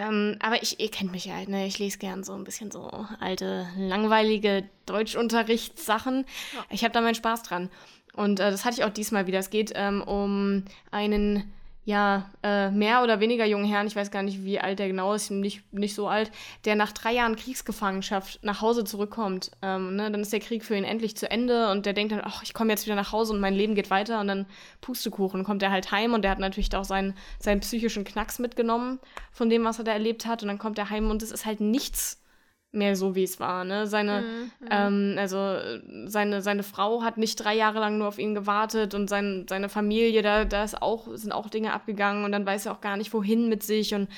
Ähm, 0.00 0.36
aber 0.38 0.62
ich, 0.62 0.78
ihr 0.78 0.92
kennt 0.92 1.10
mich 1.10 1.24
ja, 1.24 1.42
ne? 1.48 1.66
Ich 1.66 1.80
lese 1.80 1.98
gern 1.98 2.22
so 2.22 2.32
ein 2.34 2.44
bisschen 2.44 2.70
so 2.70 2.88
alte, 3.18 3.66
langweilige 3.76 4.62
Deutschunterrichtssachen. 4.86 6.24
Ich 6.70 6.84
habe 6.84 6.94
da 6.94 7.00
meinen 7.00 7.16
Spaß 7.16 7.42
dran. 7.42 7.68
Und 8.12 8.38
äh, 8.38 8.52
das 8.52 8.64
hatte 8.64 8.78
ich 8.78 8.84
auch 8.84 8.92
diesmal 8.92 9.26
wieder. 9.26 9.40
Es 9.40 9.50
geht 9.50 9.72
ähm, 9.74 10.02
um 10.02 10.64
einen, 10.92 11.52
ja, 11.88 12.28
äh, 12.42 12.70
mehr 12.70 13.02
oder 13.02 13.18
weniger 13.18 13.46
jungen 13.46 13.64
Herrn, 13.64 13.86
ich 13.86 13.96
weiß 13.96 14.10
gar 14.10 14.22
nicht, 14.22 14.44
wie 14.44 14.60
alt 14.60 14.78
der 14.78 14.88
genau 14.88 15.14
ist, 15.14 15.30
nicht, 15.30 15.72
nicht 15.72 15.94
so 15.94 16.06
alt, 16.06 16.30
der 16.66 16.76
nach 16.76 16.92
drei 16.92 17.14
Jahren 17.14 17.34
Kriegsgefangenschaft 17.34 18.40
nach 18.42 18.60
Hause 18.60 18.84
zurückkommt. 18.84 19.52
Ähm, 19.62 19.96
ne? 19.96 20.10
Dann 20.10 20.20
ist 20.20 20.30
der 20.30 20.40
Krieg 20.40 20.66
für 20.66 20.76
ihn 20.76 20.84
endlich 20.84 21.16
zu 21.16 21.30
Ende 21.30 21.70
und 21.70 21.86
der 21.86 21.94
denkt 21.94 22.12
dann, 22.12 22.20
ach, 22.22 22.42
ich 22.42 22.52
komme 22.52 22.72
jetzt 22.72 22.84
wieder 22.84 22.94
nach 22.94 23.12
Hause 23.12 23.32
und 23.32 23.40
mein 23.40 23.54
Leben 23.54 23.74
geht 23.74 23.88
weiter. 23.88 24.20
Und 24.20 24.28
dann 24.28 24.44
Pustekuchen 24.82 25.44
kommt 25.44 25.62
er 25.62 25.70
halt 25.70 25.90
heim 25.90 26.12
und 26.12 26.20
der 26.20 26.30
hat 26.30 26.40
natürlich 26.40 26.76
auch 26.76 26.84
seinen, 26.84 27.14
seinen 27.40 27.60
psychischen 27.60 28.04
Knacks 28.04 28.38
mitgenommen 28.38 28.98
von 29.32 29.48
dem, 29.48 29.64
was 29.64 29.78
er 29.78 29.84
da 29.84 29.92
erlebt 29.92 30.26
hat. 30.26 30.42
Und 30.42 30.48
dann 30.48 30.58
kommt 30.58 30.76
er 30.76 30.90
heim 30.90 31.08
und 31.08 31.22
es 31.22 31.32
ist 31.32 31.46
halt 31.46 31.60
nichts 31.60 32.20
mehr 32.78 32.96
so, 32.96 33.14
wie 33.14 33.24
es 33.24 33.38
war. 33.40 33.64
Ne? 33.64 33.86
Seine, 33.86 34.24
ähm, 34.70 35.16
also 35.18 35.58
seine, 36.06 36.40
seine 36.40 36.62
Frau 36.62 37.02
hat 37.02 37.18
nicht 37.18 37.36
drei 37.36 37.54
Jahre 37.54 37.80
lang 37.80 37.98
nur 37.98 38.08
auf 38.08 38.18
ihn 38.18 38.34
gewartet 38.34 38.94
und 38.94 39.10
sein, 39.10 39.46
seine 39.48 39.68
Familie, 39.68 40.22
da, 40.22 40.44
da 40.44 40.64
ist 40.64 40.80
auch, 40.80 41.08
sind 41.14 41.32
auch 41.32 41.50
Dinge 41.50 41.72
abgegangen 41.72 42.24
und 42.24 42.32
dann 42.32 42.46
weiß 42.46 42.66
er 42.66 42.72
auch 42.72 42.80
gar 42.80 42.96
nicht, 42.96 43.12
wohin 43.12 43.48
mit 43.48 43.62
sich 43.62 43.94
und, 43.94 44.08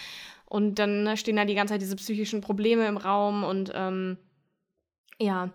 und 0.44 0.78
dann 0.78 1.02
ne, 1.02 1.16
stehen 1.16 1.36
da 1.36 1.44
die 1.44 1.54
ganze 1.54 1.74
Zeit 1.74 1.82
diese 1.82 1.96
psychischen 1.96 2.40
Probleme 2.40 2.86
im 2.86 2.96
Raum 2.96 3.42
und 3.42 3.72
ähm, 3.74 4.18
ja. 5.18 5.50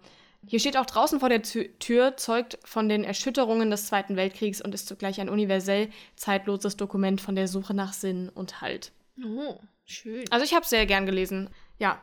Hier 0.48 0.60
steht 0.60 0.78
auch 0.78 0.86
draußen 0.86 1.20
vor 1.20 1.30
der 1.30 1.42
Tü 1.42 1.70
Tür, 1.80 2.18
zeugt 2.18 2.60
von 2.64 2.88
den 2.88 3.04
Erschütterungen 3.04 3.72
des 3.72 3.88
Zweiten 3.88 4.16
Weltkriegs 4.16 4.62
und 4.62 4.76
ist 4.76 4.88
zugleich 4.88 5.20
ein 5.20 5.30
universell 5.30 5.90
zeitloses 6.16 6.78
Dokument 6.78 7.20
von 7.20 7.36
der 7.36 7.48
Suche 7.48 7.74
nach 7.74 7.94
Sinn 7.94 8.30
und 8.30 8.62
Halt. 8.62 8.92
Oh, 9.24 9.58
schön. 9.86 10.26
Also 10.30 10.46
ich 10.46 10.54
habe 10.54 10.64
es 10.64 10.70
sehr 10.70 10.86
gern 10.86 11.08
gelesen. 11.08 11.50
Ja, 11.80 12.00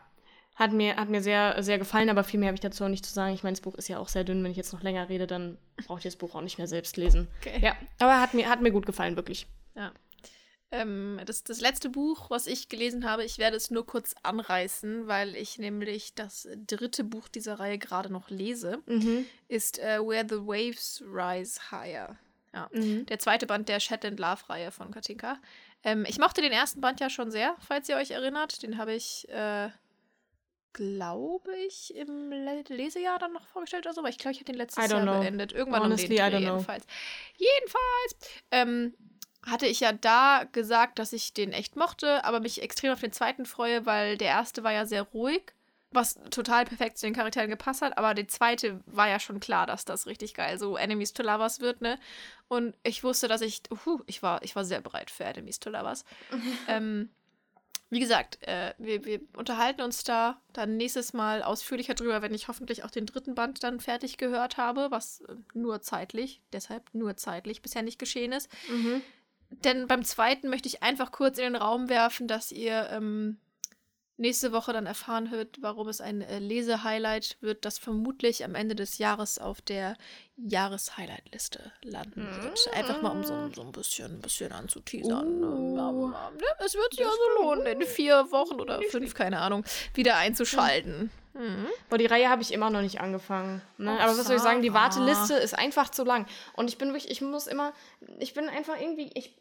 hat 0.62 0.72
mir, 0.72 0.96
hat 0.96 1.08
mir 1.08 1.22
sehr, 1.22 1.62
sehr 1.62 1.78
gefallen, 1.78 2.08
aber 2.10 2.24
viel 2.24 2.40
mehr 2.40 2.48
habe 2.48 2.54
ich 2.54 2.60
dazu 2.60 2.84
auch 2.84 2.88
nicht 2.88 3.04
zu 3.04 3.12
sagen. 3.12 3.34
Ich 3.34 3.42
meine, 3.42 3.54
das 3.54 3.60
Buch 3.60 3.74
ist 3.74 3.88
ja 3.88 3.98
auch 3.98 4.08
sehr 4.08 4.24
dünn. 4.24 4.42
Wenn 4.42 4.50
ich 4.50 4.56
jetzt 4.56 4.72
noch 4.72 4.82
länger 4.82 5.08
rede, 5.08 5.26
dann 5.26 5.58
brauche 5.86 5.98
ich 5.98 6.04
das 6.04 6.16
Buch 6.16 6.34
auch 6.34 6.40
nicht 6.40 6.58
mehr 6.58 6.66
selbst 6.66 6.96
lesen. 6.96 7.28
Okay. 7.40 7.58
Ja, 7.62 7.76
aber 7.98 8.20
hat 8.20 8.34
mir, 8.34 8.48
hat 8.48 8.60
mir 8.62 8.70
gut 8.72 8.86
gefallen, 8.86 9.16
wirklich. 9.16 9.46
Ja. 9.74 9.92
Ähm, 10.70 11.20
das, 11.26 11.44
das 11.44 11.60
letzte 11.60 11.90
Buch, 11.90 12.30
was 12.30 12.46
ich 12.46 12.70
gelesen 12.70 13.04
habe, 13.04 13.24
ich 13.24 13.36
werde 13.36 13.56
es 13.58 13.70
nur 13.70 13.84
kurz 13.84 14.14
anreißen, 14.22 15.06
weil 15.06 15.36
ich 15.36 15.58
nämlich 15.58 16.14
das 16.14 16.48
dritte 16.66 17.04
Buch 17.04 17.28
dieser 17.28 17.60
Reihe 17.60 17.78
gerade 17.78 18.10
noch 18.10 18.30
lese, 18.30 18.78
Mhm. 18.86 19.26
ist 19.48 19.78
äh, 19.78 19.98
Where 20.00 20.24
the 20.26 20.36
Waves 20.36 21.02
Rise 21.06 21.60
Higher. 21.70 22.16
Ja. 22.54 22.70
Mhm. 22.72 23.04
Der 23.06 23.18
zweite 23.18 23.46
Band 23.46 23.68
der 23.68 23.80
Shatland 23.80 24.18
Love-Reihe 24.18 24.70
von 24.70 24.90
Katinka. 24.90 25.38
Ähm, 25.84 26.06
ich 26.08 26.18
mochte 26.18 26.40
den 26.40 26.52
ersten 26.52 26.80
Band 26.80 27.00
ja 27.00 27.10
schon 27.10 27.30
sehr, 27.30 27.56
falls 27.60 27.88
ihr 27.90 27.96
euch 27.96 28.10
erinnert. 28.12 28.62
Den 28.62 28.78
habe 28.78 28.94
ich, 28.94 29.28
äh, 29.28 29.68
glaube 30.72 31.54
ich, 31.66 31.94
im 31.94 32.30
Le 32.30 32.64
Lesejahr 32.68 33.18
dann 33.18 33.32
noch 33.32 33.46
vorgestellt 33.46 33.86
oder 33.86 33.94
so, 33.94 34.00
aber 34.00 34.08
ich 34.08 34.18
glaube, 34.18 34.32
ich 34.32 34.38
habe 34.38 34.46
den 34.46 34.56
letztes 34.56 34.84
don't 34.84 34.90
Jahr 34.90 35.02
know. 35.02 35.20
beendet. 35.20 35.52
Irgendwann 35.52 35.82
Honestly, 35.82 36.20
um 36.20 36.30
den 36.30 36.30
Dreh 36.30 36.38
jedenfalls. 36.38 36.86
Jedenfalls 37.36 38.40
ähm, 38.50 38.94
hatte 39.46 39.66
ich 39.66 39.80
ja 39.80 39.92
da 39.92 40.44
gesagt, 40.52 40.98
dass 40.98 41.12
ich 41.12 41.34
den 41.34 41.52
echt 41.52 41.76
mochte, 41.76 42.24
aber 42.24 42.40
mich 42.40 42.62
extrem 42.62 42.92
auf 42.92 43.00
den 43.00 43.12
zweiten 43.12 43.46
freue, 43.46 43.86
weil 43.86 44.16
der 44.16 44.28
erste 44.28 44.62
war 44.62 44.72
ja 44.72 44.86
sehr 44.86 45.02
ruhig, 45.02 45.52
was 45.90 46.14
total 46.30 46.64
perfekt 46.64 46.98
zu 46.98 47.06
den 47.06 47.14
Charakteren 47.14 47.50
gepasst 47.50 47.82
hat, 47.82 47.98
aber 47.98 48.14
der 48.14 48.28
zweite 48.28 48.80
war 48.86 49.08
ja 49.08 49.20
schon 49.20 49.40
klar, 49.40 49.66
dass 49.66 49.84
das 49.84 50.06
richtig 50.06 50.34
geil 50.34 50.58
so 50.58 50.76
Enemies 50.76 51.12
to 51.12 51.22
Lovers 51.22 51.60
wird, 51.60 51.80
ne? 51.80 51.98
Und 52.48 52.76
ich 52.82 53.04
wusste, 53.04 53.28
dass 53.28 53.40
ich, 53.40 53.62
uh, 53.86 54.00
ich 54.06 54.22
war, 54.22 54.42
ich 54.42 54.56
war 54.56 54.64
sehr 54.64 54.80
bereit 54.80 55.10
für 55.10 55.24
Enemies 55.24 55.60
to 55.60 55.70
Lovers. 55.70 56.04
ähm, 56.68 57.10
wie 57.92 58.00
gesagt, 58.00 58.42
äh, 58.48 58.72
wir, 58.78 59.04
wir 59.04 59.20
unterhalten 59.36 59.82
uns 59.82 60.02
da 60.02 60.40
dann 60.54 60.78
nächstes 60.78 61.12
Mal 61.12 61.42
ausführlicher 61.42 61.92
drüber, 61.92 62.22
wenn 62.22 62.32
ich 62.32 62.48
hoffentlich 62.48 62.84
auch 62.84 62.90
den 62.90 63.04
dritten 63.04 63.34
Band 63.34 63.62
dann 63.62 63.80
fertig 63.80 64.16
gehört 64.16 64.56
habe, 64.56 64.90
was 64.90 65.20
äh, 65.20 65.34
nur 65.52 65.82
zeitlich, 65.82 66.40
deshalb 66.54 66.88
nur 66.94 67.18
zeitlich 67.18 67.60
bisher 67.60 67.82
nicht 67.82 67.98
geschehen 67.98 68.32
ist. 68.32 68.48
Mhm. 68.70 69.02
Denn 69.50 69.88
beim 69.88 70.06
zweiten 70.06 70.48
möchte 70.48 70.68
ich 70.68 70.82
einfach 70.82 71.12
kurz 71.12 71.36
in 71.36 71.44
den 71.44 71.56
Raum 71.56 71.90
werfen, 71.90 72.28
dass 72.28 72.50
ihr 72.50 72.88
ähm, 72.90 73.36
nächste 74.16 74.52
Woche 74.52 74.72
dann 74.72 74.86
erfahren 74.86 75.30
wird, 75.30 75.58
warum 75.60 75.88
es 75.88 76.00
ein 76.00 76.20
äh, 76.20 76.38
Lesehighlight 76.38 77.36
wird, 77.40 77.64
das 77.64 77.78
vermutlich 77.78 78.44
am 78.44 78.54
Ende 78.54 78.74
des 78.74 78.98
Jahres 78.98 79.38
auf 79.38 79.60
der 79.60 79.96
Jahreshighlight-Liste 80.36 81.72
landen 81.82 82.26
wird. 82.42 82.68
Einfach 82.74 83.02
mal 83.02 83.10
um 83.10 83.24
so, 83.24 83.50
so 83.54 83.62
ein 83.62 83.72
bisschen, 83.72 84.12
ein 84.12 84.20
bisschen 84.20 84.52
anzuteasern. 84.52 85.42
Uh. 85.42 85.76
Ähm, 85.78 86.14
ähm, 86.14 86.36
ne? 86.36 86.46
Es 86.64 86.74
wird 86.74 86.94
sich 86.94 87.04
also 87.04 87.18
lohnen, 87.40 87.66
in 87.66 87.82
vier 87.82 88.30
Wochen 88.30 88.60
oder 88.60 88.80
fünf, 88.90 89.14
keine 89.14 89.40
Ahnung, 89.40 89.64
wieder 89.94 90.16
einzuschalten. 90.16 91.10
Mhm. 91.34 91.66
Boah, 91.88 91.98
die 91.98 92.06
Reihe 92.06 92.28
habe 92.28 92.42
ich 92.42 92.52
immer 92.52 92.70
noch 92.70 92.82
nicht 92.82 93.00
angefangen. 93.00 93.62
Ne? 93.78 93.94
Och, 93.94 94.00
Aber 94.00 94.18
was 94.18 94.26
soll 94.26 94.36
ich 94.36 94.42
sagen, 94.42 94.62
die. 94.62 94.72
Warteliste 94.72 95.34
ist 95.34 95.58
einfach 95.58 95.90
zu 95.90 96.04
lang. 96.04 96.26
Und 96.54 96.68
ich 96.68 96.78
bin 96.78 96.88
wirklich, 96.92 97.10
ich 97.10 97.20
muss 97.20 97.46
immer, 97.46 97.72
ich 98.18 98.34
bin 98.34 98.48
einfach 98.48 98.80
irgendwie, 98.80 99.10
ich. 99.14 99.34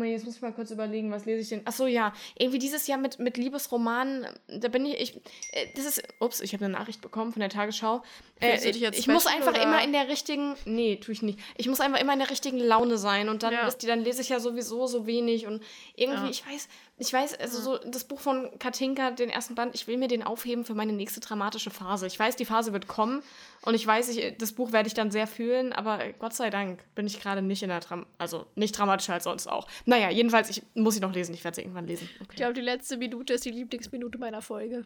Jetzt 0.00 0.24
muss 0.24 0.36
ich 0.36 0.42
mal 0.42 0.52
kurz 0.52 0.70
überlegen, 0.70 1.10
was 1.10 1.24
lese 1.24 1.40
ich 1.40 1.48
denn? 1.48 1.62
Ach 1.64 1.72
so, 1.72 1.86
ja. 1.86 2.12
Irgendwie 2.38 2.58
dieses 2.58 2.86
Jahr 2.86 2.98
mit, 2.98 3.18
mit 3.18 3.36
Liebesromanen, 3.36 4.26
da 4.48 4.68
bin 4.68 4.86
ich, 4.86 5.00
ich, 5.00 5.16
äh, 5.52 5.66
das 5.76 5.84
ist, 5.84 6.02
ups, 6.20 6.40
ich 6.40 6.52
habe 6.54 6.64
eine 6.64 6.74
Nachricht 6.74 7.00
bekommen 7.00 7.32
von 7.32 7.40
der 7.40 7.48
Tagesschau. 7.50 8.02
Äh, 8.40 8.56
ich 8.68 8.82
ich 8.82 9.06
muss 9.06 9.26
einfach 9.26 9.52
oder? 9.52 9.62
immer 9.62 9.82
in 9.84 9.92
der 9.92 10.08
richtigen, 10.08 10.54
nee, 10.64 10.96
tue 10.96 11.12
ich 11.12 11.22
nicht. 11.22 11.38
Ich 11.56 11.68
muss 11.68 11.80
einfach 11.80 12.00
immer 12.00 12.12
in 12.12 12.18
der 12.18 12.30
richtigen 12.30 12.58
Laune 12.58 12.98
sein 12.98 13.28
und 13.28 13.42
dann 13.42 13.52
Ja. 13.52 13.66
ist 13.66 13.78
die, 13.78 13.86
dann 13.86 14.02
lese 14.02 14.22
ich 14.22 14.28
ja 14.30 14.40
sowieso 14.40 14.86
so 14.86 15.06
wenig 15.06 15.46
und 15.46 15.62
irgendwie, 15.94 16.24
Ja. 16.24 16.30
ich 16.30 16.46
weiß, 16.46 16.68
ich 16.98 17.12
weiß, 17.12 17.34
also 17.40 17.60
so 17.60 17.78
das 17.78 18.04
Buch 18.04 18.20
von 18.20 18.50
Katinka, 18.58 19.10
den 19.10 19.28
ersten 19.30 19.54
Band, 19.54 19.74
ich 19.74 19.86
will 19.86 19.96
mir 19.96 20.08
den 20.08 20.22
aufheben 20.22 20.64
für 20.64 20.74
meine 20.74 20.92
nächste 20.92 21.20
dramatische 21.20 21.70
Phase. 21.70 22.06
Ich 22.06 22.18
weiß, 22.18 22.36
die 22.36 22.44
Phase 22.44 22.72
wird 22.72 22.86
kommen 22.86 23.22
und 23.62 23.74
ich 23.74 23.84
weiß, 23.86 24.08
ich, 24.10 24.36
das 24.38 24.52
Buch 24.52 24.72
werde 24.72 24.86
ich 24.86 24.94
dann 24.94 25.10
sehr 25.10 25.26
fühlen, 25.26 25.72
aber 25.72 26.12
Gott 26.18 26.34
sei 26.34 26.50
Dank 26.50 26.84
bin 26.94 27.06
ich 27.06 27.18
gerade 27.20 27.42
nicht 27.42 27.62
in 27.62 27.70
der 27.70 27.80
Dram 27.80 28.06
also 28.18 28.46
nicht 28.54 28.76
dramatischer 28.78 29.14
als 29.14 29.24
sonst 29.24 29.48
auch. 29.48 29.66
Naja, 29.84 30.10
jedenfalls, 30.10 30.48
ich 30.50 30.62
muss 30.74 30.94
sie 30.94 31.00
noch 31.00 31.12
lesen, 31.14 31.34
ich 31.34 31.42
werde 31.42 31.56
sie 31.56 31.62
irgendwann 31.62 31.86
lesen. 31.86 32.08
Ich 32.14 32.20
Okay. 32.20 32.36
glaube, 32.36 32.52
die 32.54 32.60
letzte 32.60 32.96
Minute 32.96 33.32
ist 33.34 33.44
die 33.44 33.50
Lieblingsminute 33.50 34.18
meiner 34.18 34.42
Folge. 34.42 34.84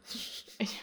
Ich- 0.58 0.80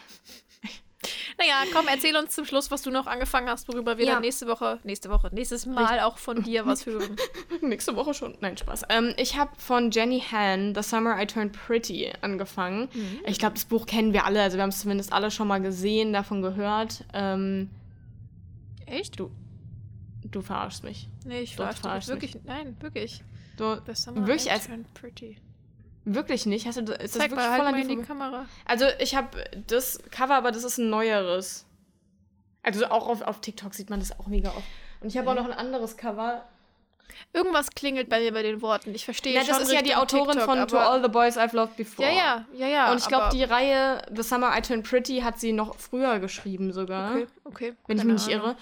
Naja, 1.38 1.64
komm, 1.72 1.86
erzähl 1.88 2.16
uns 2.16 2.34
zum 2.34 2.44
Schluss, 2.44 2.70
was 2.70 2.82
du 2.82 2.90
noch 2.90 3.06
angefangen 3.06 3.48
hast, 3.48 3.66
worüber 3.68 3.98
wir 3.98 4.04
Ja. 4.06 4.12
dann 4.14 4.22
nächste 4.22 4.46
Woche, 4.46 4.78
nächste 4.84 5.10
Woche, 5.10 5.30
nächstes 5.32 5.66
Mal 5.66 6.00
auch 6.00 6.18
von 6.18 6.42
dir 6.42 6.64
was 6.66 6.86
hören. 6.86 7.16
Nächste 7.60 7.96
Woche 7.96 8.14
schon. 8.14 8.36
Nein, 8.40 8.56
Spaß. 8.56 8.82
Ähm, 8.88 9.14
ich 9.16 9.36
habe 9.36 9.50
von 9.58 9.90
Jenny 9.90 10.20
Han 10.30 10.74
The 10.74 10.82
Summer 10.82 11.20
I 11.20 11.26
Turned 11.26 11.52
Pretty 11.52 12.12
angefangen. 12.20 12.88
Ich 13.26 13.38
glaube, 13.38 13.54
das 13.54 13.64
Buch 13.64 13.86
kennen 13.86 14.12
wir 14.12 14.24
alle. 14.26 14.42
Also 14.42 14.56
wir 14.56 14.62
haben 14.62 14.70
es 14.70 14.80
zumindest 14.80 15.12
alle 15.12 15.30
schon 15.30 15.48
mal 15.48 15.60
gesehen, 15.60 16.12
davon 16.12 16.40
gehört. 16.42 17.04
Ähm, 17.12 17.70
Echt? 18.86 19.18
du, 19.18 19.30
du 20.30 20.40
verarschst 20.42 20.84
mich. 20.84 21.08
Nee, 21.24 21.40
ich 21.40 21.56
verarsch 21.56 21.78
verarsch 21.80 22.08
wirklich. 22.08 22.36
Nein, 22.44 22.76
wirklich. 22.80 23.22
Du, 23.56 23.76
The 23.86 23.94
summer 23.94 24.26
Wirklich 24.26 24.46
I 24.46 24.50
als- 24.50 24.66
turned 24.66 24.92
pretty. 24.94 25.36
Wirklich 26.04 26.46
nicht? 26.46 26.66
Hast 26.66 26.78
du, 26.78 26.92
ist 26.92 27.00
das 27.00 27.12
Zeig 27.12 27.30
wirklich 27.30 27.36
mal, 27.36 27.50
halt 27.50 27.62
voll 27.62 27.66
an 27.68 27.74
dir 27.74 27.82
in 27.82 27.88
die 27.88 27.94
vorbei- 27.96 28.06
Kamera. 28.06 28.46
Also 28.64 28.86
ich 28.98 29.14
habe 29.14 29.44
das 29.66 29.98
Cover, 30.10 30.34
aber 30.34 30.52
das 30.52 30.64
ist 30.64 30.78
ein 30.78 30.90
neueres. 30.90 31.66
Also 32.62 32.86
auch 32.86 33.08
auf, 33.08 33.22
auf 33.22 33.40
TikTok 33.40 33.74
sieht 33.74 33.90
man 33.90 34.00
das 34.00 34.18
auch 34.18 34.26
mega 34.26 34.50
oft. 34.50 34.64
Und 35.00 35.08
ich 35.08 35.18
habe 35.18 35.30
auch 35.30 35.34
noch 35.34 35.44
ein 35.44 35.52
anderes 35.52 35.96
Cover. 35.96 36.44
Irgendwas 37.32 37.70
klingelt 37.70 38.08
bei 38.08 38.20
mir 38.20 38.32
bei 38.32 38.42
den 38.42 38.62
Worten. 38.62 38.94
Ich 38.94 39.04
verstehe 39.04 39.34
Ja, 39.34 39.44
das 39.44 39.60
ist 39.60 39.72
ja 39.72 39.82
die 39.82 39.94
Autorin 39.94 40.38
TikTok, 40.38 40.44
von 40.44 40.68
To 40.68 40.78
All 40.78 41.02
the 41.02 41.08
Boys 41.08 41.36
I've 41.36 41.54
Loved 41.54 41.76
Before. 41.76 42.08
Ja, 42.08 42.14
ja, 42.14 42.44
ja, 42.54 42.66
ja. 42.66 42.92
Und 42.92 42.98
ich 42.98 43.06
glaube, 43.06 43.28
die 43.32 43.44
Reihe 43.44 44.02
The 44.14 44.22
Summer 44.22 44.56
I 44.56 44.62
Turned 44.62 44.88
Pretty 44.88 45.20
hat 45.20 45.38
sie 45.38 45.52
noch 45.52 45.76
früher 45.76 46.18
geschrieben 46.18 46.72
sogar. 46.72 47.12
Okay, 47.16 47.26
okay. 47.44 47.74
wenn 47.86 47.98
ich 47.98 48.04
mich 48.04 48.14
nicht 48.14 48.28
irre. 48.28 48.56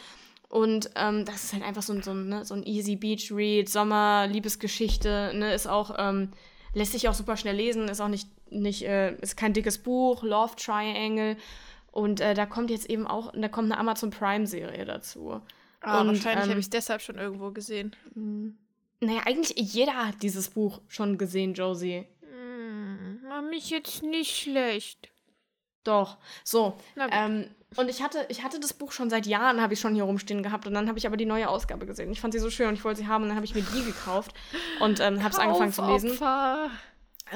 Und 0.48 0.90
ähm, 0.96 1.24
das 1.24 1.44
ist 1.44 1.52
halt 1.54 1.62
einfach 1.62 1.82
so 1.82 1.94
ein, 1.94 2.02
so 2.02 2.10
ein, 2.10 2.28
ne, 2.28 2.44
so 2.44 2.54
ein 2.54 2.62
easy 2.64 2.96
Beach 2.96 3.30
Read, 3.32 3.70
Sommer, 3.70 4.26
Liebesgeschichte, 4.26 5.32
ne, 5.34 5.54
ist 5.54 5.66
auch, 5.66 5.94
ähm, 5.98 6.32
lässt 6.74 6.92
sich 6.92 7.08
auch 7.08 7.14
super 7.14 7.36
schnell 7.36 7.56
lesen, 7.56 7.88
ist 7.88 8.00
auch 8.00 8.08
nicht, 8.08 8.28
nicht 8.50 8.82
äh, 8.82 9.14
ist 9.16 9.36
kein 9.36 9.52
dickes 9.52 9.78
Buch, 9.78 10.22
Love 10.22 10.56
Triangle. 10.56 11.36
Und 11.90 12.20
äh, 12.20 12.34
da 12.34 12.46
kommt 12.46 12.70
jetzt 12.70 12.88
eben 12.88 13.06
auch, 13.06 13.32
da 13.34 13.48
kommt 13.48 13.70
eine 13.70 13.78
Amazon 13.78 14.10
Prime-Serie 14.10 14.84
dazu. 14.84 15.40
Ah, 15.80 16.00
Und, 16.00 16.08
wahrscheinlich 16.08 16.44
ähm, 16.44 16.50
habe 16.50 16.60
ich 16.60 16.66
es 16.66 16.70
deshalb 16.70 17.02
schon 17.02 17.18
irgendwo 17.18 17.50
gesehen. 17.50 17.94
Naja, 19.00 19.22
eigentlich 19.26 19.54
jeder 19.56 20.06
hat 20.06 20.22
dieses 20.22 20.48
Buch 20.50 20.80
schon 20.88 21.18
gesehen, 21.18 21.54
Josie. 21.54 22.06
Mach 23.32 23.42
mich 23.42 23.70
jetzt 23.70 24.02
nicht 24.02 24.36
schlecht. 24.36 25.10
Doch. 25.84 26.18
So. 26.44 26.76
Ähm, 27.10 27.46
und 27.76 27.88
ich 27.88 28.02
hatte, 28.02 28.24
ich 28.28 28.42
hatte 28.42 28.58
das 28.60 28.72
Buch 28.72 28.92
schon 28.92 29.10
seit 29.10 29.26
Jahren, 29.26 29.60
habe 29.60 29.74
ich 29.74 29.80
schon 29.80 29.94
hier 29.94 30.04
rumstehen 30.04 30.42
gehabt. 30.42 30.66
Und 30.66 30.74
dann 30.74 30.88
habe 30.88 30.98
ich 30.98 31.06
aber 31.06 31.16
die 31.16 31.24
neue 31.26 31.48
Ausgabe 31.48 31.86
gesehen. 31.86 32.10
Ich 32.12 32.20
fand 32.20 32.32
sie 32.34 32.40
so 32.40 32.50
schön 32.50 32.68
und 32.68 32.74
ich 32.74 32.84
wollte 32.84 33.00
sie 33.00 33.06
haben. 33.08 33.22
Und 33.22 33.28
dann 33.28 33.36
habe 33.36 33.46
ich 33.46 33.54
mir 33.54 33.62
die 33.62 33.84
gekauft 33.84 34.32
und 34.80 35.00
ähm, 35.00 35.22
habe 35.22 35.30
es 35.30 35.38
angefangen 35.38 35.72
zu 35.72 35.84
lesen. 35.86 36.18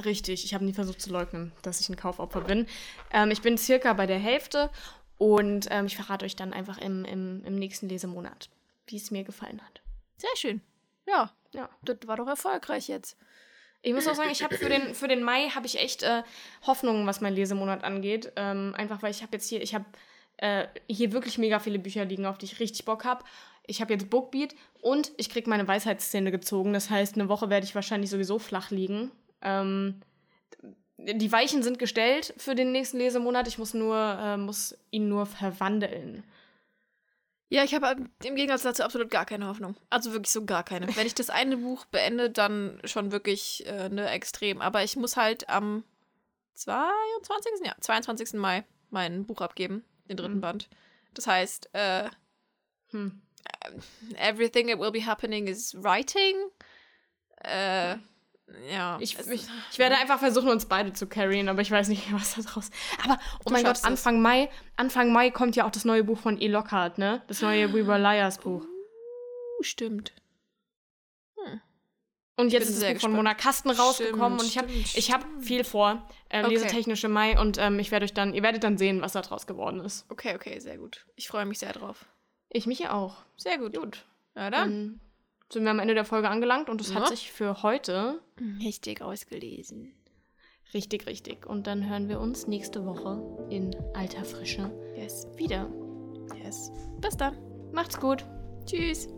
Richtig, 0.05 0.45
ich 0.45 0.53
habe 0.53 0.65
nie 0.65 0.75
versucht 0.75 1.01
zu 1.01 1.11
leugnen, 1.11 1.53
dass 1.63 1.81
ich 1.81 1.89
ein 1.89 1.97
Kaufopfer 1.97 2.43
bin. 2.43 2.67
Ähm, 3.13 3.31
ich 3.31 3.41
bin 3.41 3.57
circa 3.57 3.95
bei 3.95 4.07
der 4.07 4.19
Hälfte 4.19 4.71
und 5.17 5.69
ähm, 5.71 5.87
ich 5.87 5.97
verrate 5.97 6.27
euch 6.27 6.37
dann 6.37 6.53
einfach 6.53 6.77
im, 6.79 7.05
im, 7.07 7.43
im 7.45 7.55
nächsten 7.55 7.89
Lesemonat, 7.89 8.51
wie 8.89 8.97
es 8.97 9.11
mir 9.11 9.25
gefallen 9.25 9.63
hat. 9.65 9.81
Sehr 10.19 10.37
schön. 10.37 10.61
Ja, 11.07 11.31
Ja. 11.53 11.71
das 11.83 11.97
war 12.07 12.17
doch 12.17 12.27
erfolgreich 12.27 12.89
jetzt. 12.89 13.17
Ich 13.81 13.95
muss 13.95 14.09
auch 14.09 14.15
sagen, 14.15 14.31
ich 14.31 14.43
habe 14.43 14.57
für 14.57 14.69
den, 14.69 14.95
für 14.95 15.07
den 15.09 15.23
Mai 15.23 15.49
habe 15.51 15.67
ich 15.67 15.79
echt 15.79 16.03
äh, 16.03 16.23
Hoffnungen, 16.67 17.07
was 17.07 17.21
mein 17.21 17.35
Lesemonat 17.35 17.85
angeht. 17.85 18.33
Ähm, 18.37 18.75
einfach 18.77 19.03
weil 19.03 19.13
ich 19.13 19.23
habe 19.23 19.33
jetzt 19.33 19.49
hier, 19.49 19.63
ich 19.63 19.75
habe 19.75 19.85
äh, 20.39 20.67
hier 20.89 21.13
wirklich 21.13 21.39
mega 21.39 21.59
viele 21.59 21.79
Bücher 21.79 22.05
liegen, 22.05 22.27
auf 22.27 22.39
die 22.39 22.47
ich 22.47 22.61
richtig 22.61 22.85
Bock 22.85 23.05
habe. 23.05 23.25
Ich 23.67 23.81
habe 23.81 23.93
jetzt 23.93 24.11
Bookbeat 24.11 24.55
und 24.81 25.13
ich 25.17 25.29
kriege 25.29 25.51
meine 25.51 25.67
Weisheitsszene 25.67 26.31
gezogen. 26.31 26.73
Das 26.73 26.91
heißt, 26.91 27.17
eine 27.17 27.29
Woche 27.29 27.51
werde 27.51 27.67
ich 27.67 27.75
wahrscheinlich 27.75 28.11
sowieso 28.11 28.39
flach 28.39 28.71
liegen. 28.71 29.11
Ähm, 29.43 30.01
die 30.99 31.33
Weichen 31.33 31.63
sind 31.63 31.79
gestellt 31.79 32.35
für 32.37 32.55
den 32.55 32.73
nächsten 32.73 32.99
Lesemonat. 32.99 33.49
Ich 33.49 33.59
muss 33.59 33.75
nur, 33.75 33.97
äh, 33.97 34.37
muss 34.37 34.77
ihn 34.91 35.09
nur 35.09 35.27
verwandeln. 35.27 36.25
Ja, 37.49 37.63
ich 37.63 37.75
habe 37.75 38.09
im 38.25 38.35
Gegensatz 38.35 38.63
dazu 38.63 38.83
absolut 38.83 39.11
gar 39.11 39.25
keine 39.25 39.47
Hoffnung. 39.47 39.77
Also 39.89 40.13
wirklich 40.13 40.33
so 40.33 40.45
gar 40.45 40.65
keine. 40.65 40.95
Wenn 40.97 41.07
ich 41.07 41.15
das 41.15 41.31
eine 41.31 41.59
Buch 41.59 41.85
beende, 41.87 42.29
dann 42.29 42.81
schon 42.85 43.13
wirklich 43.13 43.65
äh, 43.67 43.89
ne, 43.89 44.09
extrem. 44.11 44.61
Aber 44.61 44.83
ich 44.83 44.97
muss 44.97 45.17
halt 45.17 45.49
am 45.49 45.85
22. 46.55 47.53
Ja, 47.65 47.75
22. 47.81 48.35
Mai 48.35 48.65
mein 48.91 49.27
Buch 49.27 49.41
abgeben, 49.41 49.85
den 50.09 50.17
dritten 50.17 50.37
Mhm. 50.37 50.41
Band. 50.41 50.69
Das 51.15 51.27
heißt, 51.27 51.71
äh, 51.75 52.09
Hm. 52.91 53.21
everything 54.17 54.69
that 54.69 54.79
will 54.79 54.93
be 54.93 55.05
happening 55.05 55.47
is 55.49 55.75
writing. 55.83 56.37
Äh, 57.43 57.97
ja. 58.71 58.97
Ich, 59.01 59.19
ich, 59.19 59.47
ich 59.73 59.79
werde 59.79 59.97
einfach 59.97 60.19
versuchen, 60.21 60.49
uns 60.49 60.67
beide 60.67 60.93
zu 60.93 61.07
carryen, 61.09 61.49
aber 61.49 61.63
ich 61.63 61.71
weiß 61.71 61.89
nicht, 61.89 62.05
was 62.13 62.35
da 62.37 62.43
draus. 62.43 62.71
Aber, 63.05 63.19
oh 63.45 63.51
mein 63.51 63.65
Gott, 63.65 63.77
es. 63.77 63.85
Anfang 63.85 64.21
Mai, 64.23 64.49
Anfang 64.77 65.13
Mai 65.13 65.31
kommt 65.31 65.57
ja 65.57 65.67
auch 65.67 65.71
das 65.71 65.85
neue 65.85 66.05
Buch 66.05 66.19
von 66.19 66.41
E. 66.41 66.47
Lockhart, 66.49 66.99
ne? 66.99 67.23
Das 67.27 67.43
neue 67.43 67.73
We 67.73 67.87
Were 67.87 67.99
Liars 67.99 68.39
Buch. 68.39 68.63
Uh, 68.65 69.63
stimmt. 69.63 70.13
Und 72.39 72.53
jetzt 72.53 72.69
ist 72.69 72.83
das 72.83 72.93
Buch 72.95 73.01
von. 73.01 73.13
Mona 73.13 73.35
Kasten 73.35 73.71
rausgekommen 73.71 74.39
Stimmt, 74.39 74.41
und 74.41 74.47
ich 74.49 74.59
habe 74.59 74.71
ich 74.73 75.13
hab 75.13 75.43
viel 75.43 75.65
vor, 75.65 76.07
äh, 76.29 76.45
Okay. 76.45 76.55
lesetechnisch 76.55 77.03
im 77.05 77.13
Mai 77.13 77.41
und 77.41 77.57
ähm, 77.59 77.79
ich 77.79 77.91
werde 77.91 78.05
euch 78.05 78.13
dann, 78.13 78.35
ihr 78.35 78.43
werdet 78.43 78.63
dann 78.63 78.77
sehen, 78.77 79.01
was 79.01 79.13
da 79.13 79.23
draus 79.23 79.47
geworden 79.47 79.81
ist. 79.81 80.05
Okay, 80.11 80.35
okay, 80.35 80.59
sehr 80.59 80.77
gut. 80.77 81.07
Ich 81.17 81.29
freue 81.29 81.47
mich 81.47 81.59
sehr 81.59 81.73
drauf. 81.73 82.05
Ich 82.51 82.67
mich 82.67 82.79
ja 82.79 82.93
auch. 82.93 83.17
Sehr 83.39 83.59
gut. 83.59 83.75
Gut. 83.77 84.05
Ja, 84.35 84.51
dann. 84.51 84.69
Dann 84.71 85.01
sind 85.51 85.65
wir 85.65 85.71
am 85.71 85.79
Ende 85.79 85.95
der 85.95 86.05
Folge 86.05 86.29
angelangt 86.29 86.69
und 86.69 86.81
es 86.81 86.91
Ja. 86.93 86.97
hat 86.97 87.09
sich 87.09 87.33
für 87.33 87.63
heute 87.63 88.21
Richtig 88.63 89.01
ausgelesen. 89.01 89.95
richtig, 90.75 91.07
richtig. 91.07 91.47
Und 91.47 91.67
dann 91.67 91.89
hören 91.89 92.09
wir 92.09 92.21
uns 92.21 92.47
nächste 92.49 92.85
Woche 92.85 93.47
in 93.49 93.75
alter 93.95 94.25
Frische 94.25 94.71
Yes. 94.97 95.27
wieder. 95.37 95.71
Yes. 96.43 96.71
Bis 97.01 97.17
dann. 97.17 97.37
Macht's 97.73 97.99
gut. 97.99 98.27
Tschüss. 98.67 99.09